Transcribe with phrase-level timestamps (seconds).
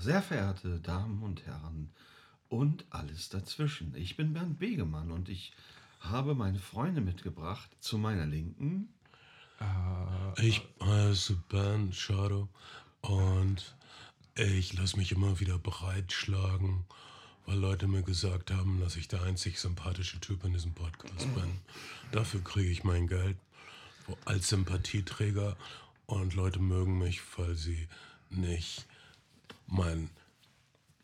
[0.00, 1.90] Sehr verehrte Damen und Herren
[2.48, 3.94] und alles dazwischen.
[3.94, 5.52] Ich bin Bernd Begemann und ich
[6.00, 7.68] habe meine Freunde mitgebracht.
[7.80, 8.88] Zu meiner Linken.
[10.38, 12.48] Ich heiße Ben Shadow
[13.02, 13.76] und
[14.36, 16.86] ich lasse mich immer wieder breitschlagen,
[17.44, 21.60] weil Leute mir gesagt haben, dass ich der einzig sympathische Typ in diesem Podcast bin.
[22.10, 23.36] Dafür kriege ich mein Geld
[24.24, 25.58] als Sympathieträger
[26.06, 27.86] und Leute mögen mich, weil sie
[28.30, 28.86] nicht
[29.66, 30.10] mein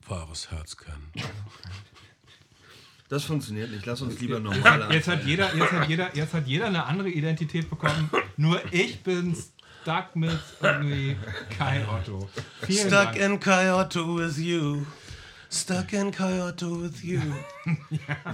[0.06, 1.12] wahres Herz kennen.
[3.08, 3.86] Das funktioniert nicht.
[3.86, 4.92] Lass uns lieber normal anfangen.
[4.92, 8.10] Jetzt hat, jeder, jetzt, hat jeder, jetzt hat jeder eine andere Identität bekommen.
[8.36, 9.36] Nur ich bin
[9.82, 11.16] stuck mit irgendwie
[11.56, 12.28] Kai Otto.
[12.62, 13.16] Vielen Stuck Dank.
[13.16, 14.84] in Kyoto with you.
[15.56, 17.18] Stuck in Kyoto with you.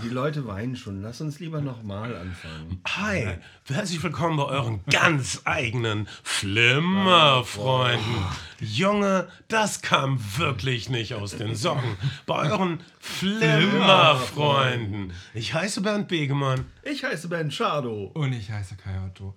[0.02, 1.02] Die Leute weinen schon.
[1.02, 2.80] Lass uns lieber nochmal anfangen.
[2.84, 3.36] Hi,
[3.68, 8.24] herzlich willkommen bei euren ganz eigenen Flimmerfreunden.
[8.58, 11.96] Junge, das kam wirklich nicht aus den Socken.
[12.26, 15.12] Bei euren Flimmerfreunden.
[15.32, 16.64] Ich heiße Bernd Begemann.
[16.82, 18.10] Ich heiße Ben Shadow.
[18.14, 19.36] Und ich heiße Kai Otto.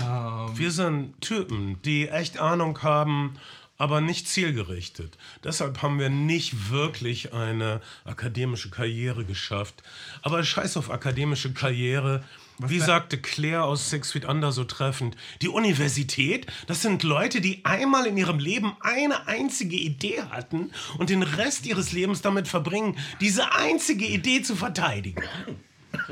[0.00, 3.34] Ähm, Wir sind Typen, die echt Ahnung haben,
[3.80, 5.16] aber nicht zielgerichtet.
[5.42, 9.82] Deshalb haben wir nicht wirklich eine akademische Karriere geschafft.
[10.20, 12.22] Aber scheiß auf akademische Karriere.
[12.58, 17.64] Wie sagte Claire aus Six Feet Under so treffend, die Universität, das sind Leute, die
[17.64, 22.98] einmal in ihrem Leben eine einzige Idee hatten und den Rest ihres Lebens damit verbringen,
[23.22, 25.22] diese einzige Idee zu verteidigen.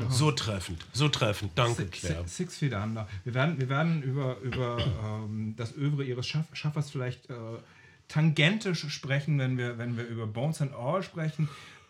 [0.09, 1.51] So treffend, so treffend.
[1.55, 2.19] Danke, Six, Claire.
[2.23, 3.07] Six, Six Feet Under.
[3.23, 7.33] Wir werden, wir werden über, über ähm, das Övre ihres Schaff, Schaffers vielleicht äh,
[8.07, 11.47] tangentisch sprechen, wenn wir, wenn wir über Bones and All sprechen.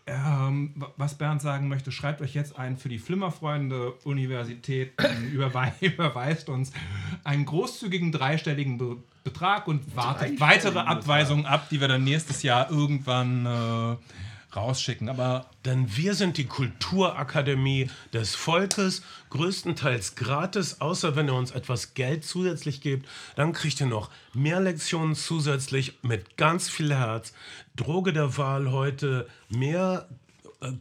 [0.08, 4.94] Ähm, wa- was Bernd sagen möchte, schreibt euch jetzt ein für die Flimmerfreunde Universität,
[5.34, 6.72] überwei überweist uns
[7.24, 10.80] einen großzügigen dreistelligen Be Betrag und wartet weitere.
[10.80, 13.96] Abweisungen ab, die wir dann nächstes Jahr irgendwann äh,
[14.56, 15.10] rausschicken.
[15.10, 21.94] Aber Denn wir sind die Kulturakademie des Volkes, größtenteils gratis, außer wenn ihr uns etwas
[21.94, 23.08] Geld zusätzlich gebt.
[23.36, 27.34] Dann kriegt ihr noch mehr Lektionen zusätzlich mit ganz viel Herz.
[27.76, 30.08] Droge der Wahl heute mehr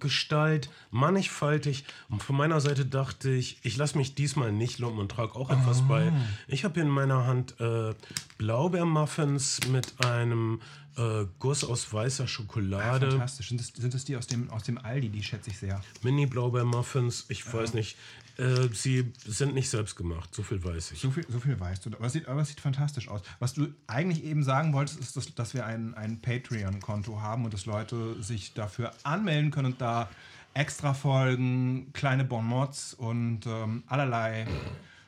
[0.01, 1.85] Gestalt, mannigfaltig.
[2.09, 5.51] Und von meiner Seite dachte ich, ich lasse mich diesmal nicht lumpen und trage auch
[5.51, 6.13] etwas bei.
[6.49, 7.95] Ich habe hier in meiner Hand äh,
[8.39, 10.61] Blaubeermuffins mit einem
[10.97, 13.11] äh, Guss aus weißer Schokolade.
[13.11, 13.49] fantastisch.
[13.49, 15.11] Sind das, sind das die aus dem, aus dem Aldi?
[15.11, 15.81] Die schätze ich sehr.
[16.03, 17.97] Mini-Blaubeer-Muffins, ich weiß nicht.
[18.39, 21.01] Äh, sie sind nicht selbst gemacht, so viel weiß ich.
[21.01, 21.91] So viel, so viel weißt du.
[21.91, 23.21] Aber es, sieht, aber es sieht fantastisch aus.
[23.41, 27.53] Was du eigentlich eben sagen wolltest, ist, dass, dass wir ein, ein Patreon-Konto haben und
[27.53, 30.09] dass Leute sich dafür anmelden können und da
[30.55, 34.47] extra Folgen, kleine Bonmots und ähm, allerlei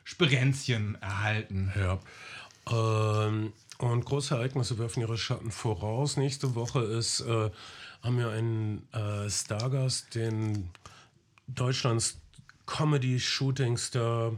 [0.03, 1.71] Sperenzchen erhalten.
[1.75, 1.99] Ja.
[2.69, 6.17] Ähm, und große Ereignisse werfen ihre Schatten voraus.
[6.17, 7.49] Nächste Woche ist, äh,
[8.03, 10.69] haben wir einen äh, Stargast, den
[11.47, 12.20] Deutschlands
[12.71, 14.31] Comedy-Shooting-Star.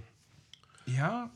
[0.88, 1.30] Ja,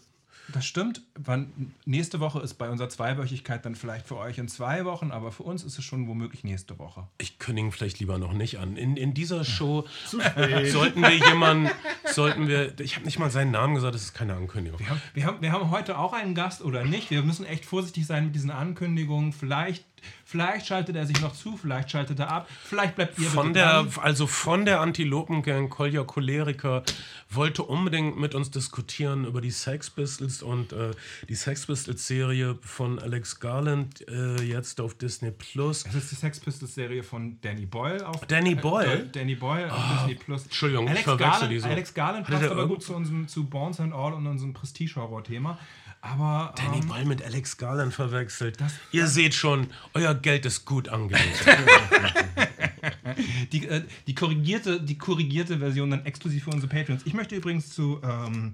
[0.51, 1.01] das stimmt.
[1.15, 5.31] Wann, nächste Woche ist bei unserer Zweiwöchigkeit dann vielleicht für euch in zwei Wochen, aber
[5.31, 7.07] für uns ist es schon womöglich nächste Woche.
[7.17, 8.77] Ich kündige vielleicht lieber noch nicht an.
[8.77, 11.69] In, in dieser Show sollten wir jemanden,
[12.05, 14.79] sollten wir, ich habe nicht mal seinen Namen gesagt, das ist keine Ankündigung.
[14.79, 17.11] Wir haben, wir, haben, wir haben heute auch einen Gast oder nicht.
[17.11, 19.33] Wir müssen echt vorsichtig sein mit diesen Ankündigungen.
[19.33, 19.85] Vielleicht,
[20.25, 23.83] vielleicht schaltet er sich noch zu, vielleicht schaltet er ab, vielleicht bleibt ihr Von der,
[23.83, 23.91] dran.
[24.01, 26.83] also von der Antilopengang Kolja Choleriker
[27.29, 30.91] wollte unbedingt mit uns diskutieren über die Sex Pistols und äh,
[31.29, 35.83] die Sex Pistols Serie von Alex Garland äh, jetzt auf Disney Plus.
[35.83, 39.03] Das ist die Sex Pistols Serie von Danny Boyle auf Danny Boyle?
[39.03, 40.43] Äh, Danny Boyle auf Disney Plus.
[40.43, 41.67] Entschuldigung, ich Alex verwechsel Garland, die so.
[41.69, 45.57] Alex Garland passt aber gut zu unserem zu Bones and All und unserem Prestige-Horror-Thema.
[46.01, 48.57] Aber Danny ähm, Boyle mit Alex Garland verwechselt.
[48.91, 51.45] Ihr seht schon, euer Geld ist gut angelegt.
[53.51, 57.05] die, äh, die, korrigierte, die korrigierte Version dann exklusiv für unsere Patreons.
[57.05, 58.53] Ich möchte übrigens zu, ähm,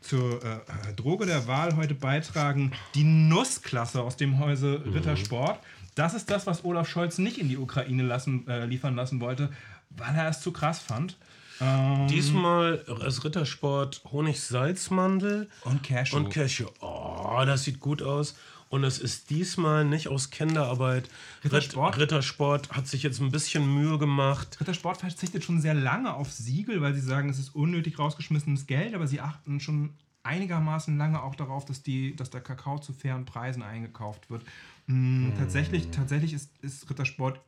[0.00, 5.60] zur äh, äh, Droge der Wahl heute beitragen die Nussklasse aus dem Hause Rittersport.
[5.94, 9.50] Das ist das, was Olaf Scholz nicht in die Ukraine lassen, äh, liefern lassen wollte,
[9.90, 11.16] weil er es zu krass fand.
[11.60, 16.16] Ähm, Diesmal als Rittersport Honig-Salzmandel und Cashew.
[16.16, 16.66] und Cashew.
[16.80, 18.36] Oh, das sieht gut aus.
[18.70, 21.08] Und es ist diesmal nicht aus Kinderarbeit.
[21.42, 21.94] Rittersport?
[21.96, 24.58] Ritt- Rittersport hat sich jetzt ein bisschen Mühe gemacht.
[24.60, 28.94] Rittersport verzichtet schon sehr lange auf Siegel, weil sie sagen, es ist unnötig rausgeschmissenes Geld,
[28.94, 33.24] aber sie achten schon einigermaßen lange auch darauf, dass, die, dass der Kakao zu fairen
[33.24, 34.42] Preisen eingekauft wird.
[34.86, 37.40] Mm, Tatsächlich, tatsächlich ist, ist Rittersport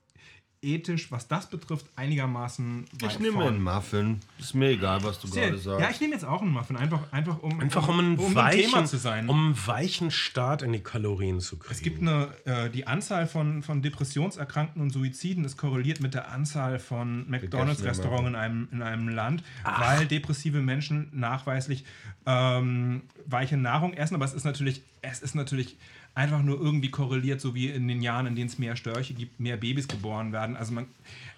[0.62, 3.54] ethisch, was das betrifft, einigermaßen Ich nehme vorn.
[3.54, 4.20] einen Muffin.
[4.38, 5.80] Ist mir egal, was du Sehr- gerade sagst.
[5.80, 8.70] Ja, ich nehme jetzt auch einen Muffin, einfach, einfach um, Einfach um einen, um weichen,
[8.70, 9.28] Thema zu sein.
[9.28, 11.72] um einen weichen Start in die Kalorien zu kriegen.
[11.72, 16.30] Es gibt eine, äh, die Anzahl von, von Depressionserkrankten und Suiziden ist korreliert mit der
[16.30, 21.84] Anzahl von McDonalds-Restaurants in einem, in einem Land, weil depressive Menschen nachweislich
[22.26, 24.14] ähm, weiche Nahrung essen.
[24.14, 25.78] Aber es ist natürlich, es ist natürlich
[26.14, 29.38] einfach nur irgendwie korreliert, so wie in den Jahren, in denen es mehr Störche gibt,
[29.40, 30.56] mehr Babys geboren werden.
[30.56, 30.86] Also man,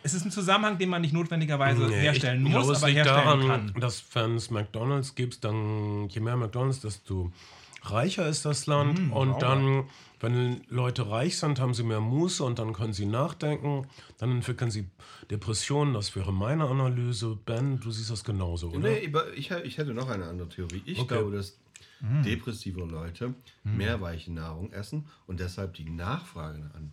[0.03, 3.25] es ist ein Zusammenhang, den man nicht notwendigerweise Nee, herstellen ich muss, glaube, aber herstellen
[3.41, 3.81] daran, kann.
[3.81, 7.31] dass wenn es McDonalds gibt, dann je mehr McDonalds, desto
[7.83, 8.99] reicher ist das Land.
[9.13, 9.39] und sauber.
[9.39, 9.85] dann,
[10.21, 13.87] wenn Leute reich sind, haben sie mehr Muße und dann können sie nachdenken.
[14.19, 14.87] Dann entwickeln sie
[15.31, 15.95] Depressionen.
[15.95, 17.39] Das wäre meine Analyse.
[17.45, 18.79] Ben, du siehst das genauso, oder?
[18.91, 20.83] Nee, aber ich, ich hätte noch eine andere Theorie.
[20.87, 21.09] Ich Okay.
[21.19, 21.59] glaube, dass
[22.03, 22.23] Hm.
[22.25, 23.33] depressive Leute
[23.63, 26.93] mehr weiche Nahrung essen und deshalb die Nachfrage an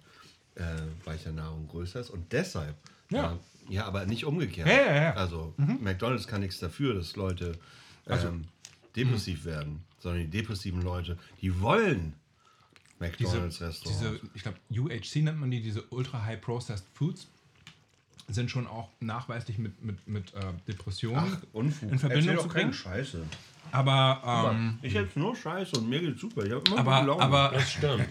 [0.53, 2.75] äh, weicher Nahrung größer ist und deshalb.
[3.09, 3.17] Ja.
[3.17, 3.39] Ja,
[3.69, 4.67] ja aber nicht umgekehrt.
[4.67, 5.13] Ja, ja, ja.
[5.13, 7.53] Also McDonalds kann nichts dafür, dass Leute
[8.07, 8.45] ähm,
[8.95, 12.13] depressiv werden, sondern die depressiven Leute, die wollen
[12.99, 13.81] Diese, McDonalds-Restaurants.
[13.83, 17.27] diese, ich glaube, UHC nennt man die, diese Ultra High Processed Foods,
[18.27, 21.91] sind schon auch nachweislich mit, mit, mit äh, Depressionen Ach, Unfug.
[21.91, 22.73] in Verbindung zu bringen.
[22.73, 23.23] Scheiße.
[23.71, 26.45] Aber, ähm, Ich hätte nur Scheiße und mir geht's super.
[26.45, 27.21] Ich hab immer aber, Laune.
[27.23, 28.07] aber Das stimmt.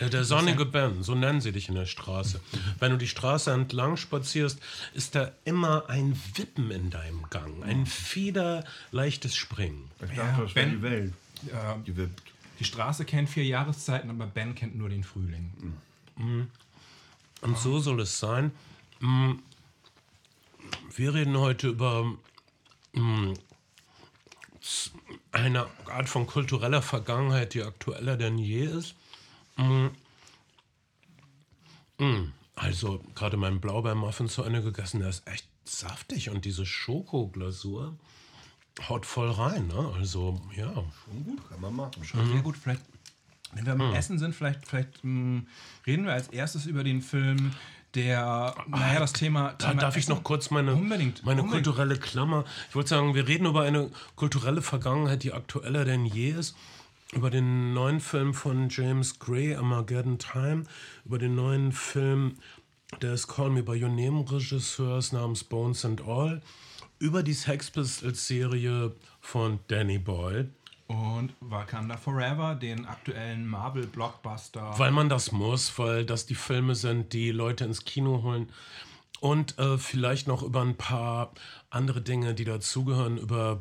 [0.00, 2.40] Der, der sonnige Ben, so nennen sie dich in der Straße.
[2.78, 4.60] Wenn du die Straße entlang spazierst,
[4.92, 7.62] ist da immer ein Wippen in deinem Gang.
[7.64, 9.90] Ein federleichtes Springen.
[10.02, 11.12] ich dachte, Ja, das wäre Ben- die Welt.
[11.46, 12.22] äh, Die wippt.
[12.60, 15.50] die Straße kennt vier Jahreszeiten, aber Ben kennt nur den Frühling.
[17.40, 18.50] Und so soll es sein.
[19.00, 19.32] Mm,
[20.94, 22.12] Wir reden heute über
[25.32, 28.94] eine Art von kultureller Vergangenheit, die aktueller denn je ist.
[29.56, 29.88] Mm.
[31.98, 32.32] Mm.
[32.54, 37.96] Also gerade meinen Blaubeermuffin zu Ende gegessen, der ist echt saftig und diese Schokoglasur
[38.88, 39.68] haut voll rein.
[39.68, 39.92] Ne?
[39.96, 40.72] Also ja.
[41.04, 42.02] Schon gut, kann man machen.
[42.02, 42.82] Sehr gut, vielleicht,
[43.52, 45.42] wenn wir am Essen sind, vielleicht, vielleicht mh,
[45.86, 47.52] reden wir als erstes über den Film,
[47.94, 49.50] der, naja, das Thema.
[49.58, 51.64] Thema darf ich noch kurz meine, Unbedingt, meine unbedingt.
[51.66, 52.44] kulturelle Klammer.
[52.68, 56.56] Ich wollte sagen, wir reden über eine kulturelle Vergangenheit, die aktueller denn je ist.
[57.12, 60.64] Über den neuen Film von James Gray, Armageddon Time.
[61.04, 62.36] Über den neuen Film
[63.02, 66.40] des Call Me By Your Name Regisseurs namens Bones and All.
[66.98, 70.48] Über die Sex Pistols Serie von Danny Boyle.
[70.92, 74.74] Und Wakanda Forever, den aktuellen Marvel-Blockbuster.
[74.78, 78.50] Weil man das muss, weil das die Filme sind, die Leute ins Kino holen.
[79.20, 81.32] Und äh, vielleicht noch über ein paar
[81.70, 83.60] andere Dinge, die dazugehören, über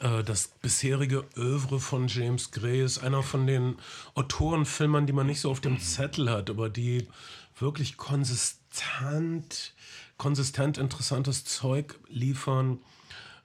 [0.00, 3.76] äh, das bisherige Övre von James Gray ist einer von den
[4.14, 7.06] Autorenfilmern, die man nicht so auf dem Zettel hat, aber die
[7.58, 9.74] wirklich konsistent,
[10.16, 12.78] konsistent interessantes Zeug liefern.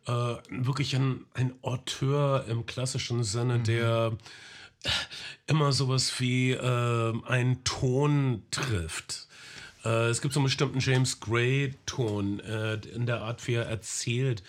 [0.07, 4.17] Äh, wirklich ein, ein Auteur im klassischen Sinne, der
[5.47, 9.27] immer sowas wie äh, einen Ton trifft.
[9.85, 14.41] Äh, es gibt so einen bestimmten James Gray-Ton äh, in der Art, wie er erzählt,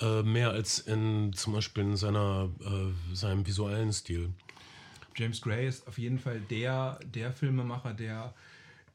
[0.00, 4.30] äh, mehr als in zum Beispiel in seiner, äh, seinem visuellen Stil.
[5.16, 8.34] James Gray ist auf jeden Fall der, der Filmemacher, der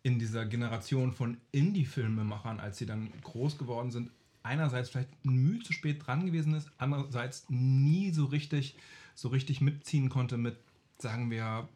[0.03, 4.11] in dieser Generation von Indie-Filmemachern, als sie dann groß geworden sind,
[4.45, 8.77] einerseits vielleicht mühe zu spät dran gewesen ist, andererseits nie so richtig,
[9.15, 10.57] so richtig mitziehen konnte mit,
[10.99, 11.67] sagen wir,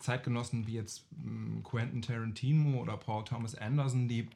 [0.00, 4.28] Zeitgenossen wie jetzt m, Quentin Tarantino oder Paul Thomas Anderson, die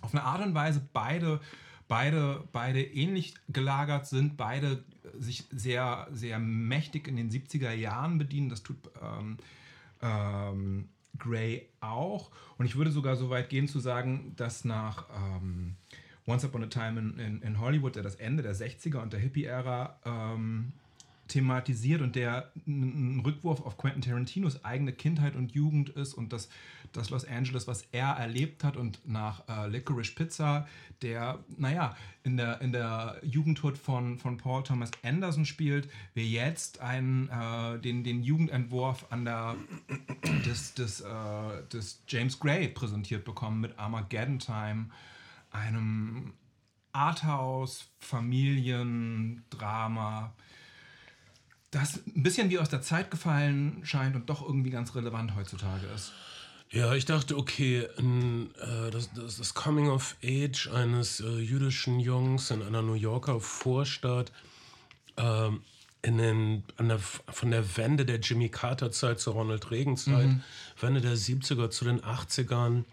[0.00, 1.40] auf eine Art und Weise beide,
[1.88, 4.84] beide, beide ähnlich gelagert sind, beide
[5.18, 8.48] sich sehr, sehr mächtig in den 70er Jahren bedienen.
[8.48, 9.38] Das tut ähm,
[10.02, 12.30] ähm, Gray auch.
[12.58, 15.76] Und ich würde sogar so weit gehen zu sagen, dass nach ähm,
[16.26, 19.20] Once Upon a Time in, in, in Hollywood, der das Ende der 60er und der
[19.20, 20.72] Hippie-Ära ähm,
[21.28, 26.48] thematisiert und der ein Rückwurf auf Quentin Tarantinos eigene Kindheit und Jugend ist und das,
[26.92, 30.68] das Los Angeles, was er erlebt hat und nach äh, Licorice Pizza,
[31.02, 36.80] der, naja, in der, in der Jugendhood von, von Paul Thomas Anderson spielt, wir jetzt
[36.80, 39.56] einen, äh, den, den Jugendentwurf an der,
[40.44, 44.86] des, des, äh, des James Gray präsentiert bekommen mit Armageddon Time,
[45.54, 46.34] einem
[46.92, 50.34] Arthouse, Familiendrama,
[51.70, 55.86] das ein bisschen wie aus der Zeit gefallen scheint und doch irgendwie ganz relevant heutzutage
[55.94, 56.12] ist.
[56.70, 62.00] Ja, ich dachte, okay, n, äh, das, das, das Coming of Age eines äh, jüdischen
[62.00, 64.32] Jungs in einer New Yorker Vorstadt,
[65.16, 65.62] ähm,
[66.02, 70.28] in den, an der, von der Wende der Jimmy Carter-Zeit zur Ronald Reagan-Zeit,
[70.80, 72.84] Wende der 70er zu den 80ern.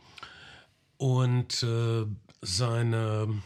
[0.98, 2.06] und äh,
[2.42, 3.42] seine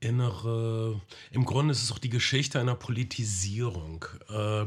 [0.00, 1.00] innere,
[1.30, 4.64] im Grunde ist es auch die Geschichte einer Politisierung äh,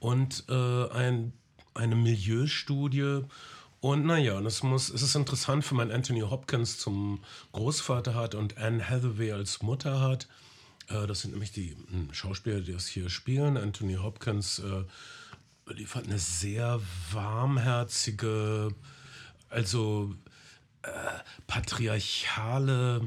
[0.00, 1.32] und äh, ein,
[1.74, 3.22] eine Milieustudie.
[3.80, 7.20] Und naja, das muss, es ist interessant, wenn man Anthony Hopkins zum
[7.52, 10.28] Großvater hat und Anne Hathaway als Mutter hat.
[10.88, 13.56] Äh, das sind nämlich die hm, Schauspieler, die das hier spielen.
[13.56, 14.84] Anthony Hopkins äh,
[15.72, 16.80] liefert eine sehr
[17.12, 18.74] warmherzige,
[19.48, 20.14] also
[20.88, 23.06] äh, patriarchale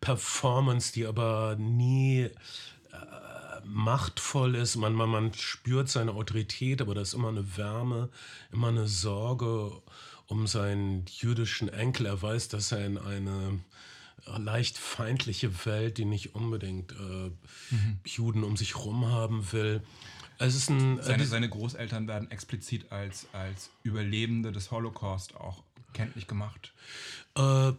[0.00, 2.30] Performance, die aber nie äh,
[3.64, 4.76] machtvoll ist.
[4.76, 8.08] Man, man, man spürt seine Autorität, aber da ist immer eine Wärme,
[8.52, 9.72] immer eine Sorge
[10.26, 12.06] um seinen jüdischen Enkel.
[12.06, 13.60] Er weiß, dass er in eine
[14.38, 17.30] leicht feindliche Welt, die nicht unbedingt äh,
[17.70, 18.00] mhm.
[18.04, 19.82] Juden um sich herum haben will.
[20.38, 26.72] Ein, äh, seine, seine Großeltern werden explizit als, als Überlebende des Holocaust auch kenntlich gemacht.
[27.36, 27.72] Äh,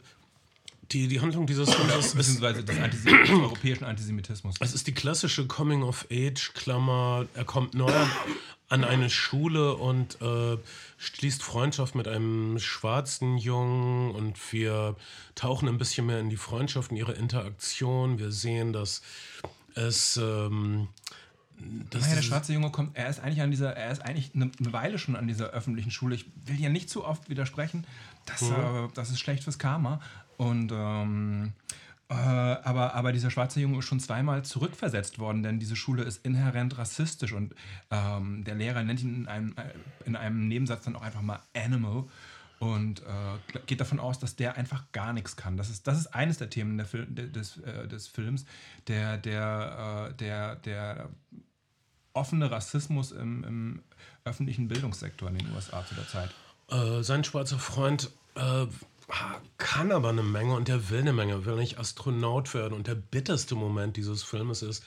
[0.91, 2.15] die, die Handlung dieses Films ist.
[2.15, 4.55] Beziehungsweise des, Antisem des europäischen Antisemitismus.
[4.59, 7.27] Es ist die klassische Coming-of-Age-Klammer.
[7.33, 7.91] Er kommt neu
[8.69, 10.57] an eine Schule und äh,
[10.97, 14.95] schließt Freundschaft mit einem schwarzen Jungen und wir
[15.35, 18.19] tauchen ein bisschen mehr in die Freundschaft, in ihre Interaktion.
[18.19, 19.01] Wir sehen, dass
[19.75, 20.17] es.
[20.17, 20.87] Ähm,
[21.91, 24.49] das naja, der schwarze Junge kommt, er ist eigentlich an dieser, er ist eigentlich eine,
[24.59, 26.15] eine, Weile schon an dieser öffentlichen Schule.
[26.15, 27.85] Ich will ja nicht zu oft widersprechen,
[28.25, 28.55] das, mhm.
[28.55, 29.99] äh, das ist schlecht fürs Karma.
[30.37, 31.53] Und ähm,
[32.09, 36.25] äh, aber, aber dieser schwarze Junge ist schon zweimal zurückversetzt worden, denn diese Schule ist
[36.25, 37.55] inhärent rassistisch und
[37.89, 39.73] ähm, der Lehrer nennt ihn in einem, äh,
[40.05, 42.03] in einem Nebensatz dann auch einfach mal Animal
[42.59, 45.55] und äh, geht davon aus, dass der einfach gar nichts kann.
[45.55, 48.45] Das ist, das ist eines der Themen der Fil des, äh, des Films,
[48.87, 51.09] der, der, äh, der, der
[52.11, 53.83] offene Rassismus im, im,
[54.25, 56.29] öffentlichen Bildungssektor in den USA zu der Zeit.
[56.71, 58.11] Äh, sein schwarzer Freund
[59.57, 62.73] kann aber eine Menge und der will eine Menge, will nicht Astronaut werden.
[62.73, 64.83] Und der bitterste Moment dieses Filmes ist,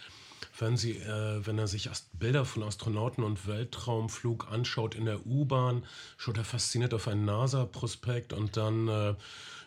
[0.58, 5.84] wenn, sie, äh, wenn er sich Bilder von Astronauten und Weltraumflug anschaut in der U-Bahn,
[6.16, 9.14] schaut er fasziniert auf einen NASA-Prospekt und dann äh,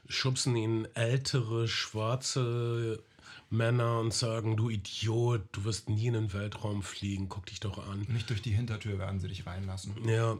[0.08, 3.02] schubsen ihn ältere, schwarze
[3.50, 7.86] Männer und sagen, du Idiot, du wirst nie in den Weltraum fliegen, guck dich doch
[7.88, 8.06] an.
[8.10, 9.96] Nicht durch die Hintertür werden sie dich reinlassen.
[10.08, 10.38] Ja,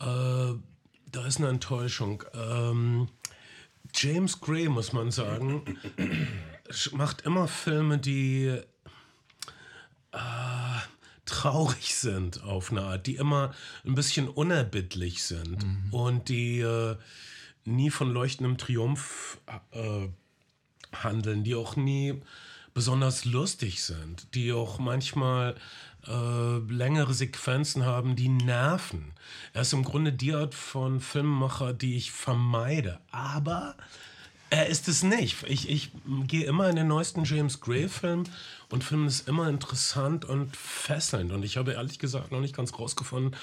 [0.00, 0.54] äh,
[1.10, 2.24] da ist eine Enttäuschung.
[2.34, 3.08] Ähm,
[3.94, 5.78] James Gray, muss man sagen,
[6.92, 8.58] macht immer Filme, die
[10.12, 10.18] äh,
[11.24, 15.92] traurig sind auf eine Art, die immer ein bisschen unerbittlich sind mhm.
[15.92, 16.96] und die äh,
[17.64, 19.38] nie von leuchtendem Triumph
[19.72, 20.08] äh,
[20.92, 22.20] handeln, die auch nie
[22.74, 25.54] besonders lustig sind, die auch manchmal
[26.06, 29.12] äh, längere Sequenzen haben, die nerven.
[29.52, 33.00] Er ist im Grunde die Art von Filmemacher, die ich vermeide.
[33.10, 33.74] Aber
[34.50, 35.42] er ist es nicht.
[35.46, 35.90] Ich, ich
[36.26, 38.24] gehe immer in den neuesten James Gray-Film
[38.70, 41.32] und finde es immer interessant und fesselnd.
[41.32, 43.34] Und ich habe ehrlich gesagt noch nicht ganz rausgefunden,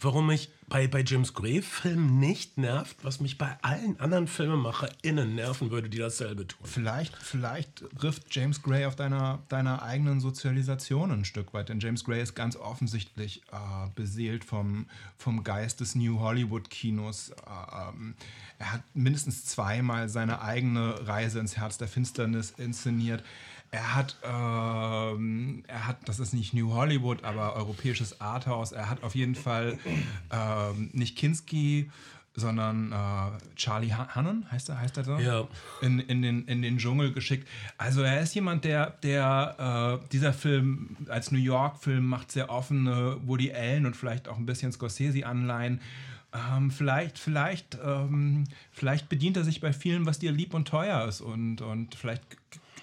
[0.00, 5.70] warum mich bei, bei James Gray-Filmen nicht nervt, was mich bei allen anderen FilmemacherInnen nerven
[5.70, 6.66] würde, die dasselbe tun.
[6.66, 11.68] Vielleicht, vielleicht trifft James Gray auf deiner, deiner eigenen Sozialisation ein Stück weit.
[11.68, 14.86] Denn James Gray ist ganz offensichtlich äh, beseelt vom,
[15.16, 17.30] vom Geist des New Hollywood-Kinos.
[17.30, 18.14] Äh, ähm,
[18.58, 23.22] er hat mindestens zweimal seine eigene Reise ins Herz der Finsternis inszeniert.
[23.74, 28.70] Er hat, ähm, er hat, das ist nicht New Hollywood, aber europäisches Arthouse.
[28.70, 29.76] Er hat auf jeden Fall
[30.30, 31.90] ähm, nicht Kinski,
[32.36, 35.18] sondern äh, Charlie Hannon, heißt er, heißt er so?
[35.18, 35.48] Ja.
[35.82, 37.48] In, in, den, in den Dschungel geschickt.
[37.76, 43.16] Also er ist jemand, der, der äh, dieser Film als New York-Film macht sehr offene
[43.24, 45.80] Woody Allen und vielleicht auch ein bisschen Scorsese-Anleihen.
[46.32, 51.08] Ähm, vielleicht, vielleicht, ähm, vielleicht bedient er sich bei vielen, was dir lieb und teuer
[51.08, 52.22] ist und, und vielleicht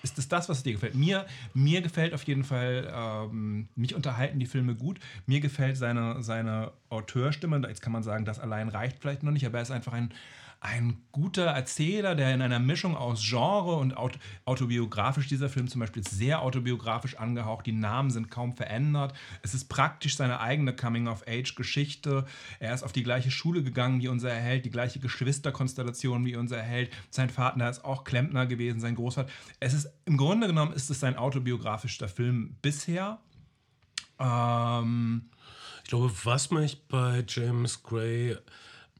[0.03, 0.95] ist es das, was dir gefällt?
[0.95, 4.99] Mir, mir gefällt auf jeden Fall, ähm, mich unterhalten die Filme gut.
[5.25, 7.61] Mir gefällt seine, seine Auteurstimme.
[7.67, 10.13] Jetzt kann man sagen, das allein reicht vielleicht noch nicht, aber er ist einfach ein
[10.63, 13.95] ein guter Erzähler, der in einer Mischung aus Genre und
[14.45, 19.13] autobiografisch, dieser Film zum Beispiel ist sehr autobiografisch angehaucht, die Namen sind kaum verändert.
[19.41, 22.27] Es ist praktisch seine eigene Coming-of-Age-Geschichte.
[22.59, 26.57] Er ist auf die gleiche Schule gegangen wie unser Erheld, die gleiche Geschwisterkonstellation wie unser
[26.57, 26.93] Erheld.
[27.09, 29.31] Sein Vater ist auch Klempner gewesen, sein Großvater.
[29.59, 33.19] Es ist im Grunde genommen ist es sein autobiografischer Film bisher.
[34.19, 35.31] Ähm,
[35.83, 38.37] ich glaube, was mich bei James Gray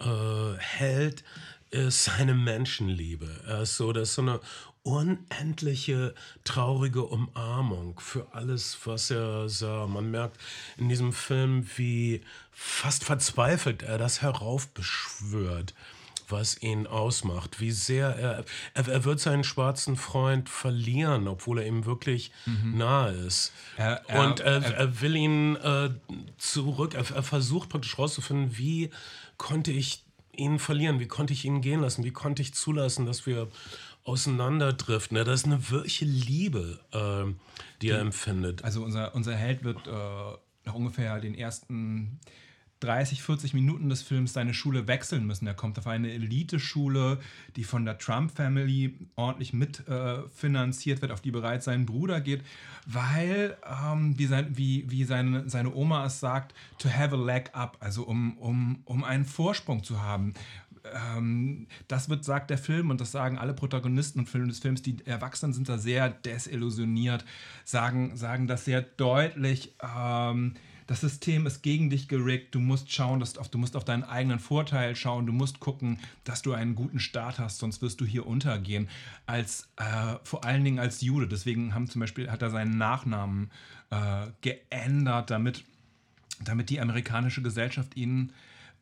[0.01, 1.24] äh, hält,
[1.70, 3.29] ist seine Menschenliebe.
[3.48, 4.39] Er ist so, das ist so eine
[4.84, 9.88] unendliche traurige Umarmung für alles, was er sah.
[9.88, 10.38] Man merkt
[10.77, 15.74] in diesem Film, wie fast verzweifelt er das heraufbeschwört.
[16.31, 21.67] was ihn ausmacht, wie sehr er, er, er wird seinen schwarzen Freund verlieren, obwohl er
[21.67, 22.77] ihm wirklich mhm.
[22.77, 23.51] nahe ist.
[23.75, 25.89] Er, er, und er, will ihn äh,
[26.38, 28.91] zurück, er, versucht praktisch rauszufinden, wie
[29.41, 33.25] konnte ich ihn verlieren, wie konnte ich ihn gehen lassen, wie konnte ich zulassen, dass
[33.25, 33.48] wir
[34.03, 35.17] auseinanderdriften.
[35.17, 37.33] Ja, das ist eine wirkliche Liebe, äh,
[37.81, 38.63] die er empfindet.
[38.63, 39.91] Also unser, unser Held wird äh,
[40.65, 42.19] nach ungefähr den ersten
[42.81, 45.47] 30, 40 Minuten des Films seine Schule wechseln müssen.
[45.47, 47.19] Er kommt auf eine Eliteschule,
[47.55, 52.43] die von der Trump-Family ordentlich mitfinanziert äh, wird, auf die bereits sein Bruder geht,
[52.85, 57.51] weil, ähm, wie, sein, wie, wie seine, seine Oma es sagt, to have a leg
[57.53, 60.33] up, also um, um, um einen Vorsprung zu haben.
[61.15, 65.53] Ähm, das wird, sagt der Film, und das sagen alle Protagonisten des Films, die Erwachsenen
[65.53, 67.25] sind da sehr desillusioniert,
[67.63, 69.75] sagen, sagen das sehr deutlich.
[69.95, 70.55] Ähm,
[70.88, 72.55] das System ist gegen dich gerickt.
[72.55, 75.25] Du musst schauen, dass du musst auf deinen eigenen Vorteil schauen.
[75.25, 78.89] Du musst gucken, dass du einen guten Start hast, sonst wirst du hier untergehen.
[79.25, 81.27] Als äh, vor allen Dingen als Jude.
[81.27, 83.51] Deswegen haben zum Beispiel hat er seinen Nachnamen
[83.89, 85.63] äh, geändert, damit,
[86.43, 88.31] damit die amerikanische Gesellschaft ihn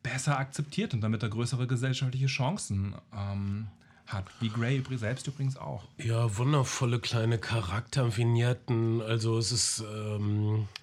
[0.02, 3.66] besser akzeptiert und damit er größere gesellschaftliche Chancen ähm,
[4.06, 4.24] hat.
[4.40, 5.84] Wie Gray selbst übrigens auch.
[5.98, 9.02] Ja, wundervolle kleine Charaktervignetten.
[9.02, 10.80] Also es ist ähm, äh,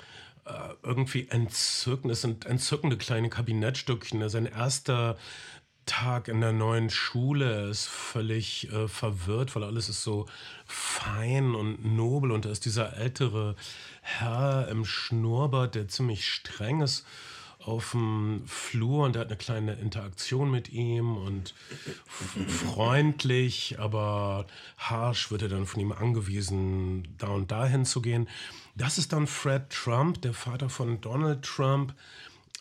[0.83, 2.11] irgendwie entzückend.
[2.11, 4.27] Es sind entzückende kleine Kabinettstückchen.
[4.29, 5.17] Sein erster
[5.87, 10.27] Tag in der neuen Schule er ist völlig äh, verwirrt, weil alles ist so
[10.65, 13.55] fein und nobel und da ist dieser ältere
[14.01, 17.05] Herr im Schnurrbart, der ziemlich streng ist
[17.59, 21.53] auf dem Flur und der hat eine kleine Interaktion mit ihm und
[22.47, 24.45] freundlich, aber
[24.77, 28.27] harsch wird er dann von ihm angewiesen, da und dahin zu gehen.
[28.77, 31.95] Das ist dann Fred Trump, der Vater von Donald Trump.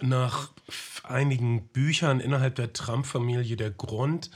[0.00, 0.50] Nach
[1.04, 4.30] einigen Büchern innerhalb der Trump-Familie der Grund,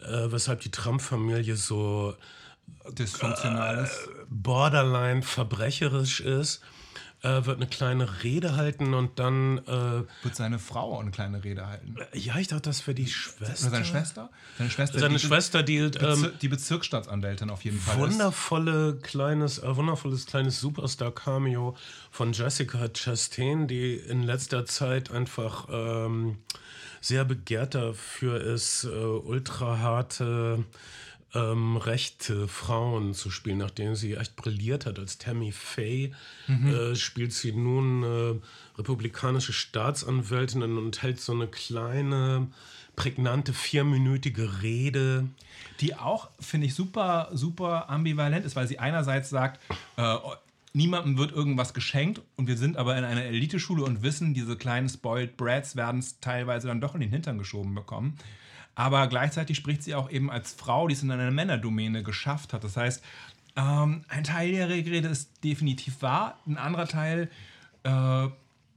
[0.00, 2.14] äh, weshalb die Trump-Familie so
[2.90, 6.62] dysfunktional ist, äh, borderline verbrecherisch ist
[7.26, 9.58] äh, wird eine kleine Rede halten und dann.
[9.58, 11.96] Äh, wird seine Frau auch eine kleine Rede halten?
[12.12, 13.66] Äh, ja, ich dachte, das wäre die Schwester.
[13.66, 14.30] Oder seine Schwester?
[14.58, 15.76] Seine Schwester, seine die, Schwester, die.
[15.76, 17.98] Ähm, die Bezirksstaatsanwältin auf jeden Fall.
[17.98, 21.76] Wundervolle kleines, äh, wundervolles kleines Superstar-Cameo
[22.10, 25.68] von Jessica Chastain, die in letzter Zeit einfach.
[25.70, 26.38] Ähm,
[27.00, 30.64] sehr begehrt dafür ist, äh, ultra harte
[31.36, 36.12] ähm, rechte Frauen zu spielen, nachdem sie echt brilliert hat als Tammy Faye,
[36.46, 36.74] mhm.
[36.74, 42.48] äh, spielt sie nun äh, republikanische Staatsanwältin und hält so eine kleine,
[42.94, 45.28] prägnante, vierminütige Rede.
[45.80, 49.60] Die auch, finde ich, super, super ambivalent ist, weil sie einerseits sagt,
[49.96, 50.16] äh,
[50.72, 54.88] niemandem wird irgendwas geschenkt und wir sind aber in einer Eliteschule und wissen, diese kleinen
[54.88, 58.18] Spoiled Brats werden es teilweise dann doch in den Hintern geschoben bekommen
[58.76, 62.62] aber gleichzeitig spricht sie auch eben als Frau, die es in einer Männerdomäne geschafft hat.
[62.62, 63.02] Das heißt,
[63.56, 67.30] ähm, ein Teil der Rede ist definitiv wahr, ein anderer Teil
[67.82, 68.28] äh,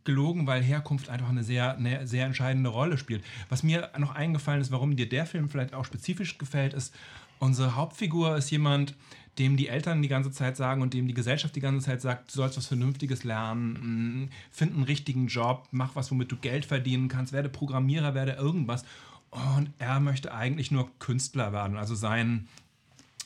[0.05, 3.23] gelogen, weil Herkunft einfach eine sehr, eine sehr entscheidende Rolle spielt.
[3.49, 6.95] Was mir noch eingefallen ist, warum dir der Film vielleicht auch spezifisch gefällt, ist,
[7.39, 8.95] unsere Hauptfigur ist jemand,
[9.37, 12.29] dem die Eltern die ganze Zeit sagen und dem die Gesellschaft die ganze Zeit sagt,
[12.29, 16.65] du sollst was Vernünftiges lernen, mm, find einen richtigen Job, mach was, womit du Geld
[16.65, 18.85] verdienen kannst, werde Programmierer, werde irgendwas.
[19.31, 21.77] Und er möchte eigentlich nur Künstler werden.
[21.77, 22.47] Also sein,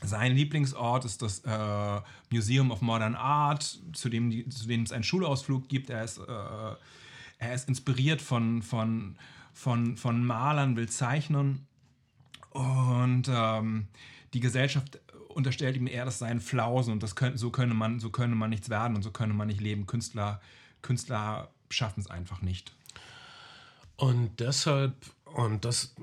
[0.02, 4.92] sein Lieblingsort ist das äh, Museum of Modern Art, zu dem, die, zu dem es
[4.92, 5.89] einen Schulausflug gibt.
[5.89, 6.76] Er ist, äh,
[7.39, 9.16] er ist inspiriert von, von,
[9.54, 11.66] von, von Malern, will zeichnen.
[12.50, 13.88] Und ähm,
[14.34, 18.10] die Gesellschaft unterstellt ihm eher, das seien Flausen und das könnt, so, könne man, so
[18.10, 19.88] könne man nichts werden und so könne man nicht leben.
[19.88, 20.42] Künstler,
[20.82, 22.74] Künstler schaffen es einfach nicht.
[23.96, 24.96] Und deshalb
[25.34, 25.93] und das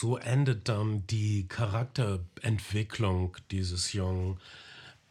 [0.00, 4.40] so endet dann die Charakterentwicklung dieses Jungen.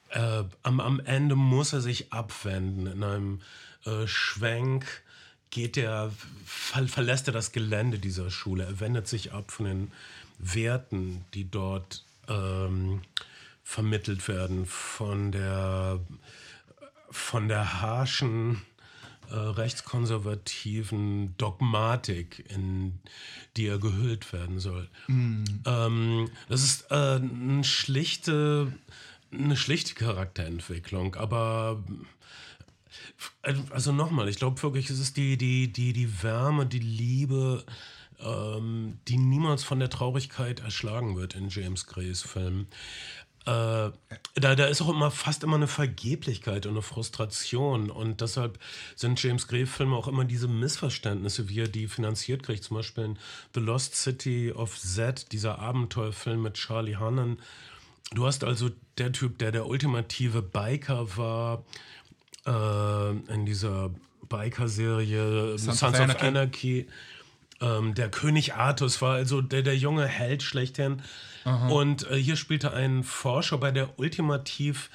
[0.10, 2.88] Äh, am, am Ende muss er sich abwenden.
[2.88, 3.42] In einem
[3.86, 5.04] äh, Schwenk
[5.52, 6.12] geht er,
[6.46, 8.66] ver verlässt er das Gelände dieser Schule.
[8.66, 9.92] Er wendet sich ab von den
[10.40, 13.02] Werten, die dort ähm,
[13.64, 16.00] vermittelt werden, von der,
[17.12, 18.62] von der harschen
[19.30, 23.00] äh, rechtskonservativen Dogmatik, in
[23.58, 24.90] die er gehüllt werden soll.
[25.08, 25.44] Mm.
[25.66, 28.74] Ähm, das ist äh, eine, schlichte,
[29.32, 31.84] eine schlichte Charakterentwicklung, aber
[33.44, 37.64] äh, also nochmal, ich glaube wirklich, es ist die, die, die, die Wärme, die Liebe,
[38.22, 42.68] ähm, die niemals von der Traurigkeit erschlagen wird in James Grays Film.
[43.46, 43.92] Äh,
[44.36, 47.90] da, da ist auch immer fast immer eine Vergeblichkeit und eine Frustration.
[47.90, 48.60] Und deshalb
[48.96, 52.64] sind James Gray-Filme auch immer diese Missverständnisse, wie er die finanziert kriegt.
[52.64, 53.20] Zum Beispiel in
[53.54, 57.40] The Lost City of Z, dieser Abenteuerfilm mit Charlie Hannon.
[58.12, 61.64] Du hast also der Typ, der der ultimative Biker war,
[62.46, 63.92] äh, in dieser
[64.28, 66.28] Biker-Serie Sons, Sons, of Anarchy.
[66.28, 66.88] Anarchy.
[67.62, 71.02] Ähm, der König Artus war also der, der junge Held schlechthin.
[71.46, 71.68] Aha.
[71.70, 74.90] Und äh, hier spielte ein Forscher bei der ultimativ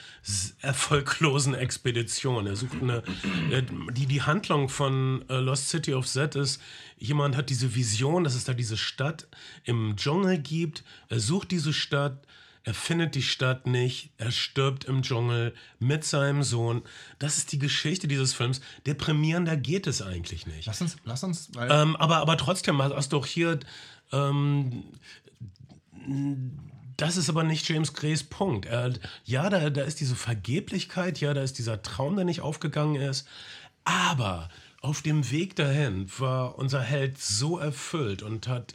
[0.61, 2.47] erfolglosen Expedition.
[2.47, 3.03] Er sucht eine,
[3.51, 6.61] äh, die, die Handlung von äh, Lost City of Z ist,
[6.99, 9.27] jemand hat diese Vision, dass es da diese Stadt
[9.65, 10.85] im Dschungel gibt.
[11.09, 12.27] Er sucht diese Stadt,
[12.65, 16.83] er findet die Stadt nicht, er stirbt im Dschungel mit seinem Sohn.
[17.19, 18.63] Das ist die Geschichte dieses Films.
[18.87, 20.65] Deprimierender geht es eigentlich nicht.
[20.65, 21.51] Lass uns, lass uns.
[21.59, 23.61] Ähm, aber, aber trotzdem hast du auch hier.
[24.13, 24.85] Ähm,
[26.97, 28.65] das ist aber nicht James Grays Punkt.
[28.65, 32.97] Er, ja, da, da ist diese Vergeblichkeit, ja, da ist dieser Traum, der nicht aufgegangen
[32.97, 33.29] ist.
[33.85, 34.49] Aber
[34.81, 38.75] auf dem Weg dahin war unser Held so erfüllt und hat,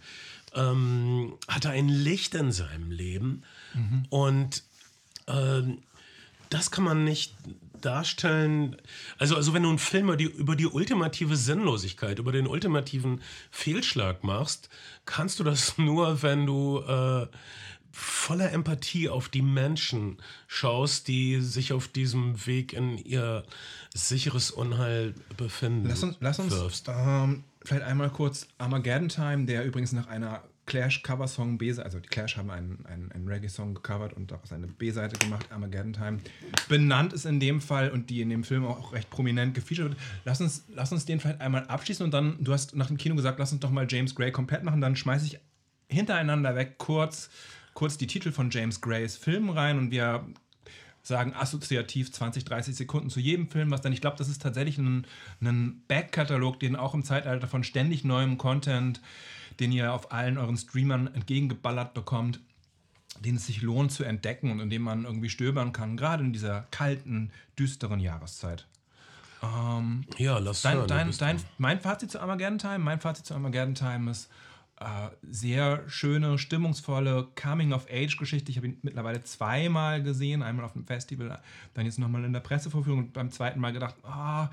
[0.54, 3.44] ähm, hatte ein Licht in seinem Leben
[3.74, 4.06] Mhm.
[4.10, 4.64] Und
[5.28, 5.62] äh,
[6.50, 7.36] das kann man nicht
[7.82, 8.76] darstellen.
[9.18, 13.22] Also, also wenn du einen Film über die, über die ultimative Sinnlosigkeit, über den ultimativen
[13.52, 14.70] Fehlschlag machst,
[15.06, 17.28] kannst du das nur, wenn du äh,
[17.92, 23.44] voller Empathie auf die Menschen schaust, die sich auf diesem Weg in ihr
[23.94, 25.88] sicheres Unheil befinden.
[25.88, 31.58] Lass uns, lass uns ähm, vielleicht einmal kurz Armageddon Time, der übrigens nach einer Clash-Cover-Song
[31.58, 35.52] B-Seite, also die Clash haben einen, einen, einen Reggae-Song gecovert und daraus eine B-Seite gemacht,
[35.52, 36.20] Armageddon Time.
[36.70, 40.00] Benannt ist in dem Fall und die in dem Film auch recht prominent gefeatured wird.
[40.24, 43.16] Lass uns, lass uns den vielleicht einmal abschließen und dann, du hast nach dem Kino
[43.16, 45.40] gesagt, lass uns doch mal James Gray komplett machen, dann schmeiße ich
[45.90, 47.30] hintereinander weg kurz,
[47.74, 50.24] kurz die Titel von James Grays Filmen rein und wir
[51.02, 54.78] sagen assoziativ 20, 30 Sekunden zu jedem Film, was dann, ich glaube, das ist tatsächlich
[54.78, 55.08] ein,
[55.42, 59.02] ein Backkatalog, den auch im Zeitalter von ständig neuem Content
[59.60, 62.40] den ihr auf allen euren Streamern entgegengeballert bekommt,
[63.20, 66.34] den es sich lohnt zu entdecken und in dem man irgendwie stöbern kann, gerade in
[66.34, 68.68] dieser kalten, düsteren Jahreszeit.
[69.42, 73.34] Ähm, ja, lass dein, hören, dein, dein, Mein Fazit zu Armageddon Time, mein Fazit zu
[73.34, 74.30] Armageddon Time ist
[74.80, 78.52] äh, sehr schöne, stimmungsvolle Coming-of-Age-Geschichte.
[78.52, 81.40] Ich habe ihn mittlerweile zweimal gesehen, einmal auf dem Festival,
[81.74, 84.48] dann jetzt nochmal in der Pressevorführung und beim zweiten Mal gedacht, ah, oh,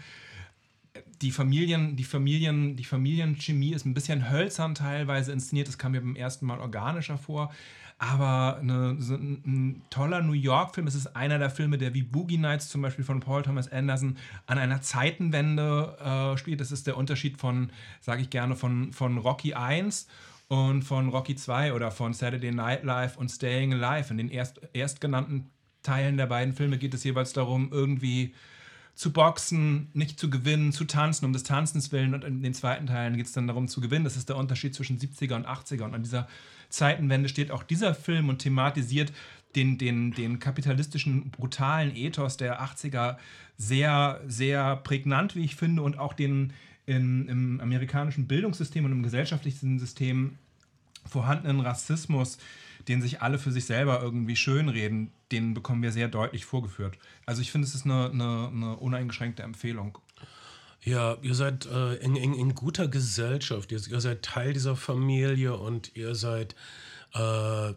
[1.23, 5.69] die Familien, die Familien, die Familienchemie ist ein bisschen hölzern teilweise inszeniert.
[5.69, 7.53] Das kam mir beim ersten Mal organischer vor.
[7.99, 10.87] Aber eine, so ein, ein, toller New York-Film.
[10.87, 14.19] Es ist einer der Filme, der wie Boogie Nights zum Beispiel von Paul Thomas Anderson
[14.47, 16.61] an einer Zeitenwende äh, spielt.
[16.61, 20.09] Das ist der Unterschied von, sage ich gerne, von, von Rocky 1
[20.49, 24.11] und von Rocky 2 oder von Saturday Night Live und Staying Alive.
[24.11, 25.51] In den erst, erstgenannten
[25.83, 28.35] Teilen der beiden Filme geht es jeweils darum, irgendwie
[28.97, 32.15] zu boxen, nicht zu gewinnen, zu tanzen, um des Tanzens willen.
[32.15, 34.05] Und in den zweiten Teilen geht es dann darum zu gewinnen.
[34.05, 35.83] Das ist der Unterschied zwischen 70er und 80er.
[35.83, 36.27] Und an dieser
[36.71, 39.13] Zeitenwende steht auch dieser Film und thematisiert
[39.55, 43.19] den, den, den kapitalistischen, brutalen Ethos der 80er
[43.59, 46.55] sehr, sehr prägnant, wie ich finde, und auch den
[46.87, 50.39] in, im amerikanischen Bildungssystem und im gesellschaftlichen System
[51.05, 52.39] vorhandenen Rassismus
[52.88, 56.96] den sich alle für sich selber irgendwie schönreden, den bekommen wir sehr deutlich vorgeführt.
[57.25, 59.99] Also ich finde, es ist eine, eine, eine uneingeschränkte Empfehlung.
[60.83, 63.72] Ja, ihr seid äh, in, in, in, guter Gesellschaft.
[63.72, 66.55] Ihr, ihr, seid Teil dieser Familie und ihr seid,
[67.12, 67.70] äh,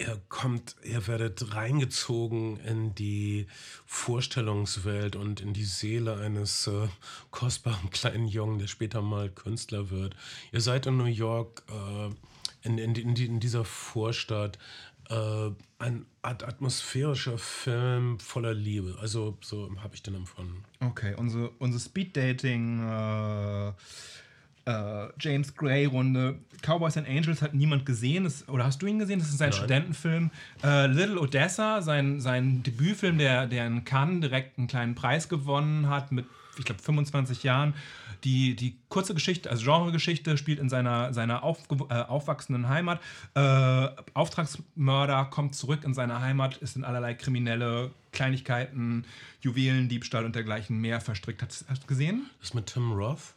[0.00, 3.46] ihr kommt, ihr werdet reingezogen in die
[3.84, 6.88] Vorstellungswelt und in die Seele eines äh,
[7.30, 10.16] kostbaren kleinen Jungen, der später mal Künstler wird.
[10.50, 12.08] Ihr seid in New York äh,
[12.62, 14.58] in, in, in, in dieser Vorstadt
[15.08, 18.96] äh, ein atmosphärischer Film voller Liebe.
[19.00, 20.64] Also so habe ich den empfunden.
[20.80, 23.72] Okay, unsere, unsere Speed-Dating äh,
[24.66, 26.38] äh, James Gray-Runde.
[26.62, 28.24] Cowboys and Angels hat niemand gesehen.
[28.24, 29.18] Das, oder hast du ihn gesehen?
[29.18, 29.58] Das ist sein Nein.
[29.58, 30.30] Studentenfilm.
[30.62, 35.88] Äh, Little Odessa, sein, sein Debütfilm, der, der in Cannes direkt einen kleinen Preis gewonnen
[35.88, 36.26] hat mit,
[36.58, 37.74] ich glaube, 25 Jahren.
[38.24, 43.00] Die, die kurze Geschichte, also Genregeschichte, spielt in seiner, seiner auf, äh, aufwachsenden Heimat.
[43.34, 49.04] Äh, Auftragsmörder kommt zurück in seine Heimat, ist in allerlei kriminelle Kleinigkeiten,
[49.40, 51.42] Juwelen, Diebstahl und dergleichen mehr verstrickt.
[51.42, 52.28] Hast, du gesehen?
[52.38, 53.34] Das ist mit Tim Roth?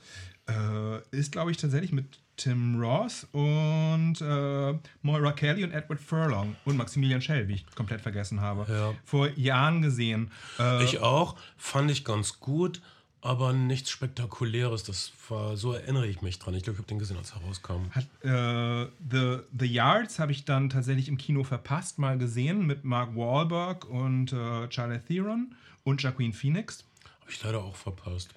[0.48, 6.56] Äh, ist, glaube ich, tatsächlich mit Tim Roth und äh, Moira Kelly und Edward Furlong
[6.66, 8.66] und Maximilian Schell, wie ich komplett vergessen habe.
[8.72, 8.94] Ja.
[9.06, 10.32] Vor Jahren gesehen.
[10.60, 12.82] Äh, ich auch, fand ich ganz gut
[13.24, 14.84] aber nichts Spektakuläres.
[14.84, 16.54] Das war, so erinnere ich mich dran.
[16.54, 17.90] Ich glaube, ich habe den gesehen, als er rauskam.
[17.92, 22.84] Hat, äh, The, The Yards habe ich dann tatsächlich im Kino verpasst, mal gesehen mit
[22.84, 26.84] Mark Wahlberg und äh, Charlie Theron und Joaquin Phoenix.
[27.22, 28.30] Habe ich leider auch verpasst.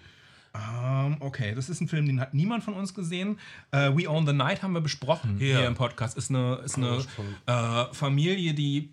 [0.54, 3.38] Ähm, okay, das ist ein Film, den hat niemand von uns gesehen.
[3.72, 5.58] Äh, We Own the Night haben wir besprochen Ja.
[5.58, 6.16] hier im Podcast.
[6.16, 7.04] Ist eine, ist eine
[7.46, 8.90] äh, Familie, die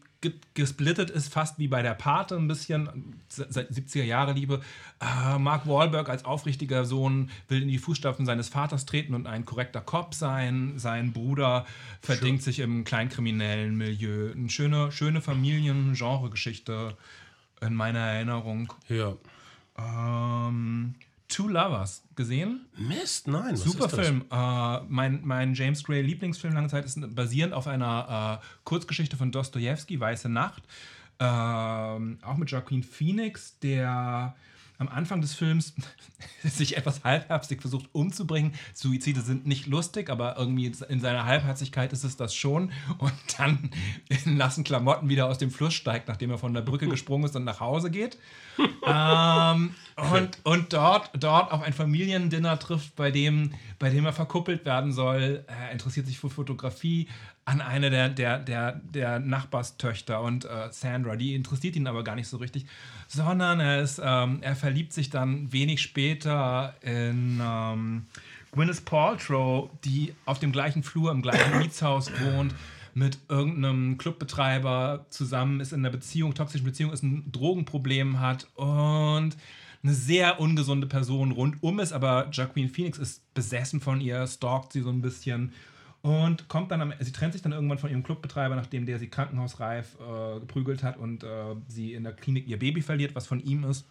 [0.53, 4.61] gesplittet ist, fast wie bei der Pate ein bisschen, se- seit 70er Jahre Liebe.
[4.99, 9.45] Äh, Mark Wahlberg als aufrichtiger Sohn will in die Fußstapfen seines Vaters treten und ein
[9.45, 10.73] korrekter Cop sein.
[10.77, 11.65] Sein Bruder
[12.01, 14.31] verdingt sich im kleinkriminellen Milieu.
[14.31, 16.95] Eine schöne, schöne Familien-Genre-Geschichte
[17.61, 18.71] in meiner Erinnerung.
[18.89, 19.13] Ja.
[19.77, 20.95] Ähm,
[21.33, 22.67] Two Lovers gesehen?
[22.77, 23.53] Mist, nein.
[23.53, 23.89] Was Super?
[23.89, 24.25] Film.
[24.31, 29.31] Äh, mein, mein James Gray Lieblingsfilm lange Zeit ist basierend auf einer äh, Kurzgeschichte von
[29.31, 30.61] Dostoevsky, Weiße Nacht.
[31.19, 34.35] Ähm, auch mit Joaquin Phoenix, der
[34.77, 35.73] am Anfang des Films
[36.43, 38.53] sich etwas halbherzig versucht umzubringen.
[38.73, 42.71] Suizide sind nicht lustig, aber irgendwie in seiner Halbherzigkeit ist es das schon.
[42.97, 43.69] Und dann
[44.25, 47.35] in nassen Klamotten wieder aus dem Fluss steigt, nachdem er von der Brücke gesprungen ist
[47.35, 48.17] und nach Hause geht.
[48.85, 49.73] ähm,
[50.11, 54.91] und und dort, dort auf ein Familiendinner trifft, bei dem, bei dem er verkuppelt werden
[54.91, 55.43] soll.
[55.47, 57.07] Er interessiert sich für Fotografie
[57.45, 62.15] an eine der, der, der, der Nachbarstöchter und äh, Sandra, die interessiert ihn aber gar
[62.15, 62.65] nicht so richtig,
[63.07, 68.05] sondern er, ist, ähm, er verliebt sich dann wenig später in ähm,
[68.51, 72.53] Gwyneth Paltrow, die auf dem gleichen Flur im gleichen Mietshaus wohnt
[72.93, 79.35] mit irgendeinem Clubbetreiber zusammen ist in einer Beziehung, toxischen Beziehung ist, ein Drogenproblem hat und
[79.83, 84.81] eine sehr ungesunde Person rundum ist, aber Jacqueline Phoenix ist besessen von ihr, stalkt sie
[84.81, 85.51] so ein bisschen
[86.03, 89.07] und kommt dann am, sie trennt sich dann irgendwann von ihrem Clubbetreiber, nachdem der sie
[89.07, 93.39] krankenhausreif äh, geprügelt hat und äh, sie in der Klinik ihr Baby verliert, was von
[93.39, 93.87] ihm ist.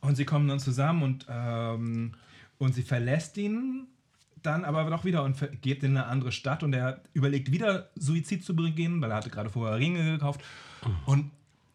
[0.00, 2.12] Und sie kommen dann zusammen und, ähm,
[2.58, 3.86] und sie verlässt ihn
[4.42, 8.44] dann aber doch wieder und geht in eine andere Stadt und er überlegt wieder Suizid
[8.44, 10.42] zu begehen, weil er hatte gerade vorher Ringe gekauft.
[11.06, 11.30] Und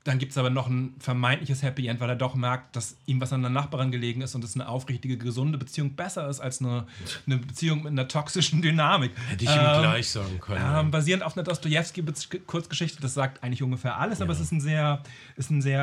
[0.08, 3.20] dann gibt es aber noch ein vermeintliches Happy End, weil er doch merkt, dass ihm
[3.20, 6.62] was an der Nachbarin gelegen ist und dass eine aufrichtige, gesunde Beziehung besser ist als
[6.62, 6.86] eine,
[7.26, 9.12] eine Beziehung mit einer toxischen Dynamik.
[9.30, 10.64] Hätte ich ihm Ähm, gleich sagen können.
[10.80, 15.04] ähm, basierend auf einer Dostoevsky-Kurzgeschichte, das sagt eigentlich ungefähr alles, aber es ist ein sehr,
[15.36, 15.82] ist ein sehr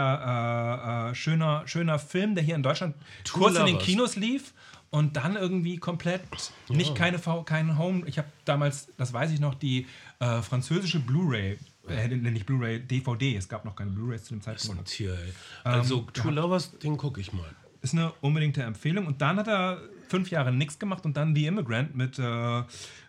[1.09, 3.79] äh, äh, schöner, schöner Film, der hier in Deutschland Two kurz in den.
[3.79, 4.53] Kinos lief
[4.91, 6.23] und dann irgendwie komplett
[6.69, 8.03] nicht keine, V- kein Home.
[8.07, 9.87] Ich habe damals, das weiß ich noch, die
[10.21, 11.59] äh, französische Blu-ray,
[11.89, 14.83] äh, nicht Blu-ray, DVD, es gab noch keine Blu-rays zu dem Das ist Zeitpunkt.
[14.83, 15.33] ein Tier, ey.
[15.65, 17.49] Also, Two Lovers, den gucke ich mal.
[17.83, 19.07] Ist eine unbedingte Empfehlung.
[19.07, 22.65] Und dann hat er fünf Jahre nichts gemacht und dann The Immigrant mit, äh, äh,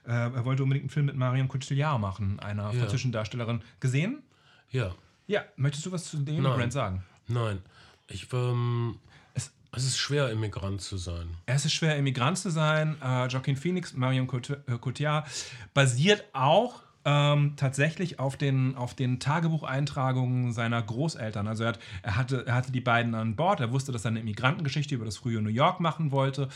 [0.05, 2.79] er wollte unbedingt einen Film mit Marion Cotillard machen, einer Ja.
[2.79, 3.61] französischen Darstellerin.
[3.79, 4.21] Gesehen?
[4.71, 4.93] Ja.
[5.27, 6.71] Ja, möchtest du was zu The Immigrant Nein.
[6.71, 7.03] sagen?
[7.27, 7.61] Nein.
[8.07, 8.99] Ich, ähm,
[9.33, 11.27] Es- es ist schwer, Immigrant zu sein.
[11.45, 12.95] Es ist schwer, Immigrant zu sein.
[13.01, 14.27] Äh, Joaquin Phoenix, Marion
[14.67, 15.27] äh, Cotillard,
[15.73, 21.47] basiert auch ähm, tatsächlich auf den, auf den Tagebucheintragungen seiner Großeltern.
[21.47, 23.59] Also er, hat, er, hatte, er hatte die beiden an Bord.
[23.59, 26.49] Er wusste, dass er eine Immigrantengeschichte über das frühe New York machen wollte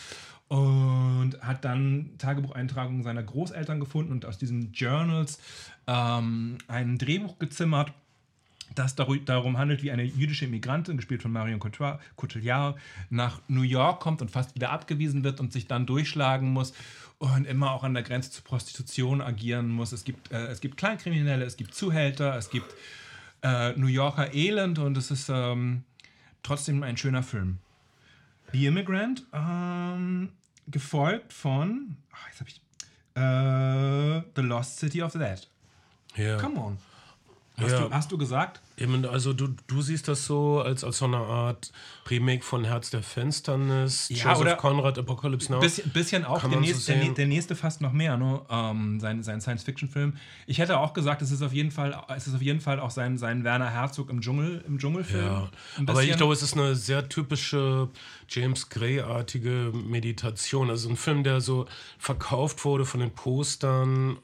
[0.48, 5.40] und hat dann Tagebucheintragungen seiner Großeltern gefunden und aus diesen Journals
[5.86, 7.94] ähm, ein Drehbuch gezimmert
[8.76, 12.78] das daru- darum handelt, wie eine jüdische Immigrantin, gespielt von Marion Cotillard,
[13.10, 16.74] nach New York kommt und fast wieder abgewiesen wird und sich dann durchschlagen muss
[17.18, 19.92] und immer auch an der Grenze zur Prostitution agieren muss.
[19.92, 22.74] Es gibt, äh, es gibt Kleinkriminelle, es gibt Zuhälter, es gibt
[23.42, 25.84] äh, New Yorker Elend und es ist ähm,
[26.44, 27.58] trotzdem ein schöner Film.
[28.52, 30.30] The Immigrant, ähm,
[30.68, 32.62] gefolgt von, ach, jetzt habe ich,
[33.16, 35.48] äh, The Lost City of the Dead.
[36.16, 36.38] Ja.
[36.38, 36.78] Come on.
[37.60, 37.80] Hast, Ja.
[37.88, 38.62] du, hast du gesagt?
[38.78, 41.72] Eben, also du, du siehst das so als, als so eine Art
[42.10, 45.60] Remake von Herz der Finsternis, Ja, Joseph oder- Conrad, Apocalypse Now.
[45.60, 46.40] Bisschen, bisschen auch.
[46.40, 48.42] Der man so nächste, der, der nächste fast noch mehr, ne?
[48.50, 50.14] Ähm, sein, sein Science-Fiction-Film.
[50.48, 52.92] Ich hätte auch gesagt, es ist auf jeden Fall, es ist auf jeden Fall auch
[52.92, 55.26] sein, sein Werner Herzog im Dschungel, im Dschungelfilm.
[55.26, 55.50] Ja,
[55.86, 57.90] aber ich glaube, es ist eine sehr typische
[58.30, 60.70] James Gray-artige Meditation.
[60.70, 61.66] Also ein Film, der so
[61.98, 64.18] verkauft wurde von den Postern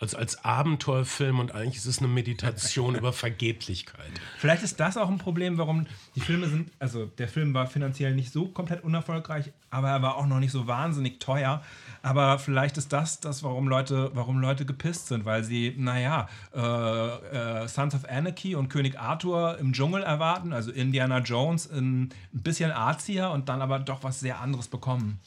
[0.00, 4.12] als, als Abenteuerfilm und eigentlich ist es eine Meditation über Vergeblichkeit.
[4.38, 6.70] Vielleicht ist das auch ein Problem, warum die Filme sind.
[6.78, 10.52] Also, der Film war finanziell nicht so komplett unerfolgreich, aber er war auch noch nicht
[10.52, 11.62] so wahnsinnig teuer.
[12.02, 16.60] Aber vielleicht ist das das, warum Leute, warum Leute gepisst sind, weil sie, naja, äh,
[16.60, 22.12] äh, Sons of Anarchy und König Arthur im Dschungel erwarten, also Indiana Jones in, ein
[22.32, 25.18] bisschen arzier und dann aber doch was sehr anderes bekommen.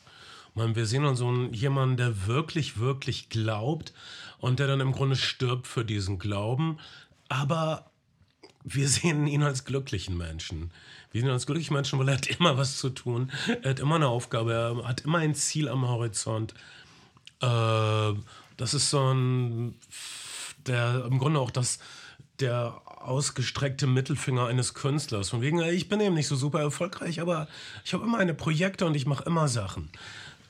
[0.53, 3.93] Man, wir sehen dann so einen, jemanden, der wirklich, wirklich glaubt
[4.41, 6.79] und der dann im Grunde stirbt für diesen Glauben.
[7.29, 7.89] Aber
[8.63, 10.71] wir sehen ihn als glücklichen Menschen.
[11.11, 13.31] Wir sehen ihn als glücklichen Menschen, weil er hat immer was zu tun.
[13.61, 14.53] Er hat immer eine Aufgabe.
[14.53, 16.53] Er hat immer ein Ziel am Horizont.
[17.41, 18.13] Äh,
[18.57, 19.75] das ist so ein,
[20.67, 21.79] der im Grunde auch das,
[22.39, 25.29] der ausgestreckte Mittelfinger eines Künstlers.
[25.29, 27.47] Von wegen, ich bin eben nicht so super erfolgreich, aber
[27.83, 29.89] ich habe immer eine Projekte und ich mache immer Sachen.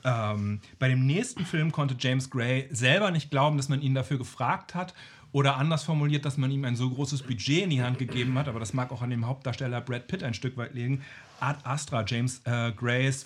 [0.04, 4.18] Ähm, bei dem nächsten Film konnte James Gray selber nicht glauben, dass man ihn dafür
[4.18, 4.94] gefragt hat.
[5.34, 8.50] Oder anders formuliert, dass man ihm ein so großes Budget in die Hand gegeben hat,
[8.50, 11.04] aber das mag auch an dem Hauptdarsteller Brad Pitt ein Stück weit liegen.
[11.40, 13.26] Ad Astra, James äh, Grays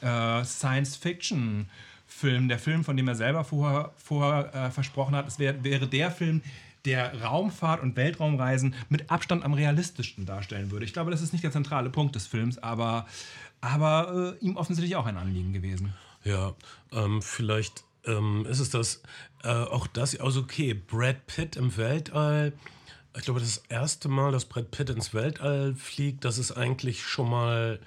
[0.00, 5.62] äh, Science-Fiction-Film, der Film, von dem er selber vorher, vorher äh, versprochen hat, es wär,
[5.64, 6.40] wäre der Film,
[6.86, 10.84] der Raumfahrt und Weltraumreisen mit Abstand am realistischsten darstellen würde.
[10.84, 13.06] Ich glaube, das ist nicht der zentrale Punkt des Films, aber,
[13.60, 15.94] aber äh, ihm offensichtlich auch ein Anliegen gewesen.
[16.24, 16.54] Ja,
[16.92, 19.02] ähm, vielleicht ähm, ist es das,
[19.42, 22.52] äh, auch das, also okay, Brad Pitt im Weltall.
[23.16, 27.30] Ich glaube, das erste Mal, dass Brad Pitt ins Weltall fliegt, das ist eigentlich schon
[27.30, 27.78] mal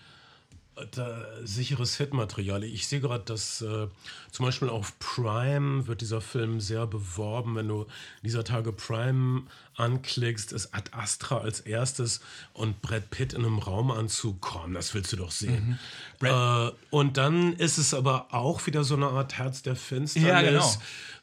[0.92, 2.64] da, sicheres Hitmaterial.
[2.64, 3.88] Ich sehe gerade, dass äh,
[4.32, 7.56] zum Beispiel auf Prime wird dieser Film sehr beworben.
[7.56, 7.88] Wenn du
[8.24, 9.44] dieser Tage Prime
[9.76, 12.22] anklickst, ist Ad Astra als erstes
[12.54, 14.42] und Brad Pitt in einem Raumanzug.
[14.42, 15.80] Komm, das willst du doch sehen.
[16.20, 16.28] Mhm.
[16.28, 20.28] Äh, und dann ist es aber auch wieder so eine Art Herz der Finsternis.
[20.28, 20.74] Ja, genau.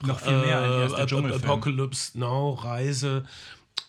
[0.03, 1.45] Noch viel mehr als der äh, Dschungelfilm.
[1.45, 3.25] Apocalypse Now, Reise.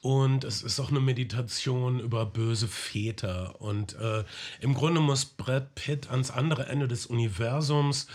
[0.02, 3.60] Und es ist auch eine Meditation über böse Väter.
[3.60, 4.24] Und äh,
[4.62, 8.06] im Grunde muss Brad Pitt ans andere Ende des Universums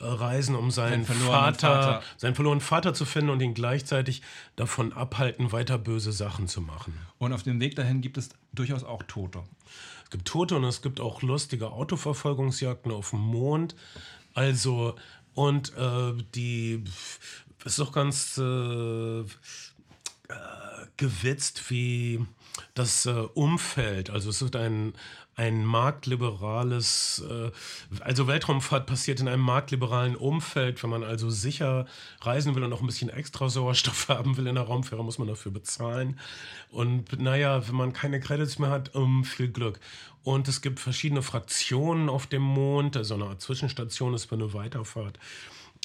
[0.00, 2.02] äh, reisen, um seinen Vater, Vater.
[2.18, 4.20] seinen verlorenen Vater zu finden und ihn gleichzeitig
[4.56, 6.98] davon abhalten, weiter böse Sachen zu machen.
[7.18, 9.42] Und auf dem Weg dahin gibt es durchaus auch Tote.
[10.04, 13.76] Es gibt Tote und es gibt auch lustige Autoverfolgungsjagden auf dem Mond.
[14.34, 14.94] Also,
[15.34, 16.84] und äh, die
[17.64, 19.24] ist doch ganz äh, äh,
[21.00, 22.20] gewitzt, wie
[22.74, 24.92] das äh, Umfeld, also es wird ein,
[25.34, 27.50] ein marktliberales, äh,
[28.00, 30.82] also Weltraumfahrt passiert in einem marktliberalen Umfeld.
[30.82, 31.86] Wenn man also sicher
[32.20, 35.28] reisen will und auch ein bisschen extra Sauerstoff haben will in der Raumfähre, muss man
[35.28, 36.20] dafür bezahlen.
[36.70, 39.80] Und naja, wenn man keine Credits mehr hat, um, viel Glück.
[40.22, 44.52] Und es gibt verschiedene Fraktionen auf dem Mond, also eine Art Zwischenstation ist für eine
[44.52, 45.18] Weiterfahrt.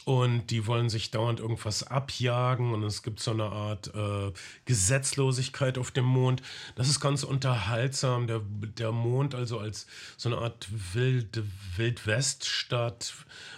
[0.06, 4.32] Und die wollen sich dauernd irgendwas abjagen und es gibt so eine Art äh,
[4.66, 6.44] Gesetzlosigkeit auf dem Mond.
[6.76, 8.28] Das ist ganz unterhaltsam.
[8.28, 8.40] Der,
[8.78, 11.44] der Mond also als so eine Art wilde
[11.76, 13.16] Wildweststadt,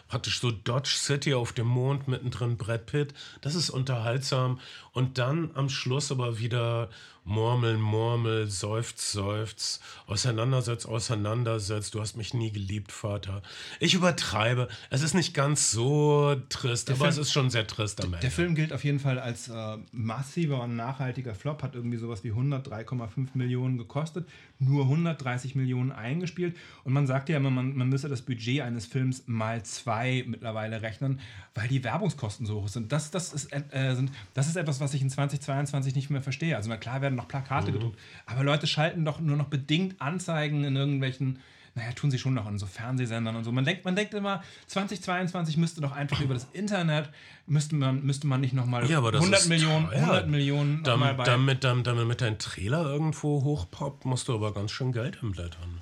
[0.07, 3.13] praktisch so Dodge City auf dem Mond, mittendrin Brad Pitt.
[3.41, 4.62] Das ist unterhaltsam.
[4.93, 6.89] Und dann am Schluss aber wieder
[7.28, 11.92] Murmel, Murmel, Seufz, Seufz, Auseinandersetz, Auseinandersetz.
[11.92, 13.42] Du hast mich nie geliebt, Vater.
[13.82, 14.70] Ich übertreibe.
[14.90, 18.22] Es ist nicht ganz so trist, aber Film- es ist schon sehr trist am Der
[18.22, 18.32] Ende.
[18.32, 22.32] Film gilt auf jeden Fall als äh, massiver und nachhaltiger Flop, hat irgendwie sowas wie
[22.32, 24.26] 103,5 Millionen gekostet,
[24.60, 26.56] nur 130 Millionen eingespielt.
[26.86, 30.82] Und man sagt ja immer, man, man müsse das Budget eines Films mal zwei mittlerweile
[30.82, 31.20] rechnen,
[31.56, 32.94] weil die Werbungskosten so hoch sind.
[32.94, 36.56] Das, das, ist, äh, sind, das ist etwas, was ich in 2022 nicht mehr verstehe.
[36.56, 40.63] Also na klar werden noch Plakate gedruckt, aber Leute schalten doch nur noch bedingt Anzeigen
[40.63, 41.39] in irgendwelchen
[41.77, 43.51] naja, tun sie schon noch in so Fernsehsendern und so.
[43.51, 47.10] Man denkt, man denkt immer, 2022 müsste doch einfach über das Internet,
[47.45, 49.99] müsste man, müsste man nicht nochmal Ja, aber das 100 ist Millionen, teuer.
[49.99, 51.23] 100 Millionen noch mal Damit, bei...
[51.23, 55.82] damit, damit, damit dein Trailer irgendwo hochpoppt, musst du aber ganz schön Geld hinblättern.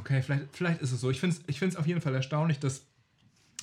[0.00, 1.10] Okay, vielleicht, vielleicht ist es so.
[1.10, 2.82] Ich finde es ich find's auf jeden Fall erstaunlich, dass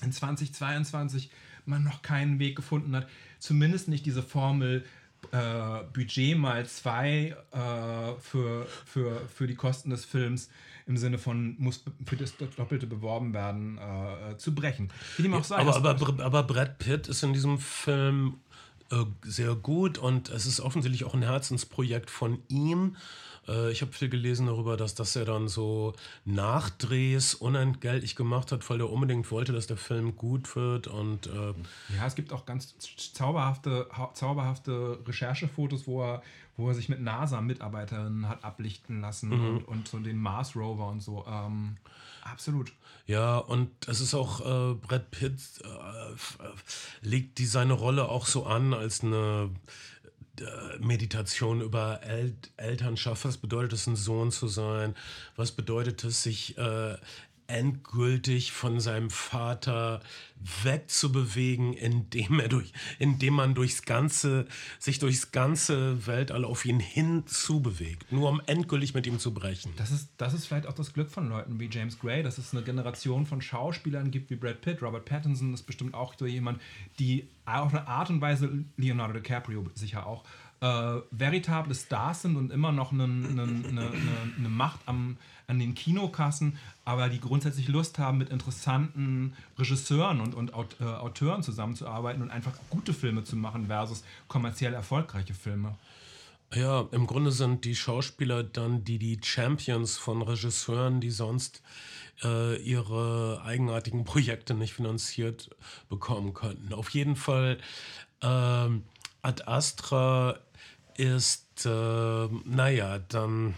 [0.02, 1.32] in 2022
[1.66, 3.08] man noch keinen Weg gefunden hat,
[3.40, 4.86] zumindest nicht diese Formel
[5.32, 10.50] äh, Budget mal zwei äh, für, für, für die Kosten des Films
[10.86, 14.92] im Sinne von muss für das Doppelte beworben werden, äh, zu brechen.
[15.18, 15.58] Wie dem auch sei.
[15.58, 18.36] Aber, aber, aber Brad Pitt ist in diesem Film
[18.92, 22.98] äh, sehr gut und es ist offensichtlich auch ein Herzensprojekt von ihm.
[23.48, 25.94] Äh, ich habe viel gelesen darüber, dass das er dann so
[26.26, 31.54] Nachdrehs unentgeltlich gemacht hat, weil er unbedingt wollte, dass der Film gut wird und äh,
[31.98, 32.76] Ja, es gibt auch ganz
[33.14, 36.24] zauberhafte, zauberhafte Recherchefotos, wo er,
[36.58, 41.02] wo er sich mit NASA-Mitarbeiterinnen hat ablichten lassen und, und so den Mars Rover und
[41.02, 41.26] so.
[41.28, 41.78] Ähm,
[42.24, 42.72] absolut.
[43.06, 46.16] Ja, und es ist auch, äh, Brad Pitt äh, äh,
[47.02, 49.50] legt die seine Rolle auch so an als eine
[50.80, 53.26] Meditation über El Elternschaft.
[53.26, 54.96] Was bedeutet es, ein Sohn zu sein?
[55.36, 56.96] Was bedeutet es, sich äh,
[57.48, 60.02] endgültig von seinem Vater
[60.64, 64.46] wegzubewegen, indem er durch, indem man durchs ganze,
[64.80, 69.74] sich durchs ganze Weltall auf ihn hinzubewegt, nur um endgültig mit ihm zu brechen.
[69.78, 72.54] Das ist, das ist vielleicht auch das Glück von Leuten wie James Gray, dass es
[72.54, 74.82] eine Generation von Schauspielern gibt wie Brad Pitt.
[74.82, 76.62] Robert Pattinson ist bestimmt auch so jemand,
[77.00, 80.24] die auf eine Art und Weise, Leonardo DiCaprio sicher auch,
[80.64, 83.92] äh, veritable Stars sind und immer noch eine, eine, eine,
[84.38, 85.18] eine Macht am,
[85.48, 90.84] an den Kinokassen, aber die grundsätzlich Lust haben, mit interessanten Regisseuren und, und Aut äh,
[90.84, 95.76] Autoren zusammenzuarbeiten und einfach gute Filme zu machen versus kommerziell erfolgreiche Filme.
[96.54, 101.64] Ja, im Grunde sind die Schauspieler dann die, die Champions von Regisseuren, die sonst
[102.24, 105.50] äh, ihre eigenartigen Projekte nicht finanziert
[105.90, 106.74] bekommen könnten.
[106.74, 107.58] Auf jeden Fall,
[108.22, 108.84] ähm,
[109.24, 110.38] Ad Astra
[110.96, 113.56] ist, äh, naja, dann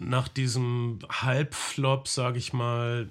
[0.00, 3.10] nach diesem Halbflop, sage ich mal,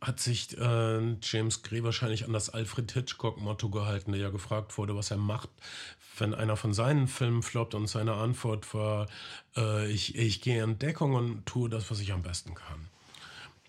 [0.00, 4.96] hat sich äh, James Gray wahrscheinlich an das Alfred Hitchcock-Motto gehalten, der ja gefragt wurde,
[4.96, 5.48] was er macht,
[6.18, 9.08] wenn einer von seinen Filmen floppt und seine Antwort war,
[9.56, 12.88] äh, ich, ich gehe in Deckung und tue das, was ich am besten kann.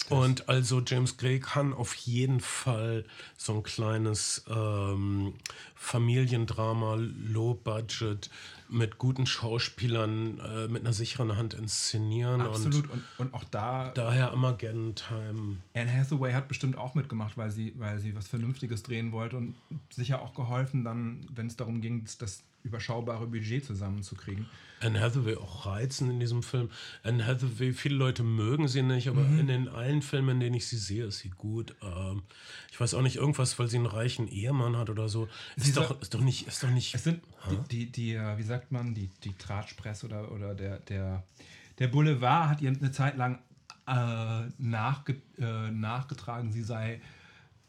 [0.10, 3.06] Und also James Gray kann auf jeden Fall
[3.38, 5.34] so ein kleines ähm,
[5.74, 8.30] Familiendrama, Low Budget,
[8.70, 12.42] mit guten Schauspielern, äh, mit einer sicheren Hand inszenieren.
[12.42, 12.86] Absolut.
[12.86, 13.90] Und, und, und auch da.
[13.90, 15.58] Daher Armageddon Time.
[15.74, 19.56] Anne Hathaway hat bestimmt auch mitgemacht, weil sie, weil sie was Vernünftiges drehen wollte und
[19.90, 24.48] sicher auch geholfen, dann, wenn es darum ging, das überschaubare Budget zusammenzukriegen.
[24.82, 26.70] Anne Hathaway auch reizend in diesem Film.
[27.04, 29.40] Anne Hathaway, viele Leute mögen sie nicht, aber mhm.
[29.40, 31.76] in den allen Filmen, in denen ich sie sehe, ist sie gut.
[31.82, 32.24] Ähm,
[32.72, 35.28] ich weiß auch nicht, irgendwas, weil sie einen reichen Ehemann hat oder so.
[35.56, 36.48] Ist, sie doch, ist doch nicht.
[36.48, 40.08] Ist doch nicht es sind die, die, die, äh, wie sagt man, die, die Tratschpresse
[40.08, 41.24] oder, oder der, der,
[41.80, 43.40] der Boulevard hat ihr eine Zeit lang
[43.88, 47.02] äh, nachge, äh, nachgetragen, sie sei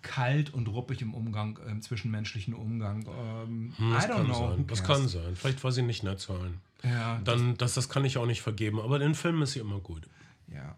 [0.03, 3.07] kalt und ruppig im Umgang, im zwischenmenschlichen Umgang.
[3.07, 4.51] Ähm, hm, das I don't know.
[4.51, 4.67] Sein.
[4.67, 5.37] Das kann sein.
[5.37, 6.61] Vielleicht war sie nicht nett zu allen.
[6.83, 8.81] Ja, Dann, das, das kann ich auch nicht vergeben.
[8.81, 10.09] Aber den Film ist sie immer gut.
[10.53, 10.77] Ja.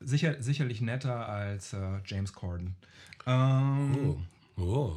[0.00, 2.76] Sicher, sicherlich netter als äh, James Corden.
[3.26, 4.18] Ähm,
[4.56, 4.62] oh.
[4.62, 4.96] oh.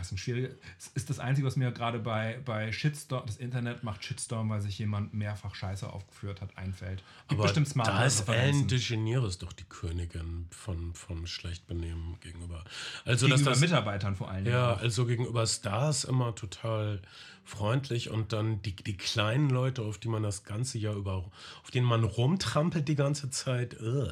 [0.00, 0.48] Ja, ist ein schwieriger.
[0.94, 4.78] ist das Einzige, was mir gerade bei, bei Shitstorm, das Internet macht Shitstorm, weil sich
[4.78, 7.02] jemand mehrfach Scheiße aufgeführt hat, einfällt.
[7.28, 12.64] Gibt Aber bestimmt smart da ist Ellen DeGeneres doch die Königin von, von Schlechtbenehmen gegenüber.
[13.04, 14.46] Also, gegenüber das, Mitarbeitern vor allem.
[14.46, 17.02] Ja, also gegenüber Stars immer total
[17.44, 21.30] freundlich und dann die, die kleinen Leute, auf die man das ganze Jahr über,
[21.62, 23.78] auf denen man rumtrampelt die ganze Zeit.
[23.80, 24.10] Ugh.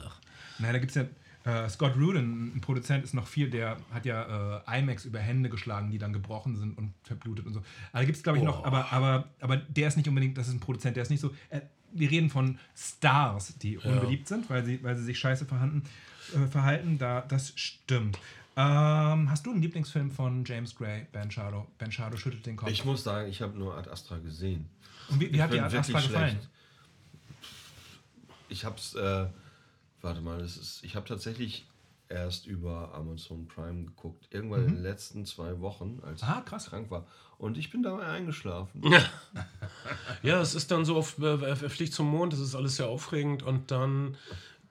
[0.59, 1.07] Naja, da gibt es ja
[1.49, 5.49] äh, Scott Rudin, ein Produzent, ist noch viel, der hat ja äh, IMAX über Hände
[5.49, 7.63] geschlagen, die dann gebrochen sind und verblutet und so.
[7.93, 8.47] Also gibt es, glaube ich, oh.
[8.47, 11.21] noch, aber, aber, aber der ist nicht unbedingt, das ist ein Produzent, der ist nicht
[11.21, 11.35] so.
[11.49, 13.91] Äh, wir reden von Stars, die ja.
[13.91, 15.85] unbeliebt sind, weil sie, weil sie sich scheiße verhalten.
[16.35, 18.19] Äh, verhalten da, das stimmt.
[18.55, 21.67] Ähm, hast du einen Lieblingsfilm von James Gray, Ben Shadow?
[21.79, 22.71] Ben Shadow schüttelt den Kopf.
[22.71, 24.69] Ich muss sagen, ich habe nur Ad Astra gesehen.
[25.09, 26.31] Und wie, wie hat dir Ad Astra gefallen?
[26.31, 26.49] Schlecht.
[28.51, 29.27] Ich habe es äh,
[30.01, 31.67] Warte mal, das ist, ich habe tatsächlich
[32.09, 34.29] erst über Amazon Prime geguckt.
[34.31, 34.69] Irgendwann mhm.
[34.69, 36.65] in den letzten zwei Wochen, als ah, krass.
[36.65, 37.07] ich krank war.
[37.37, 38.83] Und ich bin dabei eingeschlafen.
[40.23, 43.43] ja, es ist dann so, auf, er fliegt zum Mond, das ist alles sehr aufregend.
[43.43, 44.17] Und dann,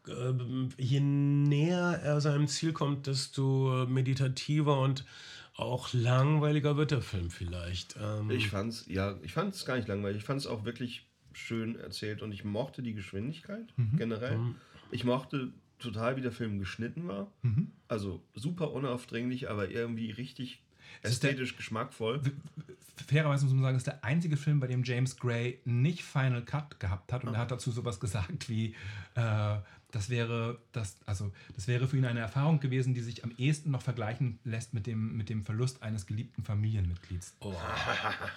[0.07, 0.33] äh,
[0.77, 5.05] je näher er seinem Ziel kommt, desto meditativer und
[5.55, 7.95] auch langweiliger wird der Film vielleicht.
[7.99, 10.19] Ähm ich fand's, ja, ich fand es gar nicht langweilig.
[10.19, 13.97] Ich fand es auch wirklich schön erzählt und ich mochte die Geschwindigkeit mhm.
[13.97, 14.37] generell.
[14.37, 14.55] Mhm.
[14.91, 17.31] Ich mochte total, wie der Film geschnitten war.
[17.41, 17.71] Mhm.
[17.87, 20.61] Also super unaufdringlich, aber irgendwie richtig
[21.01, 22.21] ästhetisch der, geschmackvoll.
[23.07, 26.43] Fairerweise muss man sagen, das ist der einzige Film, bei dem James Gray nicht Final
[26.43, 27.23] Cut gehabt hat.
[27.23, 28.75] Und er hat dazu sowas gesagt wie,
[29.15, 29.57] äh,
[29.91, 33.71] das wäre, das, also, das wäre für ihn eine Erfahrung gewesen, die sich am ehesten
[33.71, 37.35] noch vergleichen lässt mit dem, mit dem Verlust eines geliebten Familienmitglieds.
[37.39, 37.53] Oh,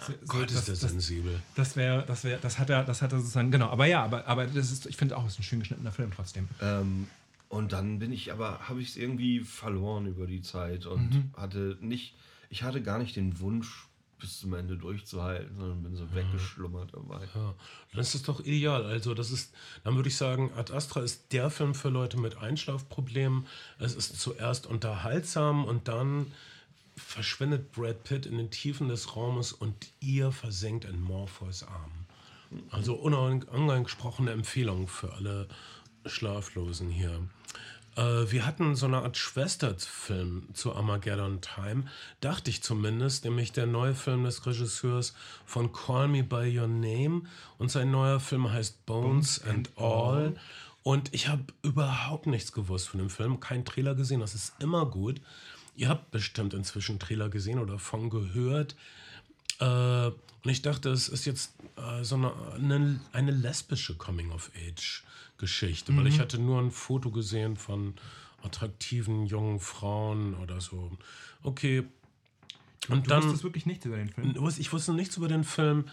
[0.06, 1.40] so, Gott, das, ist das, das sensibel.
[1.56, 3.68] Das wäre, das wäre, das hat er, das hat er sozusagen, genau.
[3.68, 6.12] Aber ja, aber, aber das ist, ich finde auch, es ist ein schön geschnittener Film
[6.14, 6.48] trotzdem.
[6.60, 7.08] Ähm,
[7.48, 11.30] und dann bin ich aber, habe ich es irgendwie verloren über die Zeit und mhm.
[11.36, 12.14] hatte nicht,
[12.50, 13.86] ich hatte gar nicht den Wunsch,
[14.18, 16.14] bis zum Ende durchzuhalten, sondern bin so ja.
[16.14, 17.26] weggeschlummert dabei.
[17.34, 17.54] Ja,
[17.92, 18.84] dann ist das doch ideal.
[18.84, 22.36] Also, das ist, dann würde ich sagen, Ad Astra ist der Film für Leute mit
[22.36, 23.46] Einschlafproblemen.
[23.78, 26.26] Es ist zuerst unterhaltsam und dann
[26.96, 31.92] verschwindet Brad Pitt in den Tiefen des Raumes und ihr versenkt in Morpheus Arm.
[32.70, 35.48] Also unangesprochene Empfehlung für alle
[36.04, 37.20] Schlaflosen hier.
[37.96, 41.84] Äh, wir hatten so eine Art Schwesterfilm zu Armageddon Time,
[42.20, 45.14] dachte ich zumindest, nämlich der neue Film des Regisseurs
[45.44, 47.22] von Call Me By Your Name
[47.58, 50.36] und sein neuer Film heißt Bones, Bones and, and All.
[50.82, 54.86] Und ich habe überhaupt nichts gewusst von dem Film, keinen Trailer gesehen, das ist immer
[54.86, 55.20] gut.
[55.76, 58.76] Ihr habt bestimmt inzwischen Trailer gesehen oder von gehört.
[59.60, 60.10] Äh,
[60.42, 65.04] und ich dachte, es ist jetzt äh, so eine, eine, lesbische Coming-of-Age
[65.40, 65.96] Geschichte, mhm.
[65.96, 66.20] weil ich mhm.
[66.20, 67.94] hatte nur ein Foto gesehen von
[68.42, 70.92] attraktiven jungen Frauen oder so.
[71.42, 71.84] Okay.
[72.88, 74.34] Und du dann, wusstest wirklich nichts über den Film?
[74.58, 75.84] Ich wusste nichts über den Film.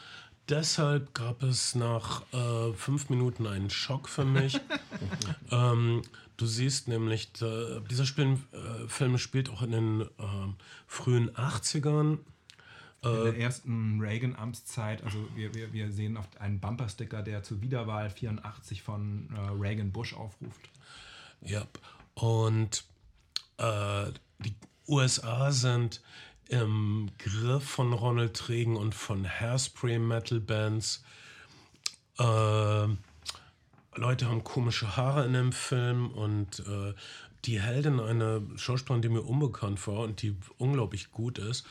[0.50, 4.60] Deshalb gab es nach äh, fünf Minuten einen Schock für mich.
[5.52, 6.04] ähm,
[6.38, 10.06] du siehst nämlich, dieser Spiel, äh, Film spielt auch in den äh,
[10.88, 12.20] frühen 80ern.
[13.04, 18.10] In der ersten Reagan-Amtszeit, also wir, wir, wir sehen auf einen Bumpersticker, der zur Wiederwahl
[18.10, 20.70] 84 von äh, Reagan Bush aufruft.
[21.42, 21.68] Ja,
[22.16, 22.84] und
[23.58, 24.06] äh,
[24.40, 24.56] die
[24.88, 26.02] USA sind
[26.50, 31.04] im Griff von Ronald Reagan und von Hairspray Metal Bands.
[32.18, 32.88] Äh,
[33.96, 36.94] Leute haben komische Haare in dem Film und äh,
[37.46, 41.66] die Heldin, eine Schauspielerin, die mir unbekannt war und die unglaublich gut ist,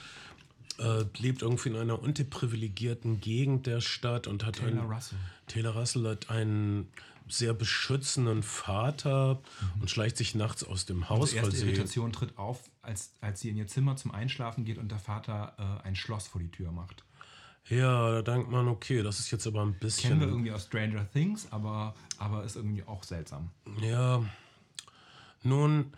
[0.79, 5.19] äh, lebt irgendwie in einer unterprivilegierten Gegend der Stadt und hat Taylor einen, Russell.
[5.47, 6.89] Taylor Russell hat einen
[7.29, 9.41] sehr beschützenden Vater
[9.81, 13.51] und schleicht sich nachts aus dem Haus, Die erste Irritation tritt auf, als, als sie
[13.51, 16.71] in ihr Zimmer zum Einschlafen geht und der Vater äh, ein Schloss vor die Tür
[16.71, 17.03] macht.
[17.69, 20.11] Ja, da denkt man, okay, das ist jetzt aber ein bisschen.
[20.11, 23.51] Kennen wir irgendwie aus Stranger Things, aber, aber ist irgendwie auch seltsam.
[23.81, 24.25] Ja.
[25.43, 25.93] Nun,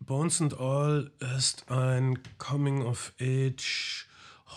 [0.00, 4.08] Bones and All ist ein Coming-of-Age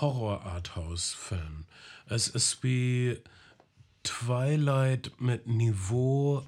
[0.02, 1.66] Horror-Arthouse-Film.
[2.08, 3.20] Es ist wie
[4.04, 6.46] Twilight mit Niveau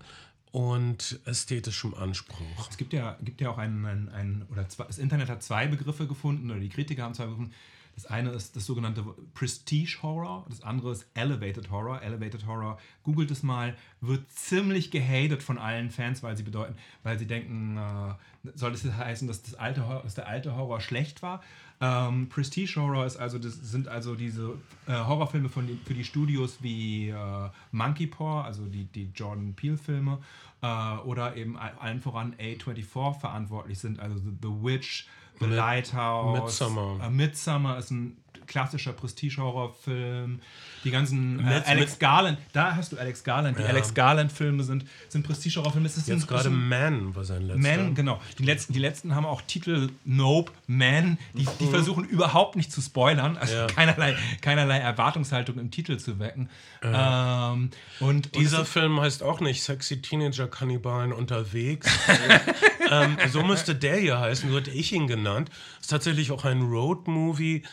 [0.52, 2.70] und ästhetischem Anspruch.
[2.70, 5.68] Es gibt ja, gibt ja auch einen, einen, einen oder zwei, das Internet hat zwei
[5.68, 7.56] Begriffe gefunden, oder die Kritiker haben zwei Begriffe gefunden.
[7.98, 12.00] Das eine ist das sogenannte Prestige Horror, das andere ist Elevated Horror.
[12.04, 17.18] Elevated Horror, googelt es mal, wird ziemlich gehatet von allen Fans, weil sie bedeuten, weil
[17.18, 21.24] sie denken, äh, soll das heißen, dass, das alte, Horror- dass der alte Horror schlecht
[21.24, 21.42] war?
[21.82, 24.54] Ähm, Prestige Horror ist also, das sind also diese
[24.86, 29.56] äh, Horrorfilme von den, für die Studios wie äh, Monkey Paw, also die, die Jordan
[29.56, 30.20] Peele-Filme,
[30.62, 35.08] äh, oder eben all- allen voran A24 verantwortlich sind, also The, The Witch,
[35.40, 36.40] The Lighthouse.
[36.40, 37.06] Midsommar.
[37.06, 38.18] Äh, Midsommar ist ein
[38.48, 40.40] klassischer Prestige-Horrorfilm.
[40.84, 43.58] Die ganzen äh, Alex Garland, da hast du Alex Garland.
[43.58, 43.70] Die Ja.
[43.70, 45.86] Alex Garland-Filme sind, sind Prestige-Horrorfilme.
[45.88, 47.60] Es ist ein- Jetzt gerade ein- Man war sein letzter.
[47.78, 48.22] Man, genau.
[48.40, 51.18] Die letzten, die letzten haben auch Titel Nope, Man.
[51.34, 53.60] Die, die versuchen überhaupt nicht zu spoilern, also Mhm.
[53.60, 53.68] Ja.
[53.68, 56.50] keinerlei, keinerlei Erwartungshaltung im Titel zu wecken.
[56.84, 61.88] Ähm, und, Dieser und Film heißt auch nicht Sexy Teenager Kannibalen unterwegs.
[62.92, 65.50] ähm, so müsste der hier heißen, so hätte ich ihn genannt.
[65.82, 67.64] Ist tatsächlich auch ein Road-Movie.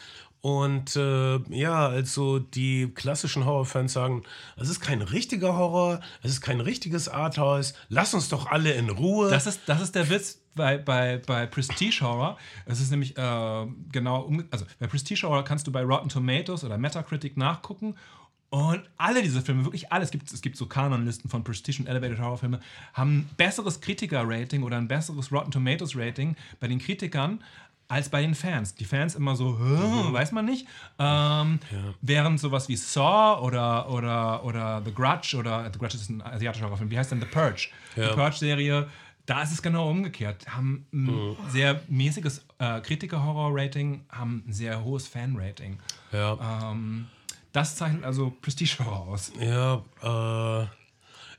[0.45, 4.25] Und äh, ja, also die klassischen Horrorfans sagen,
[4.59, 8.91] es ist kein richtiger Horror, es ist kein richtiges Arthouse, lass uns doch alle in
[8.91, 9.31] Ruhe.
[9.31, 12.37] Das ist, das ist der Witz bei, bei, bei Prestige Horror.
[12.67, 16.63] Es ist nämlich äh, genau, um, also bei Prestige Horror kannst du bei Rotten Tomatoes
[16.63, 17.95] oder Metacritic nachgucken.
[18.51, 21.89] Und alle diese Filme, wirklich alles, es gibt, es gibt so Kanonlisten von Prestige und
[21.89, 22.61] Elevated Horror Filme,
[22.93, 27.43] haben ein besseres Kritiker-Rating oder ein besseres Rotten Tomatoes Rating bei den Kritikern
[27.89, 28.75] als bei den Fans.
[28.75, 30.67] Die Fans immer so, "Hä, weiß man nicht.
[30.99, 31.59] Ähm,
[32.01, 36.65] Während sowas wie Saw oder, oder, oder The Grudge oder The Grudge ist ein asiatischer
[36.67, 37.69] Horrorfilm, wie heißt denn The Purge?
[37.97, 38.09] Ja.
[38.09, 38.89] Die Purge-Serie,
[39.27, 40.47] da ist es genau umgekehrt.
[40.49, 45.79] Haben ein sehr mäßiges äh, Kritiker-Horror-Rating, haben ein sehr hohes Fan-Rating.
[46.13, 46.71] ja.
[46.73, 47.07] Ähm,
[47.53, 49.31] das zeichnet also Prestige-Horror aus.
[49.39, 50.67] Ja, äh,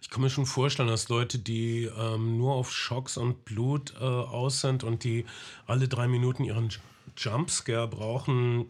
[0.06, 4.04] ich kann mir schon vorstellen, dass Leute, die ähm, nur auf Schocks und Blut äh,
[4.04, 5.26] aus sind und die
[5.66, 6.70] alle drei Minuten ihren
[7.18, 8.68] Jumpscare brauchen,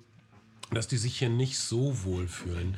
[0.71, 2.77] dass die sich hier nicht so wohl fühlen.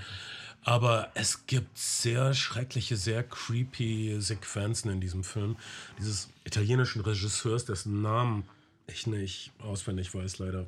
[0.64, 5.56] Aber es gibt sehr schreckliche, sehr creepy Sequenzen in diesem Film.
[6.00, 8.44] Dieses italienischen Regisseurs, dessen Namen
[8.88, 10.66] ich nicht auswendig weiß, leider.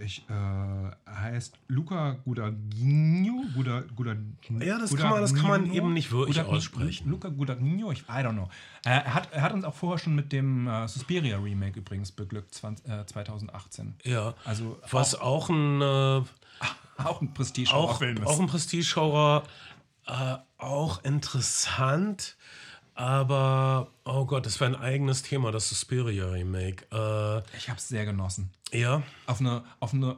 [0.00, 3.44] Ich, äh, heißt Luca Guadagnino?
[3.54, 4.14] Guda, Guda,
[4.60, 7.10] Ja, das kann man- das kann man eben nicht wirklich Guadagni- aussprechen.
[7.10, 8.48] Luca Guadagnino, ich, I don't know.
[8.84, 12.12] Äh, er, hat, er hat uns auch vorher schon mit dem äh, Suspiria Remake übrigens
[12.12, 13.94] beglückt, 20, äh, 2018.
[14.04, 15.84] Ja, Also was auch ein äh,
[16.98, 19.44] Auch ein auch, Prestige-Horrorfilm auch ein Prestige-Horror,
[20.06, 22.36] äh, auch interessant,
[22.98, 26.84] aber oh Gott, das wäre ein eigenes Thema, das Suspiria-Remake.
[27.56, 28.50] Ich habe es sehr genossen.
[28.72, 30.16] Äh, ja, Auf eine, auf eine,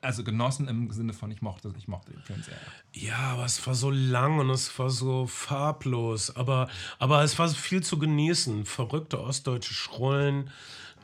[0.00, 2.56] also genossen im Sinne von, ich mochte, ich mochte den Film sehr.
[2.94, 6.68] ja, aber es war so lang und es war so farblos, aber,
[6.98, 8.64] aber es war viel zu genießen.
[8.64, 10.50] Verrückte ostdeutsche Schrullen.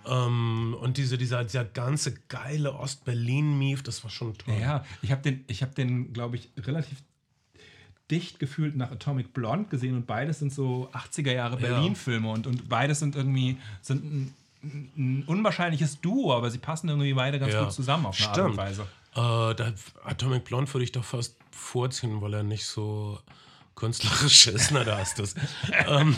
[0.07, 4.55] Ähm, und diese, dieser, dieser ganze geile Ost-Berlin-Mief, das war schon toll.
[4.59, 7.03] Ja, ich habe den, ich habe den, glaube ich, relativ
[8.11, 12.69] dicht gefühlt nach Atomic Blonde gesehen und beides sind so 80er Jahre Berlin-Filme und, und
[12.69, 14.35] beides sind irgendwie sind ein,
[14.97, 17.65] ein unwahrscheinliches Duo, aber sie passen irgendwie beide ganz Ja.
[17.65, 18.83] gut zusammen auf eine Art und Weise.
[19.15, 19.73] Äh, da,
[20.05, 23.19] Atomic Blonde würde ich doch fast vorziehen, weil er nicht so
[23.75, 24.71] künstlerisch ist.
[24.73, 25.35] Na, da hast du es.
[25.89, 26.17] ähm,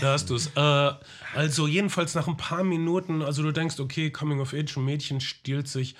[0.00, 0.48] da hast du es.
[0.56, 0.92] Äh,
[1.34, 5.20] also jedenfalls nach ein paar Minuten, also du denkst, okay, Coming of Age, ein Mädchen
[5.20, 5.94] stiehlt sich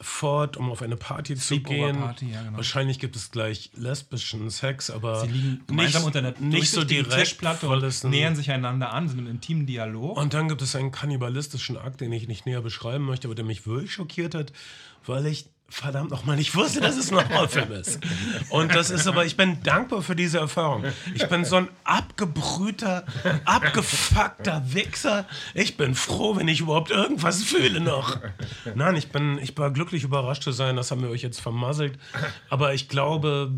[0.00, 1.98] fort, um auf eine Party zu gehen.
[1.98, 2.56] Party, ja, genau.
[2.56, 6.84] Wahrscheinlich gibt es gleich lesbischen Sex, aber Sie liegen gemeinsam nicht, unter einer nicht so
[6.84, 10.16] direkt, Tischplatte und nähern sich einander an, sind im intimen Dialog.
[10.16, 13.44] Und dann gibt es einen kannibalistischen Akt, den ich nicht näher beschreiben möchte, aber der
[13.44, 14.52] mich wirklich schockiert hat,
[15.06, 17.98] weil ich verdammt nochmal nicht wusste, dass es ein Horrorfilm ist.
[18.48, 20.84] Und das ist aber, ich bin dankbar für diese Erfahrung.
[21.14, 23.04] Ich bin so ein abgebrühter,
[23.44, 25.26] abgefuckter Wichser.
[25.52, 28.20] Ich bin froh, wenn ich überhaupt irgendwas fühle noch.
[28.76, 31.98] Nein, ich bin, ich war glücklich überrascht zu sein, das haben wir euch jetzt vermasselt.
[32.50, 33.52] Aber ich glaube,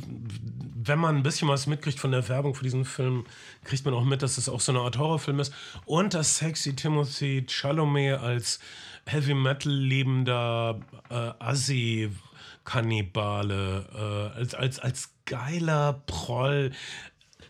[0.74, 3.26] wenn man ein bisschen was mitkriegt von der Werbung für diesen Film,
[3.64, 5.52] kriegt man auch mit, dass es auch so eine Art Horrorfilm ist.
[5.84, 8.58] Und dass sexy Timothy Chalamet als
[9.06, 12.10] Heavy Metal lebender äh, Assi
[12.64, 16.72] Kannibale, äh, als, als, als geiler Proll.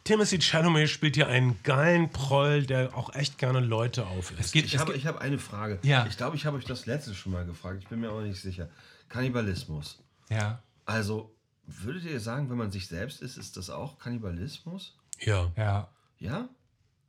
[0.05, 4.39] Timothy Chalamet spielt hier einen geilen Proll, der auch echt gerne Leute aufisst.
[4.39, 5.81] Es geht, Ich habe, ich habe eine Frage.
[5.83, 6.07] Ja.
[6.07, 7.79] Ich glaube, ich habe euch das letzte schon mal gefragt.
[7.83, 8.69] Ich bin mir auch nicht sicher.
[9.09, 9.99] Kannibalismus.
[10.29, 11.35] ja, Also,
[11.67, 14.97] würdet ihr sagen, wenn man sich selbst ist, ist das auch Kannibalismus?
[15.21, 15.51] ja.
[15.57, 15.89] ja,
[16.19, 16.49] Ja?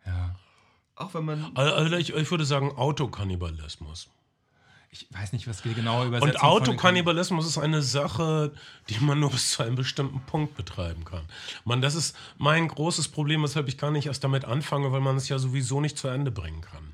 [0.06, 0.36] ja.
[0.96, 1.56] Auch wenn man.
[1.56, 4.10] Also ich, ich würde sagen Autokannibalismus.
[5.00, 8.52] Ich weiß nicht, was die genaue Übersetzung Und Autokannibalismus ist eine Sache,
[8.90, 11.22] die man nur bis zu einem bestimmten Punkt betreiben kann.
[11.66, 15.16] Man, das ist mein großes Problem, weshalb ich gar nicht erst damit anfange, weil man
[15.18, 16.94] es ja sowieso nicht zu Ende bringen kann.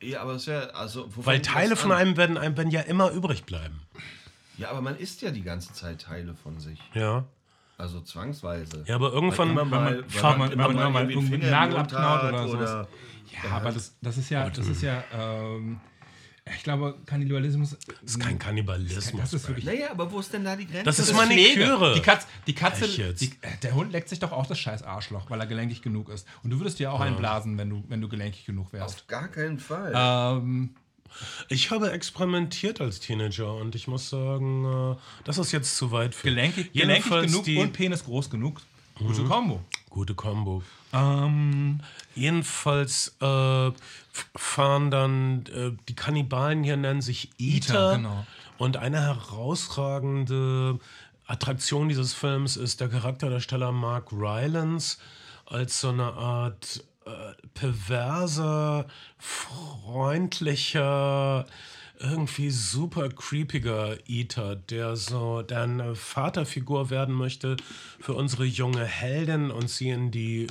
[0.00, 0.74] Ja, aber es wäre.
[0.74, 1.98] Also, wo Weil Teile von an?
[1.98, 3.80] einem werden, einem werden ja immer übrig bleiben.
[4.56, 6.78] Ja, aber man isst ja die ganze Zeit Teile von sich.
[6.94, 7.24] Ja.
[7.76, 8.82] Also zwangsweise.
[8.86, 9.50] Ja, aber irgendwann.
[9.50, 11.50] Immer mal, man- wenn man- wenn man immer mal irgendwie einen irgendwie Finger einen im
[11.50, 12.88] Nagel Mund abknaut hat oder sowas.
[13.44, 15.80] Ja, aber das, das ist ja, das ist ja, ähm,
[16.56, 17.76] ich glaube, Kannibalismus.
[18.02, 19.12] das ist kein Kannibalismus.
[19.20, 19.64] Das ist wirklich.
[19.66, 20.84] Naja, aber wo ist denn da die Grenze?
[20.84, 21.94] Das ist Das Maniküre.
[21.94, 25.30] Die, Katz, die Katze, die, äh, der Hund leckt sich doch auch das scheiß Arschloch,
[25.30, 26.26] weil er gelenkig genug ist.
[26.42, 28.96] Und du würdest dir auch einblasen, wenn du, wenn du gelenkig genug wärst.
[28.96, 29.92] Auf gar keinen Fall.
[29.94, 30.70] Ähm,
[31.48, 36.14] Ich habe experimentiert als Teenager und ich muss sagen, äh, das ist jetzt zu weit
[36.14, 38.60] für gelenkig, gelenkig genug die und Penis groß genug.
[38.98, 39.60] Gute Kombo.
[39.90, 40.62] gute Kombo.
[40.92, 41.80] Ähm,
[42.14, 43.70] Jedenfalls äh,
[44.34, 47.74] fahren dann äh, die Kannibalen hier nennen sich Eater.
[47.74, 48.26] Eater, genau.
[48.58, 50.80] Und eine herausragende
[51.26, 54.98] Attraktion dieses Films ist der Charakterdarsteller Mark Rylance
[55.46, 57.10] als so eine Art äh,
[57.54, 58.86] perverser,
[59.18, 61.46] freundlicher,
[62.00, 67.56] irgendwie super creepiger Eater, der so der eine Vaterfigur werden möchte
[68.00, 70.46] für unsere junge Heldin und sie in die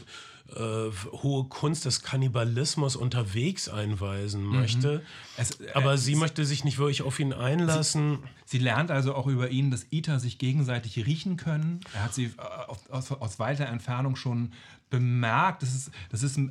[0.55, 5.03] äh, hohe Kunst des Kannibalismus unterwegs einweisen möchte.
[5.37, 8.19] Es- äh, Aber es- sie möchte sich nicht wirklich auf ihn einlassen.
[8.45, 11.81] Sie lernt also auch über ihn, dass Iter sich gegenseitig riechen können.
[11.93, 14.53] Er hat sie äh, auf, aus, aus weiter Entfernung schon
[14.89, 15.63] bemerkt.
[15.63, 16.49] Das ist, das ist, äh,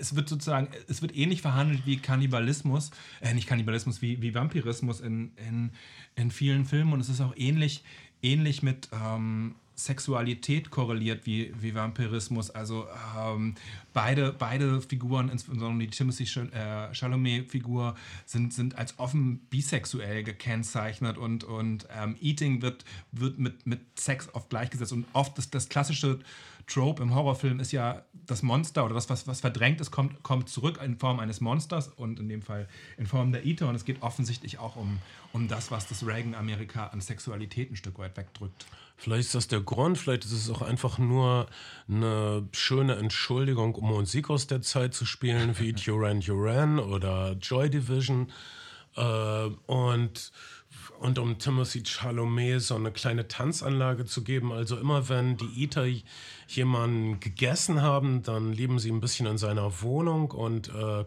[0.00, 2.90] es wird sozusagen, es wird ähnlich verhandelt wie Kannibalismus,
[3.20, 5.70] äh, nicht Kannibalismus, wie, wie Vampirismus in, in,
[6.16, 6.92] in vielen Filmen.
[6.92, 7.84] Und es ist auch ähnlich,
[8.22, 12.50] ähnlich mit ähm, Sexualität korreliert wie, wie Vampirismus.
[12.50, 13.54] Also ähm,
[13.92, 21.44] beide, beide Figuren, insbesondere die Timothy äh, Chalamet-Figur, sind, sind als offen bisexuell gekennzeichnet und,
[21.44, 24.92] und ähm, Eating wird, wird mit, mit Sex oft gleichgesetzt.
[24.92, 26.20] Und oft das, das klassische
[26.66, 30.48] Trope im Horrorfilm ist ja das Monster oder das, was, was verdrängt ist, kommt, kommt
[30.48, 32.66] zurück in Form eines Monsters und in dem Fall
[32.96, 33.68] in Form der Eater.
[33.68, 34.98] Und es geht offensichtlich auch um,
[35.32, 38.66] um das, was das Reagan-Amerika an Sexualität ein Stück weit wegdrückt.
[38.96, 41.46] Vielleicht ist das der Grund, vielleicht ist es auch einfach nur
[41.88, 47.68] eine schöne Entschuldigung, um Musik aus der Zeit zu spielen, wie Duran Duran oder Joy
[47.68, 48.32] Division.
[48.96, 50.32] Äh, und,
[51.00, 54.50] und um Timothy Chalamet so eine kleine Tanzanlage zu geben.
[54.50, 55.86] Also immer wenn die Eater
[56.48, 61.04] jemanden gegessen haben, dann leben sie ein bisschen in seiner Wohnung und äh,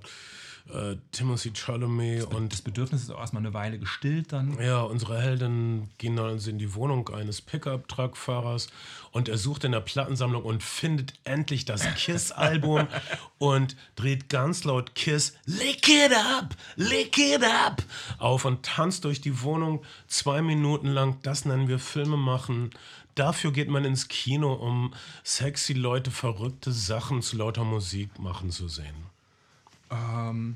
[0.74, 4.60] äh, Timothy Chalamet und Das Bedürfnis ist auch erstmal eine Weile gestillt dann.
[4.62, 8.68] ja, unsere Helden gehen dann also in die Wohnung eines Pickup-Truck-Fahrers
[9.12, 12.88] und er sucht in der Plattensammlung und findet endlich das Kiss-Album
[13.40, 17.84] und dreht ganz laut Kiss Lick it up, lick it up
[18.18, 21.18] auf und tanzt durch die Wohnung zwei Minuten lang.
[21.24, 22.72] Das nennen wir Filme machen.
[23.16, 24.94] Dafür geht man ins Kino, um
[25.24, 29.09] sexy Leute verrückte Sachen zu lauter Musik machen zu sehen.
[29.90, 30.56] Ähm,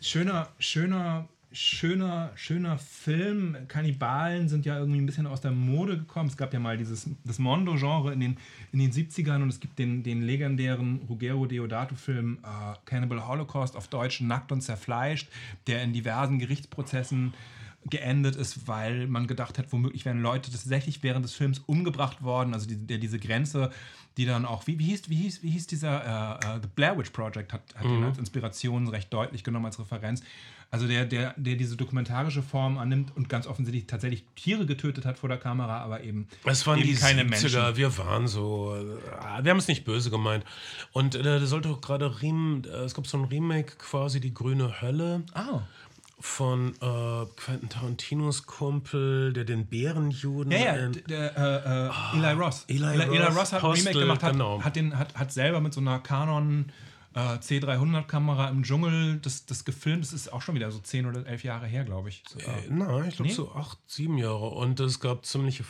[0.00, 3.56] schöner, schöner, schöner, schöner Film.
[3.68, 6.28] Kannibalen sind ja irgendwie ein bisschen aus der Mode gekommen.
[6.28, 8.36] Es gab ja mal dieses das Mondo-Genre in den,
[8.72, 13.88] in den 70ern und es gibt den, den legendären Ruggero Deodato-Film äh, Cannibal Holocaust auf
[13.88, 15.28] Deutsch Nackt und zerfleischt,
[15.66, 17.34] der in diversen Gerichtsprozessen
[17.88, 22.52] geendet ist, weil man gedacht hat, womöglich wären Leute tatsächlich während des Films umgebracht worden.
[22.52, 23.70] Also die, der, diese Grenze,
[24.20, 26.98] die dann auch, wie, wie, hieß, wie, hieß, wie hieß dieser, äh, uh, The Blair
[26.98, 27.88] Witch Project hat, hat mhm.
[27.88, 30.22] den als Inspiration recht deutlich genommen, als Referenz.
[30.70, 35.18] Also der, der, der diese dokumentarische Form annimmt und ganz offensichtlich tatsächlich Tiere getötet hat
[35.18, 37.76] vor der Kamera, aber eben, es waren eben die keine 70er, Menschen.
[37.76, 40.44] Wir waren so, äh, wir haben es nicht böse gemeint.
[40.92, 44.82] Und äh, da sollte auch gerade äh, es gab so ein Remake quasi, die grüne
[44.82, 45.24] Hölle.
[45.32, 45.62] Ah
[46.20, 50.52] von äh, Quentin Tarantinos Kumpel, der den Bärenjuden.
[50.52, 52.64] Ja, ja, der, äh, äh, oh, Eli Ross.
[52.68, 54.62] Eli, Eli, Ross, Eli Ross hat ein Remake gemacht, hat, genau.
[54.62, 56.70] hat, den, hat, hat selber mit so einer Canon
[57.14, 60.04] äh, C300-Kamera im Dschungel das, das gefilmt.
[60.04, 62.22] Das ist auch schon wieder so zehn oder elf Jahre her, glaube ich.
[62.38, 63.34] Äh, nein, ich glaube nee?
[63.34, 64.50] so acht, sieben Jahre.
[64.50, 65.64] Und es gab ziemliche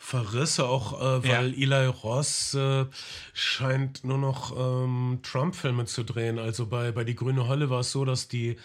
[0.00, 1.76] Verrisse, auch äh, weil ja.
[1.76, 2.86] Eli Ross äh,
[3.34, 6.38] scheint nur noch ähm, Trump-Filme zu drehen.
[6.38, 8.56] Also bei, bei Die Grüne Hölle war es so, dass die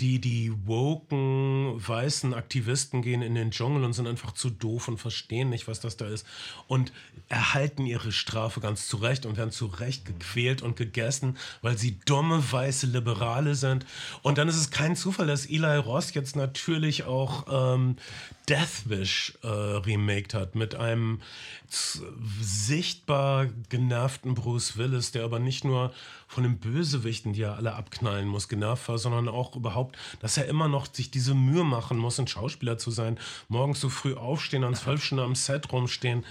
[0.00, 4.98] die, die woken weißen Aktivisten gehen in den Dschungel und sind einfach zu doof und
[4.98, 6.26] verstehen nicht, was das da ist.
[6.66, 6.92] Und
[7.28, 12.42] erhalten ihre Strafe ganz zurecht und werden zu Recht gequält und gegessen, weil sie dumme
[12.52, 13.86] weiße Liberale sind.
[14.22, 17.96] Und dann ist es kein Zufall, dass Eli Ross jetzt natürlich auch ähm,
[18.48, 21.20] Death Wish äh, remaked hat mit einem
[22.40, 25.92] sichtbar genervten Bruce Willis, der aber nicht nur
[26.34, 30.46] von den Bösewichten, die er alle abknallen muss, genervt war, sondern auch überhaupt, dass er
[30.46, 33.18] immer noch sich diese Mühe machen muss, ein Schauspieler zu sein,
[33.48, 36.24] morgens so früh aufstehen, an zwölf Stunden am Set rumstehen.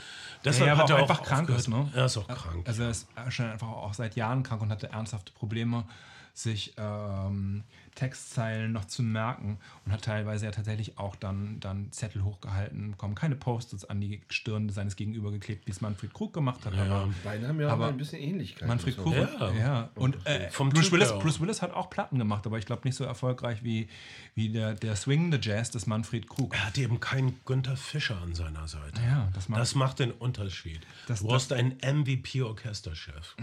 [0.43, 1.89] Deshalb ja, hat er auch einfach krank ist, ne?
[1.95, 2.67] Er ist auch krank.
[2.67, 5.85] Also er ist schon einfach auch seit Jahren krank und hatte ernsthafte Probleme,
[6.33, 7.63] sich ähm,
[7.95, 13.15] Textzeilen noch zu merken und hat teilweise ja tatsächlich auch dann, dann Zettel hochgehalten bekommen.
[13.15, 16.73] Keine Post-its an die Stirn seines Gegenüber geklebt, wie es Manfred Krug gemacht hat.
[16.73, 18.67] Ja, aber, beide haben ja aber ein bisschen Ähnlichkeit.
[18.67, 19.51] Manfred Krug, ja.
[19.53, 19.89] ja.
[19.95, 22.95] Und äh, Vom Bruce, Willis, Bruce Willis hat auch Platten gemacht, aber ich glaube nicht
[22.95, 23.87] so erfolgreich wie,
[24.35, 26.53] wie der, der swingende Jazz des Manfred Krug.
[26.55, 29.01] Er hat eben keinen Günther Fischer an seiner Seite.
[29.01, 30.81] Ja, das macht, das macht den Unterschied.
[31.07, 33.35] Das, du brauchst einen MVP-Orchesterchef.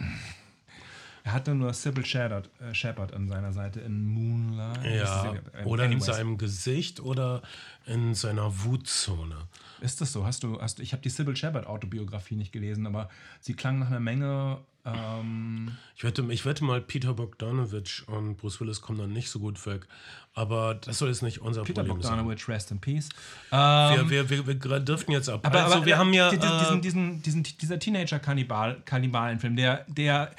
[1.24, 4.84] Er hatte nur Sybil Shepard, äh, Shepard an seiner Seite in Moonlight.
[4.84, 6.08] Ja, äh, oder anyways.
[6.08, 7.42] in seinem Gesicht oder
[7.86, 9.36] in seiner Wutzone.
[9.80, 10.24] Ist das so?
[10.24, 13.08] Hast du, hast, ich habe die Sybil Shepard Autobiografie nicht gelesen, aber
[13.40, 14.58] sie klang nach einer Menge.
[14.84, 19.38] Ähm ich, wette, ich wette mal, Peter Bogdanovich und Bruce Willis kommen dann nicht so
[19.38, 19.86] gut weg.
[20.32, 22.54] Aber das soll jetzt nicht unser Peter Problem Bogdanovich, sein.
[22.54, 23.08] rest in peace.
[23.52, 25.40] Ähm, wir, wir, wir, wir driften jetzt ab.
[25.44, 26.30] Aber, also, aber wir haben ja.
[26.30, 30.30] Diesen, äh, diesen, diesen, dieser Teenager-Kannibalenfilm, der, der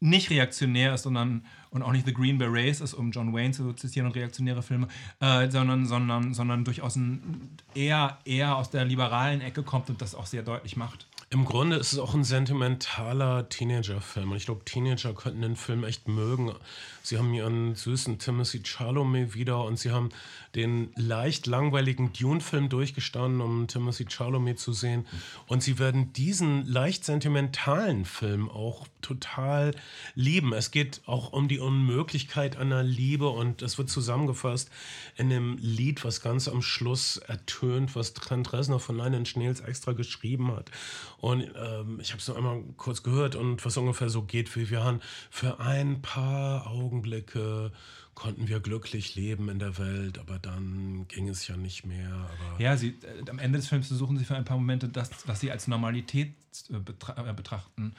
[0.00, 3.72] nicht reaktionär ist, sondern und auch nicht The Green Berets ist, um John Wayne zu
[3.72, 4.88] zitieren und reaktionäre Filme,
[5.20, 10.14] äh, sondern, sondern, sondern durchaus ein, eher, eher aus der liberalen Ecke kommt und das
[10.14, 11.06] auch sehr deutlich macht.
[11.30, 14.30] Im Grunde ist es auch ein sentimentaler Teenager-Film.
[14.30, 16.54] Und ich glaube, Teenager könnten den Film echt mögen.
[17.02, 20.08] Sie haben ihren süßen Timothy Chalamet wieder und sie haben
[20.54, 25.06] den leicht langweiligen Dune-Film durchgestanden, um Timothy Chalamet zu sehen.
[25.46, 29.74] Und sie werden diesen leicht sentimentalen Film auch total
[30.14, 30.52] lieben.
[30.52, 34.70] Es geht auch um die Unmöglichkeit einer Liebe und es wird zusammengefasst
[35.16, 39.60] in dem Lied, was ganz am Schluss ertönt, was Trent Reznor von Nine Inch Nails
[39.60, 40.70] extra geschrieben hat.
[41.18, 44.70] Und ähm, ich habe es noch einmal kurz gehört und was ungefähr so geht, wie
[44.70, 47.72] wir haben für ein paar Augenblicke
[48.18, 52.28] konnten wir glücklich leben in der Welt, aber dann ging es ja nicht mehr.
[52.58, 55.38] ja, sie, äh, am Ende des Films versuchen sie für ein paar Momente das, was
[55.38, 56.34] sie als Normalität
[56.68, 57.94] äh, betra äh, betrachten,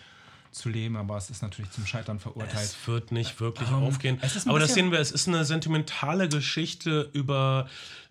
[0.51, 2.53] zu leben, aber es ist natürlich zum Scheitern verurteilt.
[2.53, 4.19] Es wird nicht wirklich ähm, aufgehen.
[4.45, 7.67] Aber das sehen wir, es ist eine sentimentale Geschichte über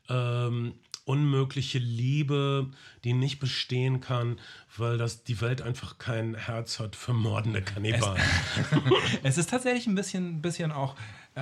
[0.08, 0.74] ähm,
[1.04, 2.68] unmögliche Liebe,
[3.02, 4.38] die nicht bestehen kann,
[4.76, 8.22] weil das die Welt einfach kein Herz hat für mordende Kannibalen.
[8.22, 10.96] Es, es ist tatsächlich ein bisschen, bisschen auch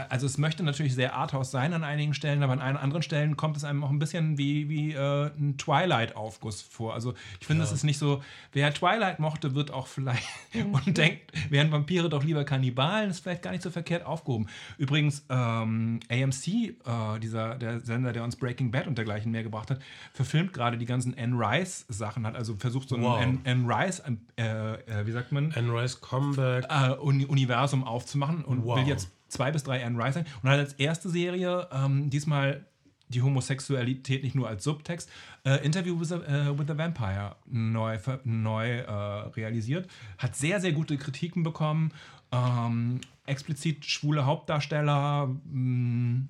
[0.08, 3.56] also es möchte natürlich sehr Arthouse sein an einigen Stellen, aber an anderen Stellen kommt
[3.56, 6.94] es einem auch ein bisschen wie, wie äh, ein Twilight-Aufguss vor.
[6.94, 8.22] Also ich finde, es ist nicht so,
[8.52, 10.26] wer Twilight mochte, wird auch vielleicht
[10.86, 14.48] und denkt, wären Vampire doch lieber Kannibalen, ist vielleicht gar nicht so verkehrt aufgehoben.
[14.78, 16.74] Übrigens, ähm, AMC, äh,
[17.20, 19.80] dieser, der Sender, der uns Breaking Bad und dergleichen mehr gebracht hat,
[20.12, 23.20] verfilmt gerade die ganzen Anne Rice-Sachen, hat also versucht, so ein wow.
[23.20, 24.02] Anne, Anne Rice,
[24.36, 25.52] äh, äh, wie sagt man?
[25.54, 26.66] Anne Rice Comeback.
[26.68, 28.76] Äh, Universum aufzumachen und wow.
[28.76, 30.26] will jetzt zwei bis drei Anne Rice sein.
[30.42, 32.64] Und hat als erste Serie ähm, diesmal
[33.08, 35.08] die Homosexualität nicht nur als Subtext,
[35.44, 38.92] äh, Interview with the, uh, with the Vampire neu, neu äh,
[39.36, 39.88] realisiert.
[40.18, 41.92] Hat sehr, sehr gute Kritiken bekommen.
[42.32, 45.28] Ähm, explizit schwule Hauptdarsteller.
[45.44, 46.26] Mh,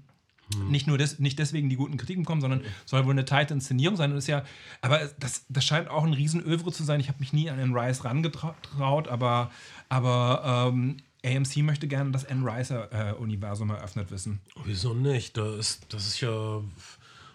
[0.54, 0.68] hm.
[0.68, 3.96] Nicht nur des, nicht deswegen die guten Kritiken bekommen, sondern soll wohl eine tighte Inszenierung
[3.96, 4.12] sein.
[4.12, 4.44] Ist ja,
[4.80, 7.00] aber das, das scheint auch ein Riesenövre zu sein.
[7.00, 9.50] Ich habe mich nie an den Rice rangetraut, aber,
[9.88, 14.40] aber ähm, AMC möchte gerne das Anne Ricer-Universum äh, eröffnet wissen.
[14.64, 15.36] Wieso nicht?
[15.36, 16.60] Das ist, das ist ja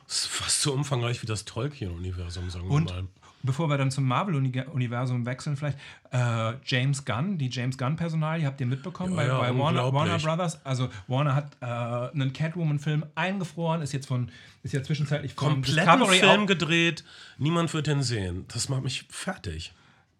[0.08, 3.08] ist fast so umfangreich wie das Tolkien-Universum, sagen Und wir mal.
[3.44, 5.78] bevor wir dann zum Marvel-Universum wechseln, vielleicht
[6.12, 9.94] äh, James Gunn, die James Gunn-Personalie, habt ihr mitbekommen Ja, bei, ja, bei Warner, unglaublich.
[10.12, 10.66] Warner Brothers?
[10.66, 14.30] Also Warner hat äh, einen Catwoman-Film eingefroren, ist jetzt von,
[14.64, 17.06] ist ja zwischenzeitlich Discovery Film gedreht,
[17.38, 18.46] niemand wird den sehen.
[18.50, 19.74] Das macht mich fertig.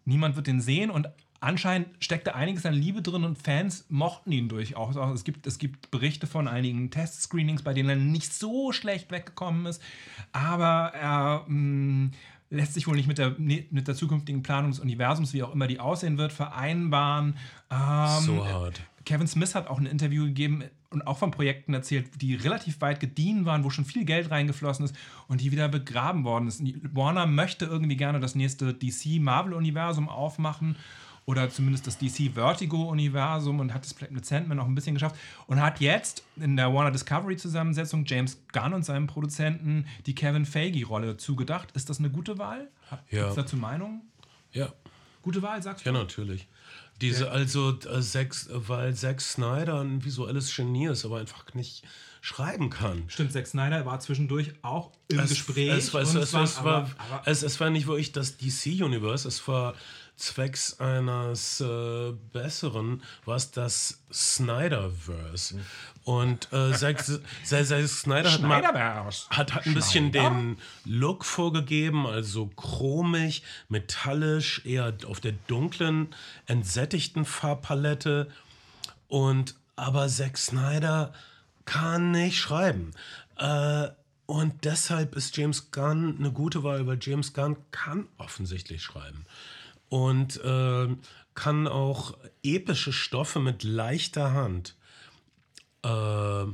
[0.06, 1.06] Niemand wird den sehen und
[1.42, 4.96] anscheinend steckte einiges an Liebe drin und Fans mochten ihn durchaus.
[4.96, 9.10] Auch Es gibt, es gibt Berichte von einigen Testscreenings, bei denen er nicht so schlecht
[9.10, 9.82] weggekommen ist,
[10.32, 12.10] aber er mh,
[12.50, 15.66] lässt sich wohl nicht mit der, mit der zukünftigen Planung des Universums, wie auch immer
[15.66, 17.36] die aussehen wird, vereinbaren.
[17.70, 18.80] Ähm, So hart.
[19.04, 23.00] Kevin Smith hat auch ein Interview gegeben und auch von Projekten erzählt, die relativ weit
[23.00, 24.94] gediehen waren, wo schon viel Geld reingeflossen ist
[25.26, 26.62] und die wieder begraben worden ist.
[26.94, 30.76] Warner möchte irgendwie gerne das nächste DC-Marvel-Universum aufmachen
[31.24, 35.16] oder zumindest das DC-Vertigo-Universum und hat es vielleicht mit Sandman auch ein bisschen geschafft
[35.46, 41.16] und hat jetzt in der Warner Discovery-Zusammensetzung James Gunn und seinem Produzenten die Kevin Feige-Rolle
[41.16, 41.70] zugedacht.
[41.72, 42.68] Ist das eine gute Wahl?
[43.10, 43.32] Ja.
[43.34, 44.02] dazu Meinung?
[44.52, 44.72] Ja,
[45.22, 45.90] Gute Wahl, sagst du?
[45.90, 46.48] ja, natürlich.
[47.00, 51.84] Diese, also, äh, Zack, weil Zack Snyder ein visuelles Genie ist, aber einfach nicht
[52.20, 53.04] schreiben kann.
[53.06, 55.70] Stimmt, Zack Snyder war zwischendurch auch im Gespräch.
[55.70, 58.36] Es, war- es, es, waren es, war, aber- aber- es, es war nicht wirklich das
[58.36, 59.74] DC-Universe, es war
[60.22, 65.60] zwecks eines äh, besseren, war es das Snyderverse.
[66.04, 72.06] Und äh, Zack, Zack, Zack Snyder hat, mal, hat, hat ein bisschen den Look vorgegeben,
[72.06, 76.14] also chromig, metallisch, eher auf der dunklen,
[76.46, 78.28] entsättigten Farbpalette.
[79.08, 81.12] Und aber Zack Snyder
[81.64, 82.92] kann nicht schreiben.
[83.38, 83.88] Äh,
[84.26, 89.26] und deshalb ist James Gunn eine gute Wahl, weil James Gunn kann offensichtlich schreiben.
[89.92, 90.88] Und äh,
[91.34, 94.74] kann auch epische Stoffe mit leichter Hand
[95.84, 96.46] äh,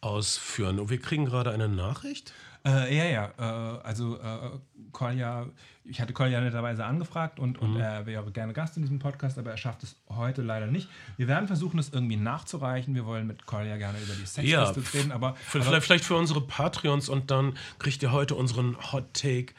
[0.00, 0.80] ausführen.
[0.80, 2.32] Und wir kriegen gerade eine Nachricht.
[2.66, 3.32] Äh, ja, ja.
[3.38, 4.58] Äh, also äh,
[4.92, 5.46] Kolja,
[5.84, 7.74] ich hatte Kolja netterweise angefragt und, Mhm.
[7.74, 10.88] und er wäre gerne Gast in diesem Podcast, aber er schafft es heute leider nicht.
[11.16, 12.94] Wir werden versuchen, es irgendwie nachzureichen.
[12.94, 16.04] Wir wollen mit Kolja gerne über die Ja, Sexpistols reden, aber, Für, aber vielleicht, vielleicht
[16.04, 19.54] für unsere Patreons und dann kriegt ihr heute unseren Hot Take,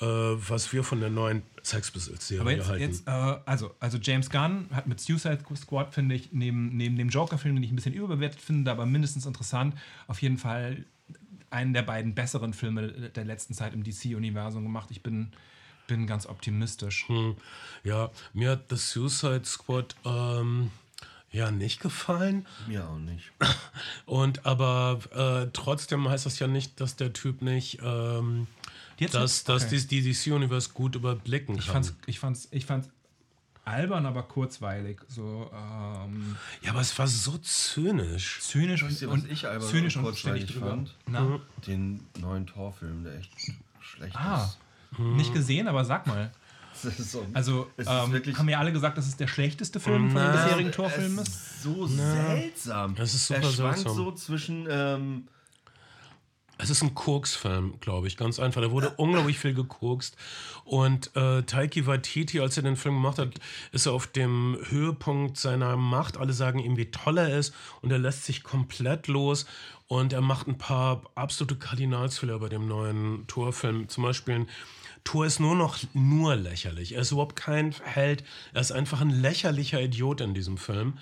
[0.00, 2.82] äh, was wir von der neuen Sex Aber Serie jetzt, halten.
[2.82, 3.10] jetzt äh,
[3.46, 7.62] also, also James Gunn hat mit Suicide Squad, finde ich, neben, neben dem Joker-Film, den
[7.62, 9.76] ich ein bisschen überbewertet finde, aber mindestens interessant,
[10.08, 10.84] auf jeden Fall
[11.52, 14.88] einen der beiden besseren Filme der letzten Zeit im DC-Universum gemacht.
[14.90, 15.32] Ich bin,
[15.86, 17.08] bin ganz optimistisch.
[17.08, 17.36] Hm,
[17.84, 20.70] ja, mir hat das Suicide Squad ähm,
[21.30, 22.46] ja nicht gefallen.
[22.66, 23.30] Mir auch nicht.
[24.06, 28.46] Und aber äh, trotzdem heißt das ja nicht, dass der Typ nicht ähm,
[28.98, 29.86] Jetzt dass, wird's- dass okay.
[30.02, 31.72] die DC Universe gut überblicken Ich kann.
[31.84, 32.88] fand's, ich fand's, ich fand's
[33.64, 35.00] albern, aber kurzweilig.
[35.08, 38.40] So ähm, ja, aber es war so zynisch.
[38.40, 40.70] zynisch und, und ich albern zynisch und kurzweilig drüber.
[40.70, 40.94] fand?
[41.06, 41.40] Na?
[41.66, 43.32] Den neuen Torfilm, der echt
[43.80, 44.44] schlecht Ah,
[44.92, 44.98] ist.
[44.98, 46.30] nicht gesehen, aber sag mal.
[46.82, 49.28] Das ist so, Also es ist ähm, wirklich haben ja alle gesagt, dass es der
[49.28, 51.34] schlechteste Film von den Na, bisherigen Torfilmen es ist.
[51.34, 52.94] ist so seltsam.
[52.98, 53.94] Es ist super er schwankt seltsam.
[53.96, 55.28] so zwischen ähm,
[56.62, 58.60] Es ist ein Koks-Film, glaube ich, ganz einfach.
[58.60, 60.16] Da wurde unglaublich viel gekokst.
[60.64, 63.30] Und äh, Taiki Waititi, als er den Film gemacht hat,
[63.72, 66.18] ist er auf dem Höhepunkt seiner Macht.
[66.18, 67.52] Alle sagen ihm, wie toll er ist.
[67.80, 69.44] Und er lässt sich komplett los.
[69.88, 73.88] Und er macht ein paar absolute Kardinalsfehler bei dem neuen Torfilm.
[73.88, 74.46] Zum Beispiel,
[75.02, 76.94] Thor ist nur noch nur lächerlich.
[76.94, 78.22] Er ist überhaupt kein Held.
[78.54, 80.96] Er ist einfach ein lächerlicher Idiot in diesem Film.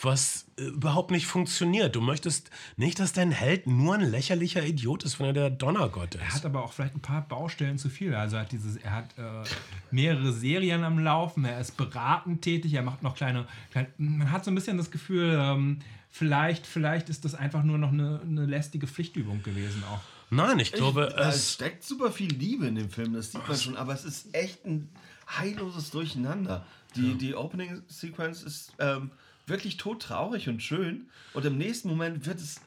[0.00, 1.94] Was äh, überhaupt nicht funktioniert.
[1.94, 6.16] Du möchtest nicht, dass dein Held nur ein lächerlicher Idiot ist, wenn er der Donnergott
[6.16, 6.34] Er ist.
[6.34, 8.14] hat aber auch vielleicht ein paar Baustellen zu viel.
[8.14, 9.48] Also er hat, dieses, er hat äh,
[9.92, 13.46] mehrere Serien am Laufen, er ist beratend tätig, er macht noch kleine.
[13.70, 15.78] kleine man hat so ein bisschen das Gefühl, ähm,
[16.10, 20.00] vielleicht, vielleicht ist das einfach nur noch eine, eine lästige Pflichtübung gewesen auch.
[20.30, 21.52] Nein, ich glaube, ich, es es.
[21.54, 24.64] steckt super viel Liebe in dem Film, das sieht man schon, aber es ist echt
[24.64, 24.88] ein
[25.28, 26.66] heilloses Durcheinander.
[26.96, 29.10] Die, die Opening-Sequence ist ähm,
[29.52, 32.60] wirklich todtraurig und schön und im nächsten Moment wird es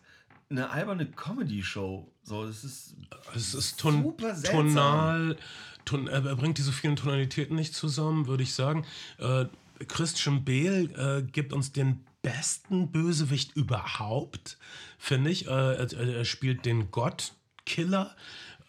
[0.49, 2.09] eine alberne Comedy-Show.
[2.23, 2.95] So, das ist
[3.35, 4.67] Es ist ton super seltsam.
[4.67, 5.37] tonal.
[5.83, 8.85] Ton er bringt diese vielen Tonalitäten nicht zusammen, würde ich sagen.
[9.17, 9.45] Äh,
[9.87, 14.57] Christian Bale äh, gibt uns den besten Bösewicht überhaupt,
[14.97, 15.47] finde ich.
[15.47, 18.15] Äh, er, er spielt den Gottkiller.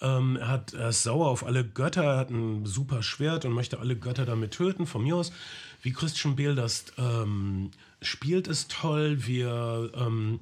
[0.03, 3.53] Ähm, er, hat, er ist sauer auf alle Götter, er hat ein super Schwert und
[3.53, 5.33] möchte alle Götter damit töten, von mir aus.
[5.81, 7.71] Wie Christian Bale das ähm,
[8.03, 9.27] spielt, ist toll.
[9.27, 10.41] Wie, er, ähm,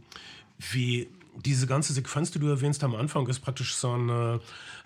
[0.58, 4.38] wie diese ganze Sequenz, die du erwähnst am Anfang, ist praktisch so ein äh,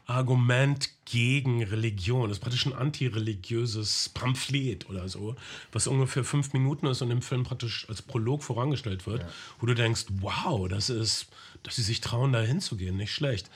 [0.07, 2.29] Argument gegen Religion.
[2.29, 5.37] Das ist praktisch ein antireligiöses Pamphlet oder so,
[5.71, 9.25] was ungefähr fünf Minuten ist und im Film praktisch als Prolog vorangestellt wird,
[9.61, 11.27] wo du denkst, wow, das ist,
[11.62, 13.51] dass sie sich trauen, da hinzugehen, nicht schlecht.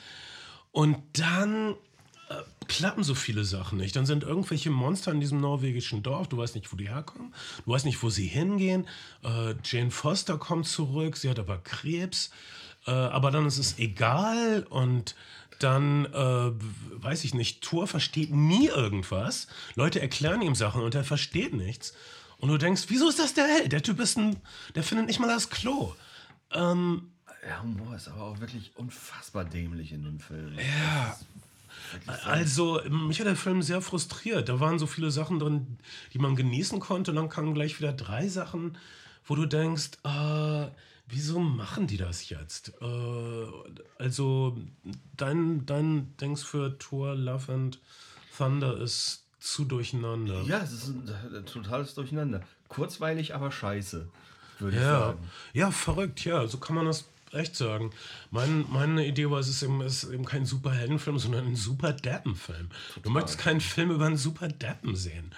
[0.71, 1.75] Und dann
[2.67, 3.95] klappen so viele Sachen nicht.
[3.95, 6.27] Dann sind irgendwelche Monster in diesem norwegischen Dorf.
[6.27, 7.33] Du weißt nicht, wo die herkommen.
[7.65, 8.87] Du weißt nicht, wo sie hingehen.
[9.23, 11.17] Äh, Jane Foster kommt zurück.
[11.17, 12.31] Sie hat aber Krebs.
[12.85, 15.15] Äh, aber dann ist es egal und
[15.59, 16.51] dann, äh,
[17.03, 19.47] weiß ich nicht, Thor versteht nie irgendwas.
[19.75, 21.93] Leute erklären ihm Sachen und er versteht nichts.
[22.37, 23.71] Und du denkst, wieso ist das der Held?
[23.71, 24.35] Der Typ ist ein,
[24.75, 25.95] der findet nicht mal das Klo.
[26.51, 27.11] Ähm,
[27.45, 30.57] der Humor ist aber auch wirklich unfassbar dämlich in dem Film.
[30.57, 31.17] Ja.
[32.25, 34.49] Also, mich hat der Film sehr frustriert.
[34.49, 35.77] Da waren so viele Sachen drin,
[36.13, 37.11] die man genießen konnte.
[37.11, 38.77] Und dann kamen gleich wieder drei Sachen,
[39.25, 40.67] wo du denkst, äh,
[41.07, 42.73] wieso machen die das jetzt?
[42.81, 43.45] Äh,
[43.97, 44.57] also,
[45.17, 47.79] dein, dein Dings für Thor, Love and
[48.37, 50.41] Thunder ist zu durcheinander.
[50.43, 52.41] Ja, es ist ein, ein totales Durcheinander.
[52.69, 54.07] Kurzweilig, aber scheiße,
[54.59, 54.81] würde ja.
[54.81, 55.29] ich sagen.
[55.53, 57.91] Ja, verrückt, ja, so kann man das echt sagen.
[58.31, 62.69] Mein, meine Idee war, es ist eben, es ist eben kein Superheldenfilm, sondern ein Super-Deppen-Film.
[63.01, 65.33] Du möchtest keinen Film über einen Super-Deppen sehen.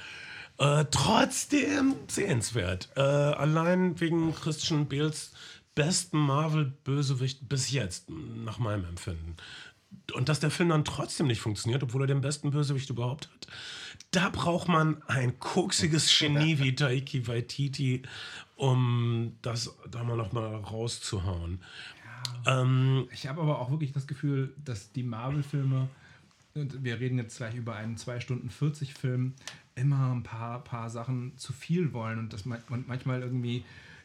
[0.57, 2.89] Äh, trotzdem sehenswert.
[2.95, 5.31] Äh, allein wegen Christian Bales
[5.75, 9.35] besten Marvel-Bösewicht bis jetzt, nach meinem Empfinden.
[10.13, 13.47] Und dass der Film dann trotzdem nicht funktioniert, obwohl er den besten Bösewicht überhaupt hat,
[14.11, 18.03] da braucht man ein koksiges Genie wie Taiki Waititi,
[18.55, 21.59] um das da mal noch mal rauszuhauen.
[22.45, 25.87] Ähm, Ich habe aber auch wirklich das Gefühl, dass die Marvel-Filme,
[26.53, 29.33] und wir reden jetzt gleich über einen 2 Stunden 40 Film,
[29.75, 33.63] immer ein paar, paar Sachen zu viel wollen und dass man manchmal irgendwie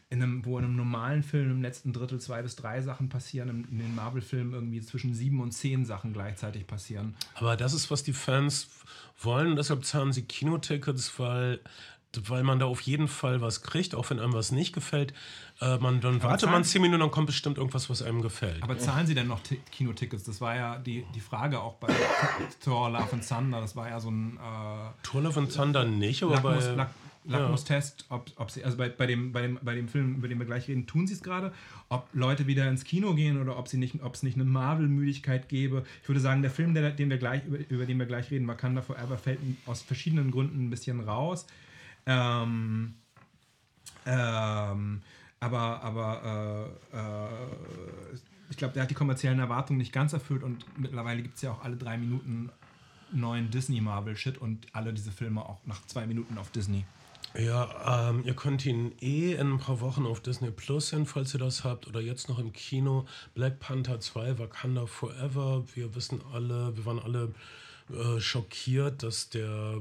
[0.09, 3.47] in einem, wo in einem normalen Film im letzten Drittel zwei bis drei Sachen passieren,
[3.47, 7.15] in, in den Marvel-Filmen irgendwie zwischen sieben und zehn Sachen gleichzeitig passieren.
[7.35, 8.67] Aber das ist, was die Fans
[9.21, 9.55] wollen.
[9.55, 11.61] Deshalb zahlen sie Kinotickets, weil,
[12.25, 15.13] weil man da auf jeden Fall was kriegt, auch wenn einem was nicht gefällt.
[15.61, 18.61] Äh, man, dann wartet man zehn Minuten, dann kommt bestimmt irgendwas, was einem gefällt.
[18.63, 20.23] Aber zahlen sie denn noch Ti- Kinotickets?
[20.23, 21.87] Das war ja die, die Frage auch bei
[22.63, 23.61] Thor Love and Thunder.
[23.61, 26.75] Das war ja so ein äh, Tour Love and Thunder nicht, aber Lackmus, bei...
[26.75, 26.89] Lack,
[27.23, 30.39] Lackmustest, ob, ob sie, also bei, bei, dem, bei, dem, bei dem Film, über den
[30.39, 31.53] wir gleich reden, tun sie es gerade,
[31.87, 35.83] ob Leute wieder ins Kino gehen oder ob sie nicht, es nicht eine Marvel-Müdigkeit gäbe.
[36.01, 38.47] Ich würde sagen, der Film, der, den wir gleich, über, über den wir gleich reden,
[38.47, 39.37] Wakanda Forever, fällt
[39.67, 41.45] aus verschiedenen Gründen ein bisschen raus.
[42.05, 42.95] Ähm,
[44.05, 45.01] ähm,
[45.39, 48.17] aber aber äh, äh,
[48.49, 51.51] ich glaube, der hat die kommerziellen Erwartungen nicht ganz erfüllt und mittlerweile gibt es ja
[51.51, 52.51] auch alle drei Minuten
[53.13, 56.85] neuen Disney-Marvel-Shit und alle diese Filme auch nach zwei Minuten auf Disney.
[57.37, 61.33] Ja, ähm, ihr könnt ihn eh in ein paar Wochen auf Disney Plus sehen, falls
[61.33, 63.05] ihr das habt, oder jetzt noch im Kino.
[63.33, 65.63] Black Panther 2, Wakanda Forever.
[65.73, 67.33] Wir wissen alle, wir waren alle
[67.89, 69.79] äh, schockiert, dass der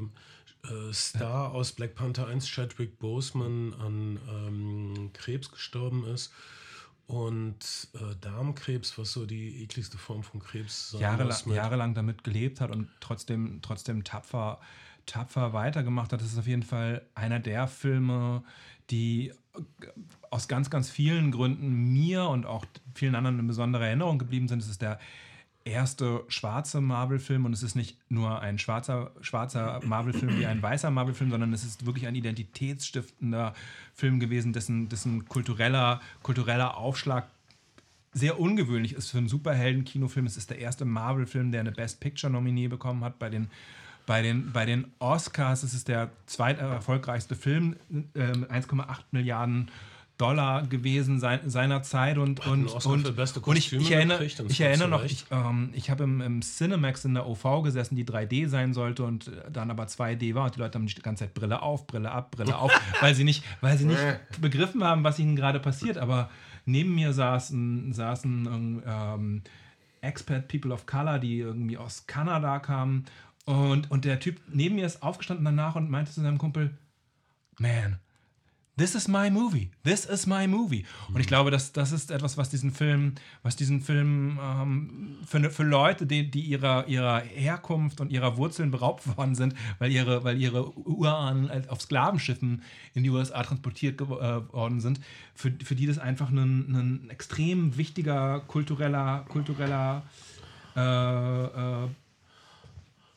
[0.64, 6.32] äh, Star aus Black Panther 1, Chadwick Boseman, an ähm, Krebs gestorben ist.
[7.06, 12.22] Und äh, Darmkrebs, was so die ekligste Form von Krebs sein Jahrelang, muss jahrelang damit
[12.22, 14.60] gelebt hat und trotzdem, trotzdem tapfer,
[15.06, 16.20] tapfer weitergemacht hat.
[16.20, 18.44] Das ist auf jeden Fall einer der Filme,
[18.90, 19.32] die
[20.30, 24.62] aus ganz, ganz vielen Gründen mir und auch vielen anderen in besonderer Erinnerung geblieben sind.
[24.62, 25.00] Es ist der
[25.70, 30.90] erste schwarze Marvel-Film und es ist nicht nur ein schwarzer, schwarzer Marvel-Film wie ein weißer
[30.90, 33.54] Marvel-Film, sondern es ist wirklich ein identitätsstiftender
[33.94, 37.28] Film gewesen, dessen, dessen kultureller, kultureller Aufschlag
[38.12, 40.26] sehr ungewöhnlich ist für einen Superhelden-Kinofilm.
[40.26, 43.50] Es ist der erste Marvel-Film, der eine Best Picture-Nominie bekommen hat bei den,
[44.06, 45.62] bei den, bei den Oscars.
[45.62, 49.70] Es ist der zweiterfolgreichste Film, ähm, 1,8 Milliarden
[50.20, 55.04] Dollar gewesen sein, seiner Zeit und, und, und, und ich, ich erinnere, ich erinnere noch,
[55.04, 59.04] ich, ähm, ich habe im, im Cinemax in der OV gesessen, die 3D sein sollte
[59.04, 61.86] und äh, dann aber 2D war und die Leute haben die ganze Zeit Brille auf,
[61.86, 64.00] Brille ab, Brille auf, weil sie nicht, weil sie nicht
[64.40, 65.96] begriffen haben, was ihnen gerade passiert.
[65.96, 66.28] Aber
[66.66, 69.42] neben mir saßen, saßen ähm,
[70.02, 73.06] Expat People of Color, die irgendwie aus Kanada kamen.
[73.46, 76.76] Und, und der Typ neben mir ist aufgestanden danach und meinte zu seinem Kumpel,
[77.58, 77.98] man,
[78.80, 79.68] This is my movie.
[79.84, 80.86] This is my movie.
[81.12, 85.50] Und ich glaube, dass das ist etwas, was diesen Film, was diesen Film ähm, für,
[85.50, 90.24] für Leute, die, die ihrer, ihrer Herkunft und ihrer Wurzeln beraubt worden sind, weil ihre,
[90.24, 92.62] weil ihre Urahnen auf Sklavenschiffen
[92.94, 94.98] in die USA transportiert äh, worden sind,
[95.34, 100.04] für, für die das einfach ein, ein extrem wichtiger kultureller, kultureller
[100.74, 101.88] äh, äh,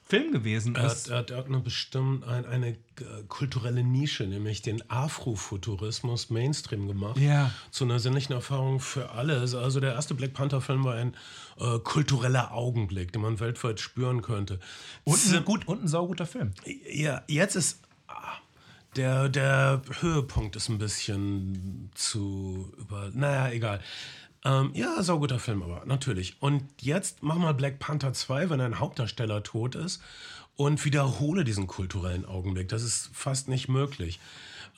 [0.05, 1.05] Film gewesen Er ist.
[1.05, 2.75] hat, er hat, er hat eine bestimmt ein, eine äh,
[3.27, 7.17] kulturelle Nische, nämlich den Afrofuturismus Mainstream gemacht.
[7.17, 7.51] Ja.
[7.71, 9.39] Zu einer sinnlichen Erfahrung für alle.
[9.39, 11.15] Also der erste Black Panther-Film war ein
[11.59, 14.59] äh, kultureller Augenblick, den man weltweit spüren könnte.
[15.03, 16.51] Und Z- ein, gut, und ein sauguter Film.
[16.91, 18.37] ja, jetzt ist ah,
[18.95, 23.09] der, der Höhepunkt ist ein bisschen zu über.
[23.13, 23.79] Naja, egal.
[24.45, 26.41] Ähm, ja, sauguter Film, aber natürlich.
[26.41, 30.01] Und jetzt mach mal Black Panther 2, wenn ein Hauptdarsteller tot ist
[30.55, 32.67] und wiederhole diesen kulturellen Augenblick.
[32.69, 34.19] Das ist fast nicht möglich.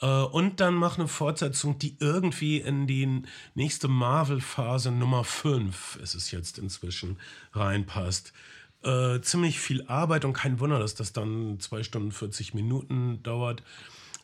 [0.02, 3.24] Äh, und dann mach eine Fortsetzung, die irgendwie in die
[3.56, 7.18] nächste Marvel-Phase Nummer 5, ist es jetzt inzwischen,
[7.54, 8.34] reinpasst.
[8.84, 13.64] Äh, ziemlich viel Arbeit und kein Wunder, dass das dann 2 Stunden 40 Minuten dauert.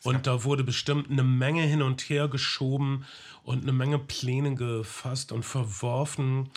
[0.04, 3.04] Und da wurde bestimmt eine Menge hin und her geschoben
[3.44, 6.50] und eine Menge Pläne gefasst und verworfen.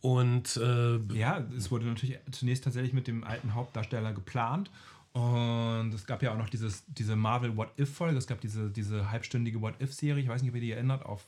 [0.00, 4.70] Und äh, ja, es wurde natürlich zunächst tatsächlich mit dem alten Hauptdarsteller geplant.
[5.12, 8.18] Und es gab ja auch noch dieses, diese Marvel What If-Folge.
[8.18, 10.22] Es gab diese, diese halbstündige What If-Serie.
[10.22, 11.24] Ich weiß nicht, ob ihr die erinnert, auf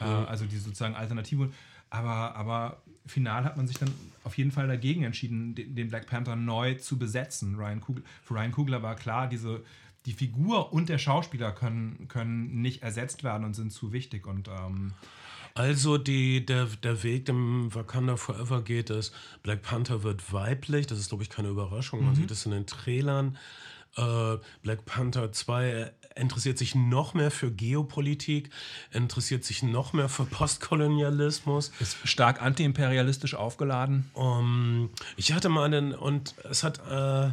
[0.00, 1.50] äh, also die sozusagen Alternative.
[1.90, 3.90] Aber, aber final hat man sich dann
[4.24, 7.56] auf jeden Fall dagegen entschieden, den, Black Panther neu zu besetzen.
[7.56, 9.64] Ryan Kugler, für Ryan Kugler war klar, diese,
[10.06, 14.26] die Figur und der Schauspieler können, können nicht ersetzt werden und sind zu wichtig.
[14.26, 14.92] Und ähm,
[15.54, 20.98] also die, der, der Weg, dem Wakanda Forever geht, ist, Black Panther wird weiblich, das
[20.98, 22.16] ist, glaube ich, keine Überraschung, man mhm.
[22.16, 23.36] sieht es in den Trailern.
[23.96, 28.50] Äh, Black Panther 2 interessiert sich noch mehr für Geopolitik,
[28.92, 31.72] interessiert sich noch mehr für Postkolonialismus.
[31.80, 34.10] Ist stark antiimperialistisch aufgeladen.
[34.14, 37.30] Um, ich hatte mal einen, und es hat äh,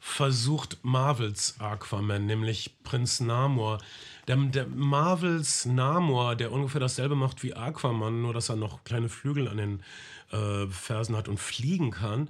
[0.00, 3.78] versucht Marvels Aquaman, nämlich Prinz Namor.
[4.26, 9.08] Der, der, Marvels Namor, der ungefähr dasselbe macht wie Aquaman, nur dass er noch kleine
[9.08, 9.82] Flügel an den
[10.30, 12.28] äh, Fersen hat und fliegen kann,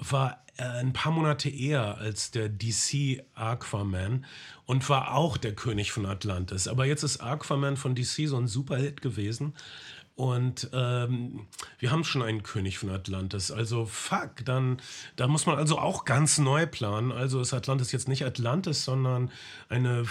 [0.00, 4.24] war äh, ein paar Monate eher als der DC Aquaman
[4.66, 6.68] und war auch der König von Atlantis.
[6.68, 9.54] Aber jetzt ist Aquaman von DC so ein Superhit gewesen.
[10.16, 11.46] Und ähm,
[11.78, 13.50] wir haben schon einen König von Atlantis.
[13.50, 14.82] Also fuck, dann
[15.16, 17.10] da muss man also auch ganz neu planen.
[17.10, 19.30] Also ist Atlantis jetzt nicht Atlantis, sondern
[19.70, 20.04] eine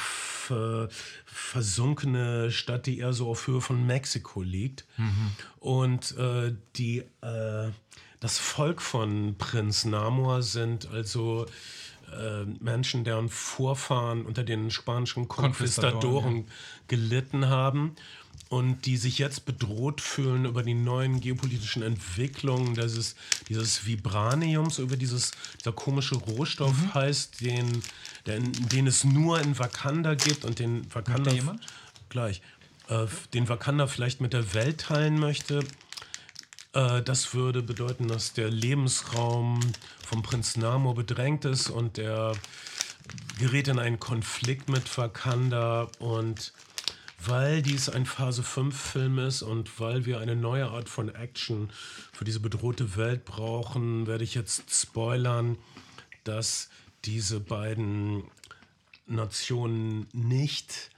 [1.26, 4.86] versunkene Stadt, die eher so auf Höhe von Mexiko liegt.
[4.98, 5.32] Mhm.
[5.60, 7.70] Und äh, die äh,
[8.20, 11.46] das Volk von Prinz Namor sind also
[12.12, 16.44] äh, Menschen, deren Vorfahren unter den spanischen Konquistadoren ja.
[16.88, 17.96] gelitten haben
[18.50, 23.16] und die sich jetzt bedroht fühlen über die neuen geopolitischen Entwicklungen dieses,
[23.48, 26.94] dieses Vibraniums, über dieses, dieser komische Rohstoff mhm.
[26.96, 27.84] heißt, den,
[28.26, 31.32] den, den es nur in Wakanda gibt und den Wakanda
[32.10, 32.42] gleich,
[32.88, 35.64] äh, den Wakanda vielleicht mit der Welt teilen möchte.
[36.74, 39.60] Äh, das würde bedeuten, dass der Lebensraum
[40.06, 42.34] vom Prinz Namor bedrängt ist und er
[43.38, 45.90] gerät in einen Konflikt mit Wakanda.
[46.00, 46.54] Und
[47.26, 51.70] weil dies ein Phase 5 Film ist und weil wir eine neue Art von Action
[52.14, 55.58] für diese bedrohte Welt brauchen, werde ich jetzt spoilern,
[56.24, 56.70] dass
[57.06, 58.24] diese beiden
[59.08, 60.92] Nationen nicht,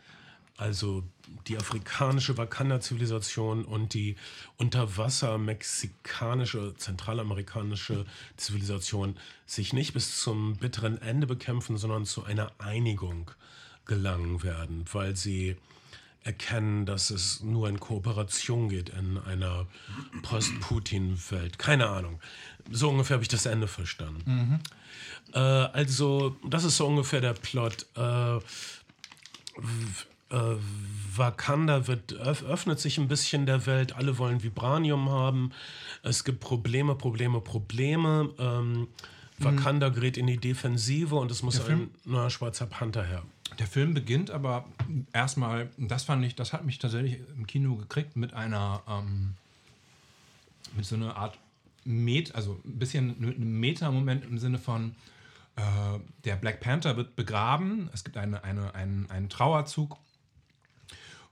[0.58, 1.04] also
[1.48, 4.16] die afrikanische Wakanda-Zivilisation und die
[4.58, 8.06] Unterwasser-mexikanische, zentralamerikanische
[8.38, 13.32] Zivilisation sich nicht bis zum bitteren Ende bekämpfen, sondern zu einer Einigung
[13.86, 15.58] gelangen werden, weil sie
[16.24, 19.66] erkennen, dass es nur in Kooperation geht in einer
[20.22, 21.58] Post-Putin-Welt.
[21.58, 22.20] Keine Ahnung.
[22.70, 24.22] So ungefähr habe ich das Ende verstanden.
[24.26, 24.60] Mhm.
[25.34, 27.88] Äh, also, das ist so ungefähr der Plot.
[27.96, 28.38] Äh,
[30.32, 30.56] äh,
[31.16, 33.96] Wakanda wird, öffnet sich ein bisschen der Welt.
[33.96, 35.52] Alle wollen Vibranium haben.
[36.04, 38.30] Es gibt Probleme, Probleme, Probleme.
[38.40, 38.88] Ähm, mhm.
[39.38, 43.24] Wakanda gerät in die Defensive und es muss ein neuer schwarzer Panther her.
[43.60, 44.66] Der Film beginnt aber
[45.12, 49.34] erstmal, das fand ich, das hat mich tatsächlich im Kino gekriegt mit einer, ähm,
[50.76, 51.38] mit so einer Art
[51.84, 54.96] Met, also ein bisschen einem Meta-Moment im Sinne von,
[55.58, 55.62] äh,
[56.24, 59.98] der Black Panther wird begraben, es gibt eine, eine, einen, einen Trauerzug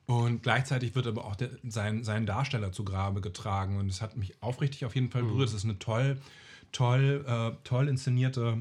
[0.10, 4.18] und gleichzeitig wird aber auch der, sein, sein Darsteller zu Grabe getragen und es hat
[4.18, 5.38] mich aufrichtig auf jeden Fall berührt.
[5.38, 5.46] Mhm.
[5.46, 6.20] Es ist eine toll,
[6.72, 8.58] toll, äh, toll inszenierte,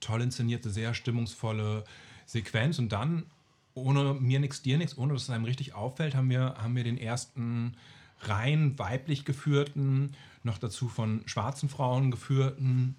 [0.00, 1.84] toll inszenierte, sehr stimmungsvolle
[2.26, 3.24] Sequenz und dann,
[3.72, 6.84] ohne mir nichts, dir nichts, ohne dass es einem richtig auffällt, haben wir, haben wir
[6.84, 7.74] den ersten
[8.20, 12.96] rein weiblich geführten, noch dazu von schwarzen Frauen geführten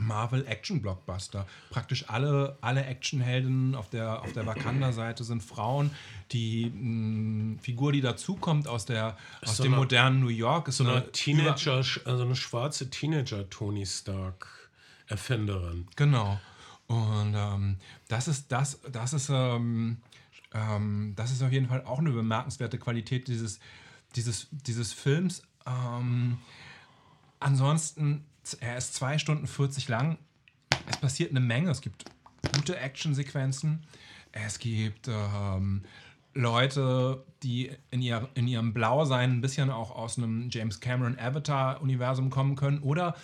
[0.00, 1.46] Marvel Action Blockbuster.
[1.70, 5.90] Praktisch alle, alle Actionhelden auf der, auf der Wakanda-Seite sind Frauen.
[6.32, 10.78] Die mh, Figur, die dazukommt aus, der, aus so dem eine, modernen New York, ist
[10.78, 14.46] so eine, eine Teenager, also eine schwarze Teenager Tony Stark
[15.06, 15.86] Erfinderin.
[15.96, 16.38] Genau.
[16.86, 17.76] Und ähm,
[18.08, 19.98] das ist, das, das ist, ähm,
[20.54, 23.60] ähm, das ist auf jeden Fall auch eine bemerkenswerte Qualität dieses,
[24.16, 25.42] dieses, dieses Films.
[25.66, 26.38] Ähm,
[27.40, 30.18] ansonsten, er ist zwei Stunden 40 lang.
[30.88, 31.70] Es passiert eine Menge.
[31.70, 32.04] Es gibt
[32.54, 33.84] gute Actionsequenzen.
[34.32, 35.82] Es gibt ähm,
[36.34, 42.30] Leute, die in, ihr, in ihrem Blausein ein bisschen auch aus einem James Cameron Avatar-Universum
[42.30, 42.80] kommen können.
[42.80, 43.16] Oder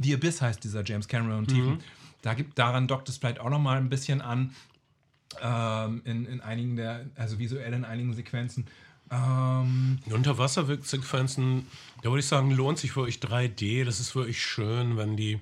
[0.00, 1.70] The Abyss heißt dieser James Cameron-Titel.
[1.70, 1.78] Mhm.
[2.22, 4.54] Da gibt, daran dockt es vielleicht auch nochmal ein bisschen an,
[5.40, 8.66] ähm, in, in einigen der, also visuell in einigen Sequenzen.
[9.10, 11.66] Ähm, Unterwassersequenzen,
[12.02, 13.84] da würde ich sagen, lohnt sich wirklich 3D.
[13.84, 15.40] Das ist wirklich schön, wenn die,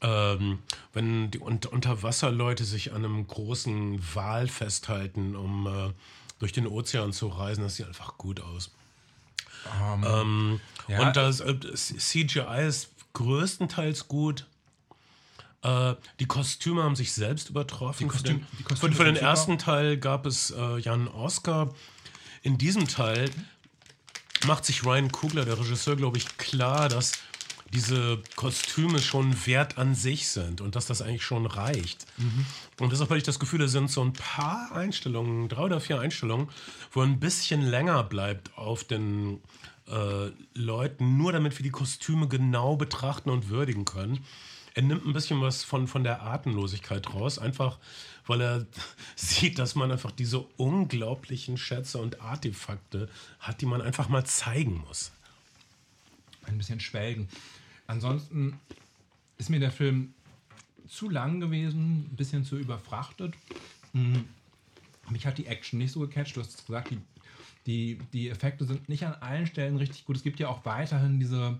[0.00, 0.60] ähm,
[0.92, 5.92] wenn die Unter Unterwasserleute sich an einem großen Wal festhalten, um äh,
[6.38, 7.62] durch den Ozean zu reisen.
[7.62, 8.70] Das sieht einfach gut aus.
[9.80, 11.06] Um, ähm, ähm, ja.
[11.06, 14.46] Und das äh, CGI ist größtenteils gut.
[15.62, 18.04] Äh, die Kostüme haben sich selbst übertroffen.
[18.04, 21.08] Die Kostüm, für den, die Kostüme für den ersten Teil gab es äh, ja einen
[21.08, 21.74] Oscar.
[22.44, 23.30] In diesem Teil
[24.46, 27.12] macht sich Ryan Kugler, der Regisseur, glaube ich, klar, dass
[27.72, 32.06] diese Kostüme schon wert an sich sind und dass das eigentlich schon reicht.
[32.18, 32.44] Mhm.
[32.80, 36.00] Und deshalb habe ich das Gefühl, da sind so ein paar Einstellungen, drei oder vier
[36.00, 36.48] Einstellungen,
[36.92, 39.40] wo ein bisschen länger bleibt auf den
[39.88, 44.22] äh, Leuten, nur damit wir die Kostüme genau betrachten und würdigen können.
[44.74, 47.78] Er nimmt ein bisschen was von, von der Atemlosigkeit raus, einfach
[48.26, 48.66] weil er
[49.16, 54.84] sieht, dass man einfach diese unglaublichen Schätze und Artefakte hat, die man einfach mal zeigen
[54.86, 55.12] muss.
[56.46, 57.28] Ein bisschen schwelgen.
[57.86, 58.58] Ansonsten
[59.38, 60.14] ist mir der Film
[60.88, 63.34] zu lang gewesen, ein bisschen zu überfrachtet.
[63.92, 64.24] Mhm.
[65.10, 66.36] Mich hat die Action nicht so gecatcht.
[66.36, 67.00] Du hast gesagt, die,
[67.66, 70.16] die, die Effekte sind nicht an allen Stellen richtig gut.
[70.16, 71.58] Es gibt ja auch weiterhin diese.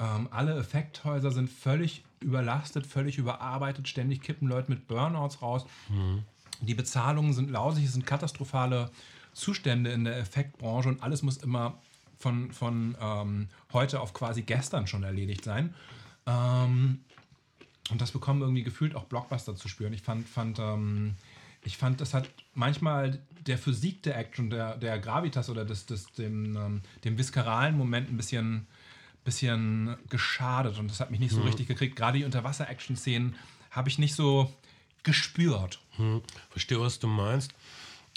[0.00, 3.88] Ähm, alle Effekthäuser sind völlig überlastet, völlig überarbeitet.
[3.88, 5.64] Ständig kippen Leute mit Burnouts raus.
[5.88, 6.22] Mhm.
[6.60, 8.90] Die Bezahlungen sind lausig, es sind katastrophale
[9.32, 11.78] Zustände in der Effektbranche und alles muss immer
[12.18, 15.74] von, von ähm, heute auf quasi gestern schon erledigt sein.
[16.26, 17.00] Ähm,
[17.90, 19.92] und das bekommen irgendwie gefühlt auch Blockbuster zu spüren.
[19.92, 21.14] Ich fand, fand, ähm,
[21.64, 26.10] ich fand, das hat manchmal der Physik der Action, der, der Gravitas oder des, des,
[26.12, 28.66] dem, ähm, dem visceralen Moment ein bisschen,
[29.28, 30.78] bisschen geschadet.
[30.78, 31.48] Und das hat mich nicht so mhm.
[31.48, 31.96] richtig gekriegt.
[31.96, 33.36] Gerade die Unterwasser-Action-Szenen
[33.70, 34.52] habe ich nicht so
[35.02, 35.78] gespürt.
[35.96, 37.52] Hm, verstehe, was du meinst.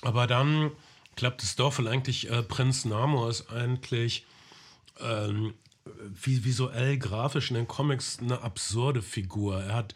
[0.03, 0.71] Aber dann
[1.15, 4.25] klappt es doch, weil eigentlich äh, Prinz Namor ist eigentlich
[5.01, 5.53] ähm,
[6.13, 9.61] visuell, grafisch in den Comics eine absurde Figur.
[9.61, 9.95] Er hat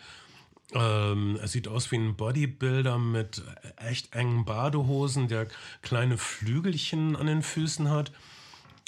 [0.73, 3.43] ähm, er sieht aus wie ein Bodybuilder mit
[3.77, 5.47] echt engen Badehosen, der
[5.81, 8.11] kleine Flügelchen an den Füßen hat.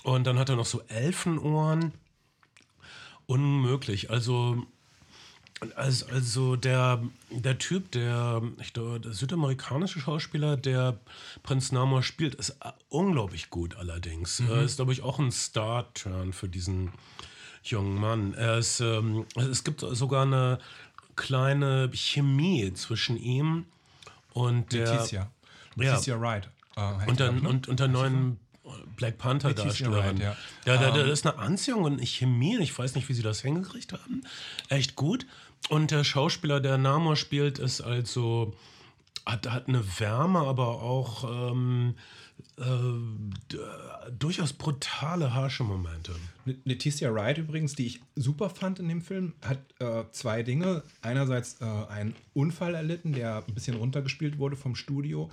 [0.03, 1.93] Und dann hat er noch so Elfenohren.
[3.27, 4.09] Unmöglich.
[4.09, 4.65] Also
[5.75, 7.01] also, also der,
[7.31, 10.99] der Typ, der, ich glaube, der südamerikanische Schauspieler, der
[11.41, 12.57] Prinz Namor spielt, ist
[12.89, 14.39] unglaublich gut allerdings.
[14.39, 14.51] Mhm.
[14.51, 16.91] Er ist, glaube ich, auch ein Star-Turn für diesen
[17.63, 18.33] jungen Mann.
[18.33, 20.59] Ist, ähm, es gibt sogar eine
[21.15, 23.65] kleine Chemie zwischen ihm
[24.33, 24.93] und der...
[24.93, 25.31] Leticia.
[25.75, 26.21] Leticia ja.
[26.21, 26.49] Wright.
[26.75, 27.49] Äh, und, der, ne?
[27.49, 28.39] und, und der neuen
[28.95, 30.17] Black Panther Darstellerin.
[30.17, 30.35] Ja,
[30.65, 32.57] ja da, da, ist eine Anziehung und eine Chemie.
[32.59, 34.23] Ich weiß nicht, wie sie das hingekriegt haben.
[34.69, 35.25] Echt gut.
[35.69, 38.53] Und der Schauspieler, der Namor spielt, ist also
[39.25, 41.95] hat, hat eine Wärme, aber auch ähm,
[42.57, 42.63] äh,
[44.17, 46.13] durchaus brutale, harsche Momente.
[46.63, 50.83] Leticia Wright übrigens, die ich super fand in dem Film, hat äh, zwei Dinge.
[51.01, 55.29] Einerseits äh, einen Unfall erlitten, der ein bisschen runtergespielt wurde vom Studio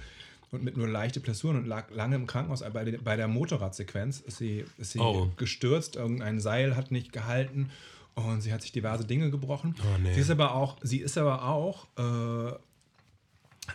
[0.55, 2.61] und mit nur leichte Blessuren und lag lange im Krankenhaus.
[2.73, 5.31] Bei, bei der Motorradsequenz ist sie, ist sie oh.
[5.37, 7.71] gestürzt, irgendein Seil hat nicht gehalten
[8.15, 9.75] und sie hat sich diverse Dinge gebrochen.
[9.81, 10.15] Oh, nee.
[10.15, 12.53] Sie ist aber auch, sie ist aber auch äh,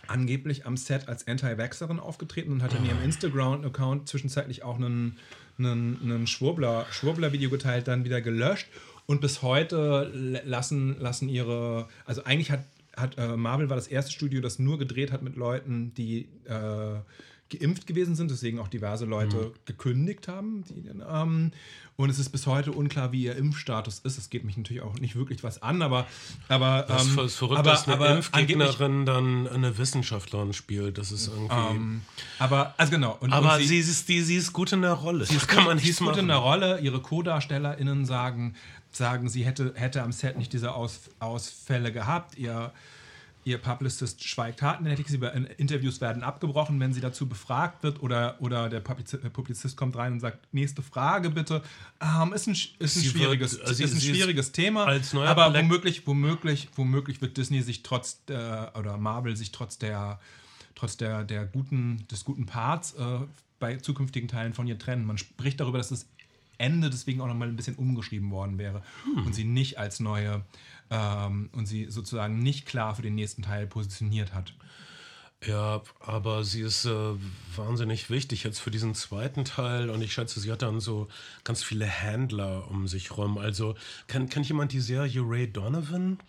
[0.08, 5.18] angeblich am Set als Anti-Vaxxerin aufgetreten und hat in ihrem Instagram-Account zwischenzeitlich auch einen,
[5.58, 8.68] einen, einen Schwurbler, Schwurbler-Video geteilt, dann wieder gelöscht.
[9.06, 10.12] Und bis heute
[10.46, 12.64] lassen, lassen ihre, also eigentlich hat,
[13.00, 17.00] hat äh, Marvel war das erste Studio, das nur gedreht hat mit Leuten, die äh,
[17.50, 19.52] geimpft gewesen sind, deswegen auch diverse Leute mhm.
[19.66, 20.64] gekündigt haben.
[20.66, 21.52] Die, ähm,
[21.96, 24.18] und es ist bis heute unklar, wie ihr Impfstatus ist.
[24.18, 26.08] Es geht mich natürlich auch nicht wirklich was an, aber.
[26.48, 30.98] aber das ähm, ist verrückt, aber, dass eine aber Impfgegnerin dann eine Wissenschaftlerin spielt.
[30.98, 31.76] Das ist irgendwie.
[31.76, 32.02] Ähm,
[32.38, 33.18] aber, also genau.
[33.20, 35.26] Und, aber und sie, sie, ist, die, sie ist gut in der Rolle.
[35.26, 36.80] Sie ist, kann man nicht sie ist gut in der Rolle.
[36.80, 38.56] Ihre Co-DarstellerInnen sagen,
[38.92, 42.38] sagen, sie hätte, hätte am Set nicht diese Aus, Ausfälle gehabt.
[42.38, 42.72] Ihr
[43.50, 45.20] ihr Publicist schweigt hartnäckig, sie
[45.58, 50.20] Interviews werden abgebrochen, wenn sie dazu befragt wird oder, oder der Publizist kommt rein und
[50.20, 51.62] sagt, nächste Frage bitte.
[52.02, 56.70] Ähm, ist ein, ist ein schwieriges, wird, also ist ein schwieriges Thema, aber womöglich, womöglich,
[56.76, 60.20] womöglich wird Disney sich trotz der, oder Marvel sich trotz der
[60.80, 63.20] trotz der, der guten, des guten Parts äh,
[63.60, 65.06] bei zukünftigen Teilen von ihr trennen.
[65.06, 66.08] Man spricht darüber, dass das
[66.58, 69.26] Ende deswegen auch nochmal ein bisschen umgeschrieben worden wäre hm.
[69.26, 70.44] und sie nicht als neue
[70.90, 74.54] ähm, und sie sozusagen nicht klar für den nächsten Teil positioniert hat.
[75.46, 77.14] Ja, aber sie ist äh,
[77.56, 81.08] wahnsinnig wichtig jetzt für diesen zweiten Teil und ich schätze, sie hat dann so
[81.46, 83.38] ganz viele Händler um sich rum.
[83.38, 83.76] Also,
[84.08, 86.20] kennt, kennt jemand die Serie Ray Donovan?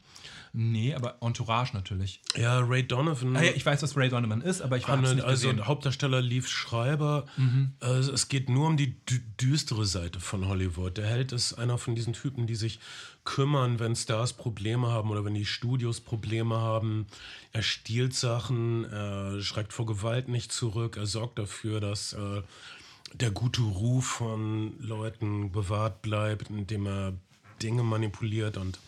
[0.53, 2.21] Nee, aber Entourage natürlich.
[2.37, 3.37] Ja, Ray Donovan.
[3.37, 5.67] Ah, ja, ich weiß, was Ray Donovan ist, aber ich weiß Hanne, nicht also gesehen.
[5.67, 7.27] Hauptdarsteller Lief Schreiber.
[7.81, 10.97] Äh, es geht nur um die dü düstere Seite von Hollywood.
[10.97, 12.81] Der Held ist einer von diesen Typen, die sich
[13.31, 17.07] kümmern, wenn Stars Probleme haben oder wenn die Studios Probleme haben.
[17.53, 22.43] Er stiehlt Sachen, er schreckt vor Gewalt nicht zurück, er sorgt dafür, dass äh,
[23.15, 27.13] der gute Ruf von Leuten bewahrt bleibt, indem er
[27.63, 28.81] Dinge manipuliert und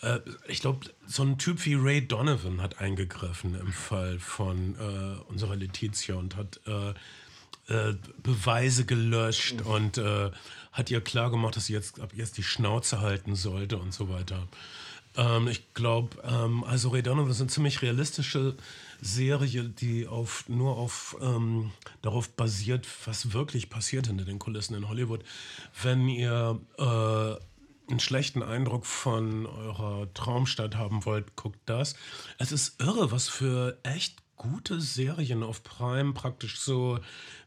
[0.00, 0.18] äh,
[0.48, 5.54] ich glaube, so ein Typ wie Ray Donovan hat eingegriffen im Fall von äh, unserer
[5.54, 6.94] Letizia und hat äh,
[7.68, 7.94] äh,
[8.24, 10.32] Beweise gelöscht und äh,
[10.72, 14.48] hat ihr klargemacht, dass sie jetzt ab jetzt die Schnauze halten sollte und so weiter.
[15.16, 18.56] Ähm, ich glaube, ähm, also Ray Donovan ist eine ziemlich realistische
[19.00, 21.70] Serie, die auf, nur auf, ähm,
[22.00, 25.22] darauf basiert, was wirklich passiert hinter den Kulissen in Hollywood.
[25.82, 26.82] Wenn ihr äh,
[27.90, 31.94] einen schlechten Eindruck von eurer Traumstadt haben wollt, guckt das.
[32.38, 36.98] Es ist irre, was für echt gute Serien auf Prime praktisch so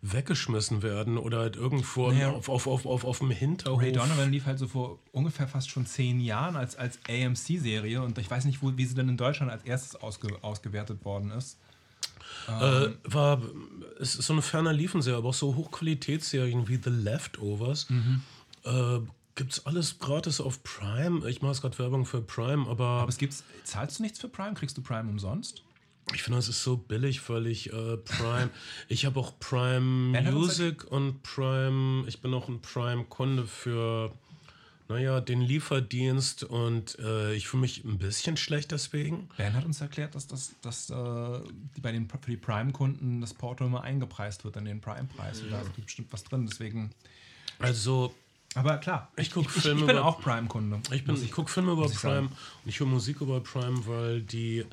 [0.01, 2.31] weggeschmissen werden oder halt irgendwo Naja.
[2.31, 3.81] auf, auf, auf, auf, auf dem Hinterhof.
[3.81, 8.17] Ray Donovan lief halt so vor ungefähr fast schon zehn Jahren als, als AMC-Serie und
[8.17, 11.57] ich weiß nicht, wo, wie sie dann in Deutschland als erstes ausge, ausgewertet worden ist.
[12.47, 13.41] Äh, war,
[13.99, 17.87] es ist so eine ferner Liefenserie, aber auch so Hochqualitätsserien wie The Leftovers.
[18.63, 18.99] Äh,
[19.35, 21.27] gibt's alles gratis auf Prime.
[21.29, 24.53] Ich mache gerade Werbung für Prime, aber, Aber es gibt's, zahlst du nichts für Prime?
[24.53, 25.63] Kriegst du Prime umsonst?
[26.13, 28.49] Ich finde, es ist so billig, weil ich äh, Prime.
[28.87, 32.05] ich habe auch Prime Music und Prime.
[32.07, 34.11] Ich bin auch ein Prime-Kunde für,
[34.87, 39.29] naja, den Lieferdienst und äh, ich fühle mich ein bisschen schlecht deswegen.
[39.37, 41.39] Ben hat uns erklärt, dass, das, dass äh,
[41.75, 45.41] die bei den, für die Prime-Kunden das Porto immer eingepreist wird an den Prime-Preis.
[45.41, 46.91] Und da ist bestimmt was drin, deswegen.
[47.57, 48.13] Also,
[48.53, 50.81] Aber klar, Ich ich, Filme ich bin über- auch Prime-Kunde.
[50.91, 52.27] Ich, bin- ich gucke Filme über ich Prime sagen.
[52.27, 54.65] und ich höre Musik über Prime, weil die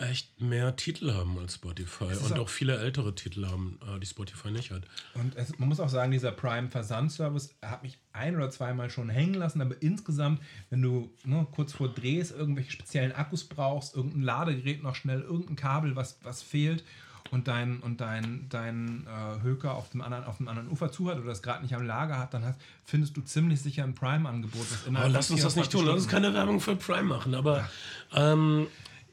[0.00, 4.06] echt mehr Titel haben als Spotify und auch- auch viele ältere Titel haben, äh, die
[4.06, 4.82] Spotify nicht hat.
[5.14, 9.34] Und es, man muss auch sagen, dieser Prime-Versandservice hat mich ein oder zweimal schon hängen
[9.34, 14.82] lassen, aber insgesamt, wenn du ne, kurz vor Drehs irgendwelche speziellen Akkus brauchst, irgendein Ladegerät
[14.82, 16.84] noch schnell, irgendein Kabel, was, was fehlt
[17.30, 21.10] und dein, und dein, dein äh, Höker auf dem, anderen, auf dem anderen Ufer zu
[21.10, 23.94] hat oder das gerade nicht am Lager hat, dann hast, findest du ziemlich sicher ein
[23.94, 24.66] Prime-Angebot.
[24.80, 27.34] Aber innerhalb lass uns das nicht tun, 24 lass uns keine Werbung für Prime machen,
[27.34, 27.68] aber
[28.14, 28.66] ähm,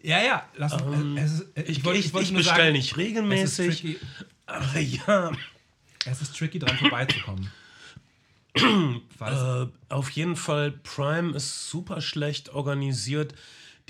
[0.05, 0.83] Ja, ja, lass uns.
[0.95, 3.97] Ähm, es ist, ich, wollte- ich, wollte ich nur bestelle sagen, nicht regelmäßig.
[4.45, 5.31] Aber ja,
[6.05, 7.51] es ist tricky, dran vorbeizukommen.
[9.19, 13.33] Äh, auf jeden Fall, Prime ist super schlecht organisiert,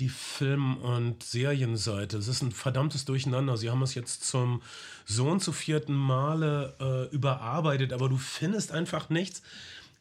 [0.00, 2.16] die Film- und Serienseite.
[2.18, 3.56] Es ist ein verdammtes Durcheinander.
[3.56, 4.62] Sie haben es jetzt zum
[5.04, 9.42] so und zu vierten Male äh, überarbeitet, aber du findest einfach nichts.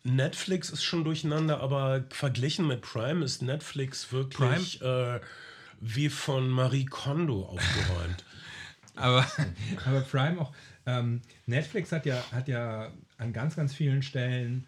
[0.04, 5.20] Netflix ist schon durcheinander, aber verglichen mit Prime ist Netflix wirklich äh,
[5.94, 8.24] wie von Marie Kondo aufgeräumt.
[8.98, 9.28] Aber,
[9.86, 10.54] aber Prime auch.
[10.86, 14.66] Ähm, Netflix hat ja, hat ja an ganz, ganz vielen Stellen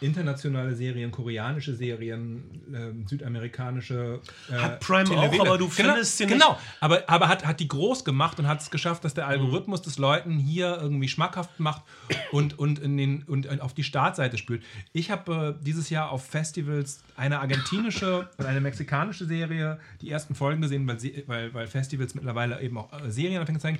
[0.00, 2.42] internationale Serien, koreanische Serien,
[2.74, 4.20] ähm, südamerikanische.
[4.50, 5.40] Äh, Hat Prime auch, Televene.
[5.42, 8.48] aber du genau, findest sie nicht- Genau, aber, aber hat, hat die groß gemacht und
[8.48, 11.82] hat es geschafft, dass der Algorithmus des Leuten hier irgendwie schmackhaft macht
[12.32, 14.62] und, und, in den, und auf die Startseite spült.
[14.92, 20.34] Ich habe äh, dieses Jahr auf Festivals eine argentinische und eine mexikanische Serie die ersten
[20.34, 23.78] Folgen gesehen, weil, weil, weil Festivals mittlerweile eben auch äh, Serien anfangen zu zeigen.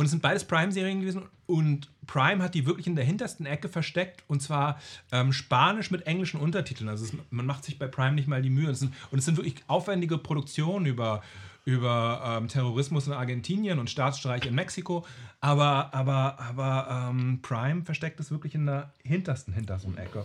[0.00, 1.24] Und es sind beides Prime-Serien gewesen.
[1.44, 4.24] Und Prime hat die wirklich in der hintersten Ecke versteckt.
[4.28, 4.80] Und zwar
[5.12, 6.88] ähm, Spanisch mit englischen Untertiteln.
[6.88, 8.68] Also es, man macht sich bei Prime nicht mal die Mühe.
[8.68, 11.22] Und es sind, und es sind wirklich aufwendige Produktionen über,
[11.66, 15.04] über ähm, Terrorismus in Argentinien und Staatsstreich in Mexiko.
[15.42, 20.24] Aber, aber, aber ähm, Prime versteckt es wirklich in der hintersten, hintersten Ecke.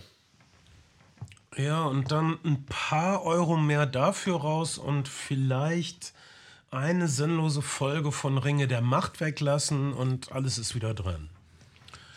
[1.58, 6.14] Ja, und dann ein paar Euro mehr dafür raus und vielleicht
[6.76, 11.28] eine sinnlose Folge von Ringe der Macht weglassen und alles ist wieder drin.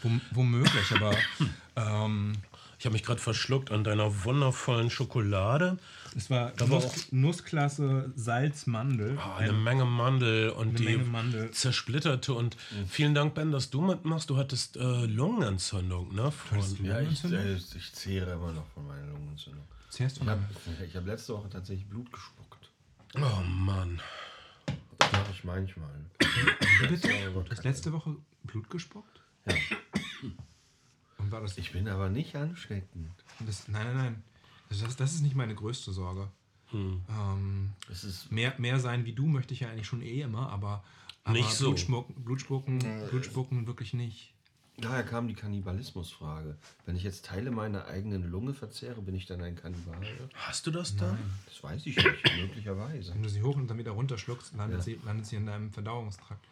[0.03, 1.14] Wom womöglich, aber
[1.76, 2.34] ähm,
[2.77, 5.77] Ich habe mich gerade verschluckt an deiner wundervollen Schokolade.
[6.15, 9.18] es war war Nuss, Nussklasse Salz-Mandel.
[9.19, 11.52] Ah, eine Menge Mandel und die Menge Mandel.
[11.52, 12.34] zersplitterte.
[12.34, 12.56] Und
[12.88, 14.30] vielen Dank, Ben, dass du mitmachst.
[14.30, 16.31] Du hattest äh, Lungenentzündung, ne?
[16.31, 17.40] Von, Ja, ich, Lungenentzündung?
[17.40, 19.64] äh, ich zehre immer noch von meiner Lungenentzündung.
[19.90, 20.41] Zuerst Ich habe
[20.88, 22.69] ich hab letzte Woche tatsächlich Blut gespuckt.
[23.18, 23.99] oh Mann.
[25.11, 26.06] Das mache ich manchmal.
[26.88, 27.07] Bitte?
[27.34, 29.22] Du hast letzte Woche Blut gespuckt?
[29.45, 29.56] Ja.
[31.18, 31.57] Und war das.
[31.57, 33.11] Ich bin aber nicht ansteckend.
[33.40, 34.23] das nein, nein, nein.
[34.69, 36.30] Das, das, das ist nicht meine größte Sorge.
[36.72, 40.49] Ähm, Es ist mehr, mehr sein wie du möchte ich ja eigentlich schon eh immer,
[40.49, 40.84] aber.
[41.23, 41.68] Aber Nicht so.
[41.72, 42.80] Blutspucken, Blutspucken,
[43.10, 44.34] Blutspucken wirklich nicht.
[44.81, 46.56] Daher kam die Kannibalismusfrage.
[46.85, 50.06] Wenn ich jetzt Teile meiner eigenen Lunge verzehre, bin ich dann ein Kannibale?
[50.35, 51.18] Hast du das dann?
[51.45, 52.07] Das weiß ich nicht,
[52.41, 53.14] möglicherweise.
[53.14, 54.84] Wenn du sie hoch und dann wieder runterschluckst, landet, Ja.
[54.84, 56.43] sie, landet sie in deinem Verdauungstrakt.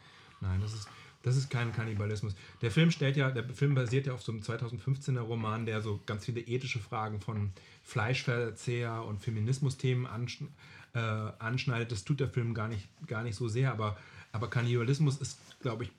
[0.41, 0.87] Nein, das ist,
[1.23, 2.35] das ist kein Kannibalismus.
[2.61, 5.99] Der Film stellt ja, der Film basiert ja auf so einem 2015er Roman, der so
[6.05, 7.51] ganz viele ethische Fragen von
[7.83, 10.47] Fleischverzehr und Feminismusthemen anschn
[10.93, 11.91] äh, anschneidet.
[11.91, 13.97] Das tut der Film gar nicht, gar nicht so sehr, aber,
[14.31, 15.91] aber Kannibalismus ist, glaube ich,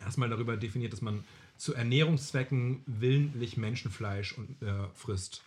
[0.00, 1.24] erstmal darüber definiert, dass man
[1.56, 5.42] zu Ernährungszwecken willentlich Menschenfleisch und, äh, frisst.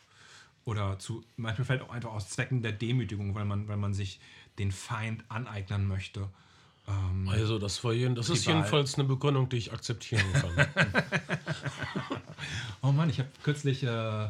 [0.66, 4.20] Oder zu, manchmal fällt auch einfach aus Zwecken der Demütigung, weil man, weil man sich
[4.58, 6.28] den Feind aneignen möchte.
[6.88, 10.68] Ähm, Also, das, war jeden, das ist jedenfalls eine Begründung, die ich akzeptieren kann.
[12.82, 14.30] oh Mann, ich habe kürzlich äh,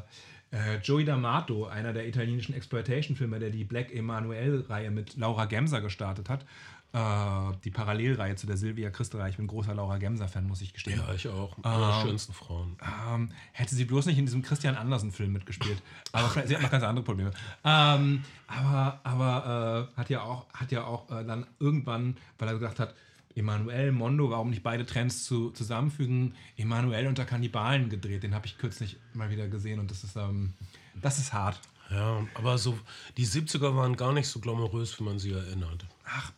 [0.52, 6.30] äh, Joey D'Amato, einer der italienischen Exploitation-Filme, der die Black Emanuel-Reihe mit Laura Gemser gestartet
[6.30, 6.46] hat.
[6.92, 9.30] Äh, die Parallelreihe zu der Silvia Christel-Reihe.
[9.30, 11.00] Ich bin großer Laura Gemser-Fan, muss ich gestehen.
[11.00, 11.56] ja, ich auch.
[11.64, 12.78] Eine schönsten Frauen.
[13.08, 15.82] Ähm, hätte sie bloß nicht in diesem Christian Andersen-Film mitgespielt.
[16.14, 17.32] Aber sie hat noch ganz andere Probleme.
[17.64, 22.54] Ähm, aber aber äh, hat ja auch, hat ja auch äh, dann irgendwann, weil er
[22.56, 22.96] gesagt hat,
[23.36, 26.34] Emanuel, Mondo, warum nicht beide Trends zu, zusammenfügen?
[26.58, 28.24] Emanuel unter Kannibalen gedreht.
[28.24, 30.54] Den habe ich kürzlich mal wieder gesehen und das ist, ähm,
[30.96, 31.60] das ist hart.
[31.92, 32.78] Ja, aber so,
[33.18, 35.86] die 70er waren gar nicht so glamourös, wie man sie erinnert.
[36.06, 36.32] Ach,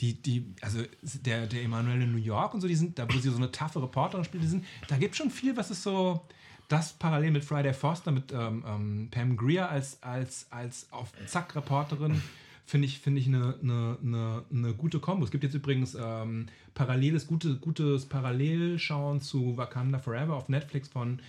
[0.00, 3.18] die, die, also der, der Emanuel in New York und so, die sind, da wo
[3.18, 6.26] sie so eine taffe Reporterin spielt, die sind, da gibt schon viel, was ist so,
[6.68, 11.54] das parallel mit Friday Foster, mit ähm, ähm, Pam Greer als, als, als auf Zack
[11.54, 12.20] Reporterin,
[12.64, 15.24] finde ich, finde ich eine, eine, eine, eine gute Kombo.
[15.24, 21.20] Es gibt jetzt übrigens ähm, paralleles, gute, gutes Parallelschauen zu Wakanda Forever auf Netflix von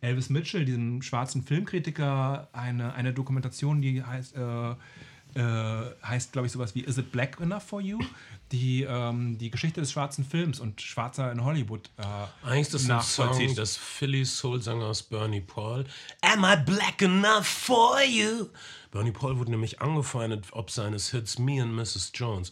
[0.00, 4.74] Elvis Mitchell, diesem schwarzen Filmkritiker, eine, eine Dokumentation, die heißt, äh,
[5.36, 7.98] äh, heißt, glaube ich, sowas wie Is it Black Enough for You?
[8.52, 11.90] Die, ähm, die Geschichte des schwarzen Films und Schwarzer in Hollywood.
[11.98, 15.84] Äh, Eigentlich ist das ein Song des Philly Soul-Sängers Bernie Paul.
[16.22, 18.48] Am I black enough for you?
[18.90, 22.12] Bernie Paul wurde nämlich angefeindet ob seines Hits Me and Mrs.
[22.14, 22.50] Jones.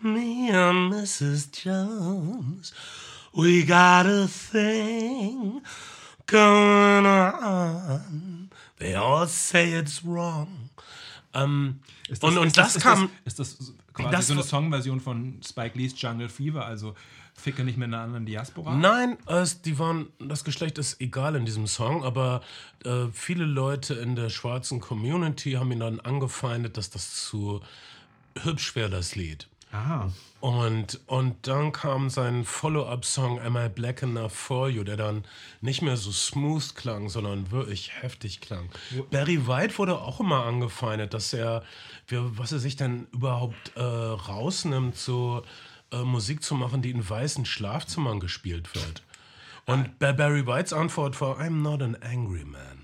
[0.00, 1.50] Me and Mrs.
[1.52, 2.72] Jones,
[3.32, 5.62] we got a thing
[6.26, 8.50] going on.
[8.78, 10.70] They all say it's wrong.
[11.34, 13.10] Ähm, Ist und, und ist das, ist kam.
[13.24, 16.94] Ist das, quasi das so eine Songversion von Spike Lees Jungle Fever, also
[17.34, 18.74] Ficke nicht mit einer anderen Diaspora?
[18.76, 22.42] Nein, es, die waren, das Geschlecht ist egal in diesem Song, aber
[22.84, 27.60] äh, viele Leute in der schwarzen Community haben ihn dann angefeindet, dass das zu
[28.42, 29.48] hübsch wäre, das Lied.
[29.74, 30.12] Aha.
[30.40, 35.24] Und, und dann kam sein Follow-up-Song Am I Black Enough For You, der dann
[35.62, 38.68] nicht mehr so smooth klang, sondern wirklich heftig klang.
[39.10, 41.64] Barry White wurde auch immer angefeindet, dass er,
[42.08, 45.42] was er sich dann überhaupt äh, rausnimmt, so
[45.90, 49.02] äh, Musik zu machen, die in weißen Schlafzimmern gespielt wird.
[49.66, 52.83] Und Ba- Barry Whites Antwort war I'm not an angry man.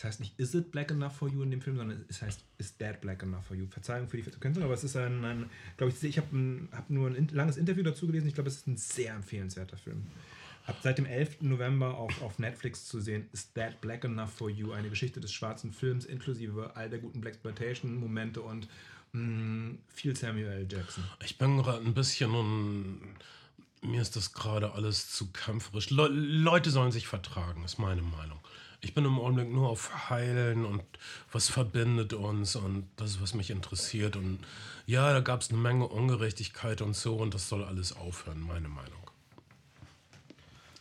[0.00, 2.42] Es heißt nicht Is it black enough for you in dem Film, sondern es heißt
[2.56, 3.66] Is that black enough for you?
[3.66, 6.28] Verzeihung für die Verkürzung, aber es ist ein, ein glaube ich, ich habe
[6.72, 8.26] hab nur ein in- langes Interview dazu gelesen.
[8.26, 10.06] Ich glaube, es ist ein sehr empfehlenswerter Film.
[10.66, 11.42] Ab seit dem 11.
[11.42, 14.72] November auf, auf Netflix zu sehen, Is That Black Enough for You?
[14.72, 18.68] Eine Geschichte des schwarzen Films inklusive all der guten Blaxploitation-Momente und
[19.12, 20.66] mh, viel Samuel L.
[20.70, 21.04] Jackson.
[21.24, 23.00] Ich bin gerade ein bisschen und
[23.82, 25.90] mir ist das gerade alles zu kämpferisch.
[25.90, 28.38] Le Leute sollen sich vertragen, ist meine Meinung.
[28.82, 30.82] Ich bin im Augenblick nur auf Heilen und
[31.32, 34.16] was verbindet uns und das ist, was mich interessiert.
[34.16, 34.38] Und
[34.86, 38.68] ja, da gab es eine Menge Ungerechtigkeit und so und das soll alles aufhören, meine
[38.68, 39.10] Meinung.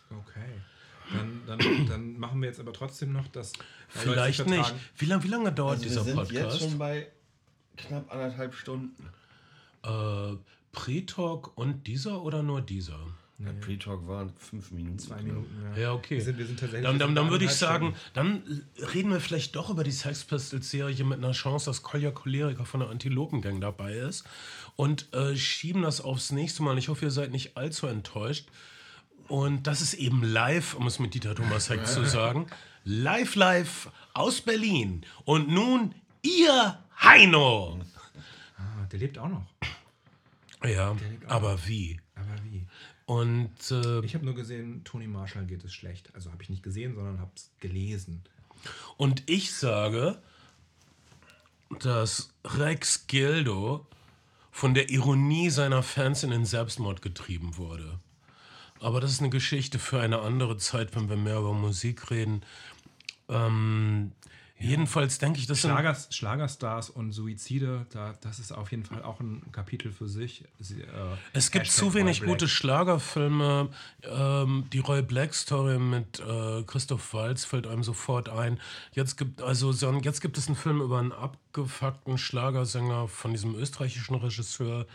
[0.09, 0.61] Okay.
[1.11, 3.51] Dann, dann, dann machen wir jetzt aber trotzdem noch das.
[3.51, 4.73] sich Vielleicht nicht.
[4.97, 6.59] Wie, lang, wie lange dauert Also wir dieser sind jetzt Podcast?
[6.59, 7.07] schon bei
[7.77, 9.09] knapp anderthalb Stunden.
[9.83, 10.37] Äh,
[10.71, 12.99] Pre-Talk und dieser oder nur dieser?
[13.39, 14.99] Der Pre-Talk waren fünf Minuten.
[14.99, 15.81] Zwei Minuten, ja.
[15.81, 16.17] Ja, okay.
[16.17, 16.85] Wir sind, wir sind tatsächlich.
[16.85, 18.43] Dann, dann, dann würde ich sagen, dann
[18.93, 22.81] reden wir vielleicht doch über die Sex Pistols-Serie mit einer Chance, dass Kolja Choleriker von
[22.81, 24.25] der Antilopengang dabei ist
[24.75, 26.77] und äh, schieben das aufs nächste Mal.
[26.77, 28.49] Ich hoffe, ihr seid nicht allzu enttäuscht.
[29.29, 32.47] Und das ist eben live, um es mit Dieter Thomas Heck zu sagen.
[32.83, 35.05] Live, live aus Berlin.
[35.23, 37.79] Und nun ihr Heino.
[38.57, 39.45] Ah, der lebt auch noch.
[40.65, 40.95] Ja,
[41.27, 42.01] aber wie?
[42.15, 42.65] Aber wie?
[43.09, 46.13] Und äh, Ich habe nur gesehen, Tony Marshall geht es schlecht.
[46.13, 48.21] Also habe ich nicht gesehen, sondern habe es gelesen.
[48.97, 50.21] Und ich sage,
[51.79, 53.87] dass Rex Gildo
[54.51, 57.99] von der Ironie seiner Fans in den Selbstmord getrieben wurde.
[58.79, 62.43] Aber das ist eine Geschichte für eine andere Zeit, wenn wir mehr über Musik reden.
[63.27, 64.11] Ähm,
[64.59, 69.03] Jedenfalls denke ich, das sind Schlagers, Schlagerstars und Suizide, da, das ist auf jeden Fall
[69.03, 70.43] auch ein Kapitel für sich.
[70.59, 70.87] Sie, äh,
[71.33, 73.69] Es gibt Hashtag zu wenig gute Schlagerfilme.
[74.03, 78.59] Ähm, die Roy Black Story mit äh, Christoph Waltz fällt einem sofort ein.
[78.91, 79.71] Jetzt gibt also
[80.01, 84.85] jetzt gibt es einen Film über einen abgefuckten Schlagersänger von diesem österreichischen Regisseur.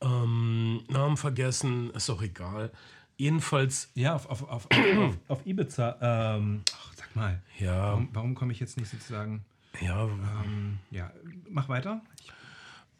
[0.00, 2.70] Ähm, Namen vergessen, ist auch egal.
[3.18, 5.96] Jedenfalls, Ja, auf, auf, auf, auf, auf Ibiza.
[6.02, 9.44] Ähm, ach, mal, ja, warum, warum komme ich jetzt nicht sozusagen.
[9.80, 11.10] ja, Ähm, ja,
[11.48, 12.00] mach weiter.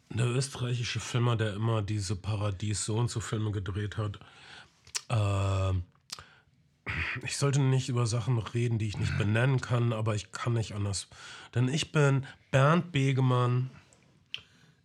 [0.09, 4.19] der österreichische Filmer, der immer diese Paradies so und so Filme gedreht hat.
[5.09, 5.83] Ähm,
[7.23, 10.73] ich sollte nicht über Sachen reden, die ich nicht benennen kann, aber ich kann nicht
[10.73, 11.07] anders.
[11.53, 13.69] Denn ich bin Bernd Begemann.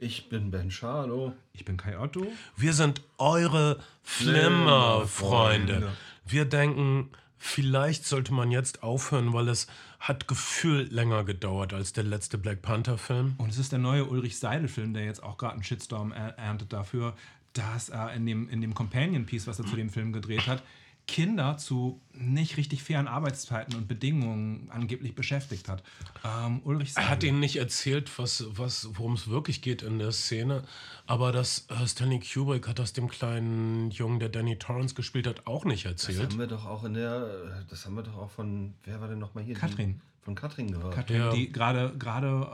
[0.00, 1.32] Ich bin Ben Schalo.
[1.52, 2.26] Ich bin Kai Otto.
[2.56, 5.92] Wir sind eure Flimmer-Freunde.
[6.26, 7.10] Wir denken,
[7.42, 9.66] vielleicht sollte man jetzt aufhören, weil es
[9.98, 13.34] hat gefühlt länger gedauert als der letzte Black Panther-Film.
[13.38, 16.72] Und es ist der neue Ulrich Seidel-Film, der jetzt auch gerade einen Shitstorm er erntet
[16.72, 17.14] dafür,
[17.52, 20.62] dass er in dem, in dem Companion-Piece, was er zu dem Film gedreht hat,
[21.08, 25.82] Kinder zu nicht richtig fairen Arbeitszeiten und Bedingungen angeblich beschäftigt hat.
[26.24, 27.28] Ähm, Ulrich Er hat Seidel.
[27.30, 30.62] ihnen nicht erzählt, was, was, worum es wirklich geht in der Szene.
[31.06, 35.46] Aber das äh, Stanley Kubrick hat das dem kleinen Jungen, der Danny Torrance gespielt hat,
[35.46, 36.30] auch nicht Das erzählt.
[36.32, 37.64] haben wir doch auch in der.
[37.68, 38.74] Das haben wir doch auch von.
[38.84, 39.54] Wer war denn nochmal hier?
[39.56, 39.94] Katrin.
[39.94, 40.94] Die, von Katrin gehört.
[40.94, 41.32] Katrin, Ja.
[41.32, 42.48] die gerade gerade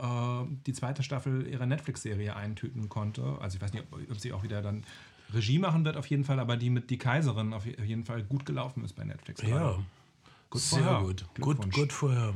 [0.49, 3.37] äh, die zweite Staffel ihrer Netflix-Serie eintüten konnte.
[3.39, 4.83] Also ich weiß nicht, ob, ob sie auch wieder dann
[5.33, 8.23] Regie machen wird auf jeden Fall, aber die mit Die Kaiserin auf je- jeden Fall
[8.23, 9.41] gut gelaufen ist bei Netflix.
[9.41, 9.83] Ja, gerade.
[10.49, 10.99] Gut sehr vorher.
[11.01, 11.25] gut.
[11.35, 11.75] Gut, Glückwunsch.
[11.75, 12.33] gut vorher.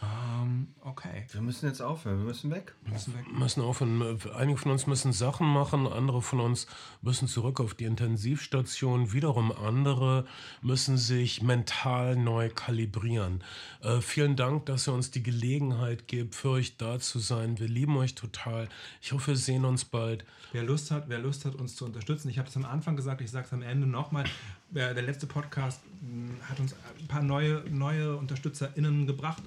[0.00, 1.26] Ähm, okay.
[1.32, 2.74] Wir müssen jetzt aufhören, wir müssen weg.
[2.82, 3.24] Wir müssen weg.
[3.32, 4.20] müssen aufhören.
[4.36, 6.68] Einige von uns müssen Sachen machen, andere von uns
[7.02, 10.24] müssen zurück auf die Intensivstation, wiederum andere
[10.62, 13.42] müssen sich mental neu kalibrieren.
[13.82, 17.58] Äh, vielen Dank, dass ihr uns die Gelegenheit gebt, für euch da zu sein.
[17.58, 18.68] Wir lieben euch total.
[19.02, 20.24] Ich hoffe, wir sehen uns bald.
[20.52, 22.28] Wer Lust hat, wer Lust hat, uns zu unterstützen.
[22.28, 24.24] Ich habe es am Anfang gesagt, ich sage es am Ende nochmal.
[24.70, 29.42] Der der letzte Podcast mh, hat uns ein paar neue, neue UnterstützerInnen gebracht.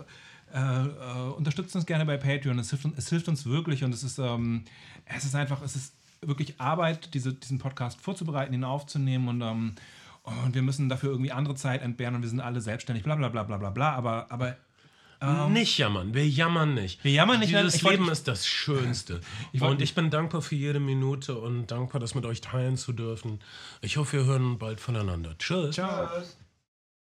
[0.53, 2.59] Äh, äh, unterstützt uns gerne bei Patreon.
[2.59, 4.65] Es hilft, uns- es hilft uns wirklich und es ist, ähm,
[5.05, 9.75] es ist einfach, es ist wirklich Arbeit, diese, diesen Podcast vorzubereiten, ihn aufzunehmen und, ähm,
[10.23, 13.29] und wir müssen dafür irgendwie andere Zeit entbehren und wir sind alle selbstständig, bla bla
[13.29, 13.93] bla bla bla bla.
[13.93, 14.57] Aber, aber
[15.49, 16.99] nicht jammern, wir jammern nicht.
[16.99, 19.21] Ähm, Wir jammern nicht, Dieses Leben ist das Schönste.
[19.53, 22.93] Ich und ich bin dankbar für jede Minute und dankbar, das mit euch teilen zu
[22.93, 23.39] dürfen.
[23.81, 25.37] Ich hoffe, wir hören bald voneinander.
[25.37, 25.75] Tschüss.
[25.75, 26.37] Tschüss.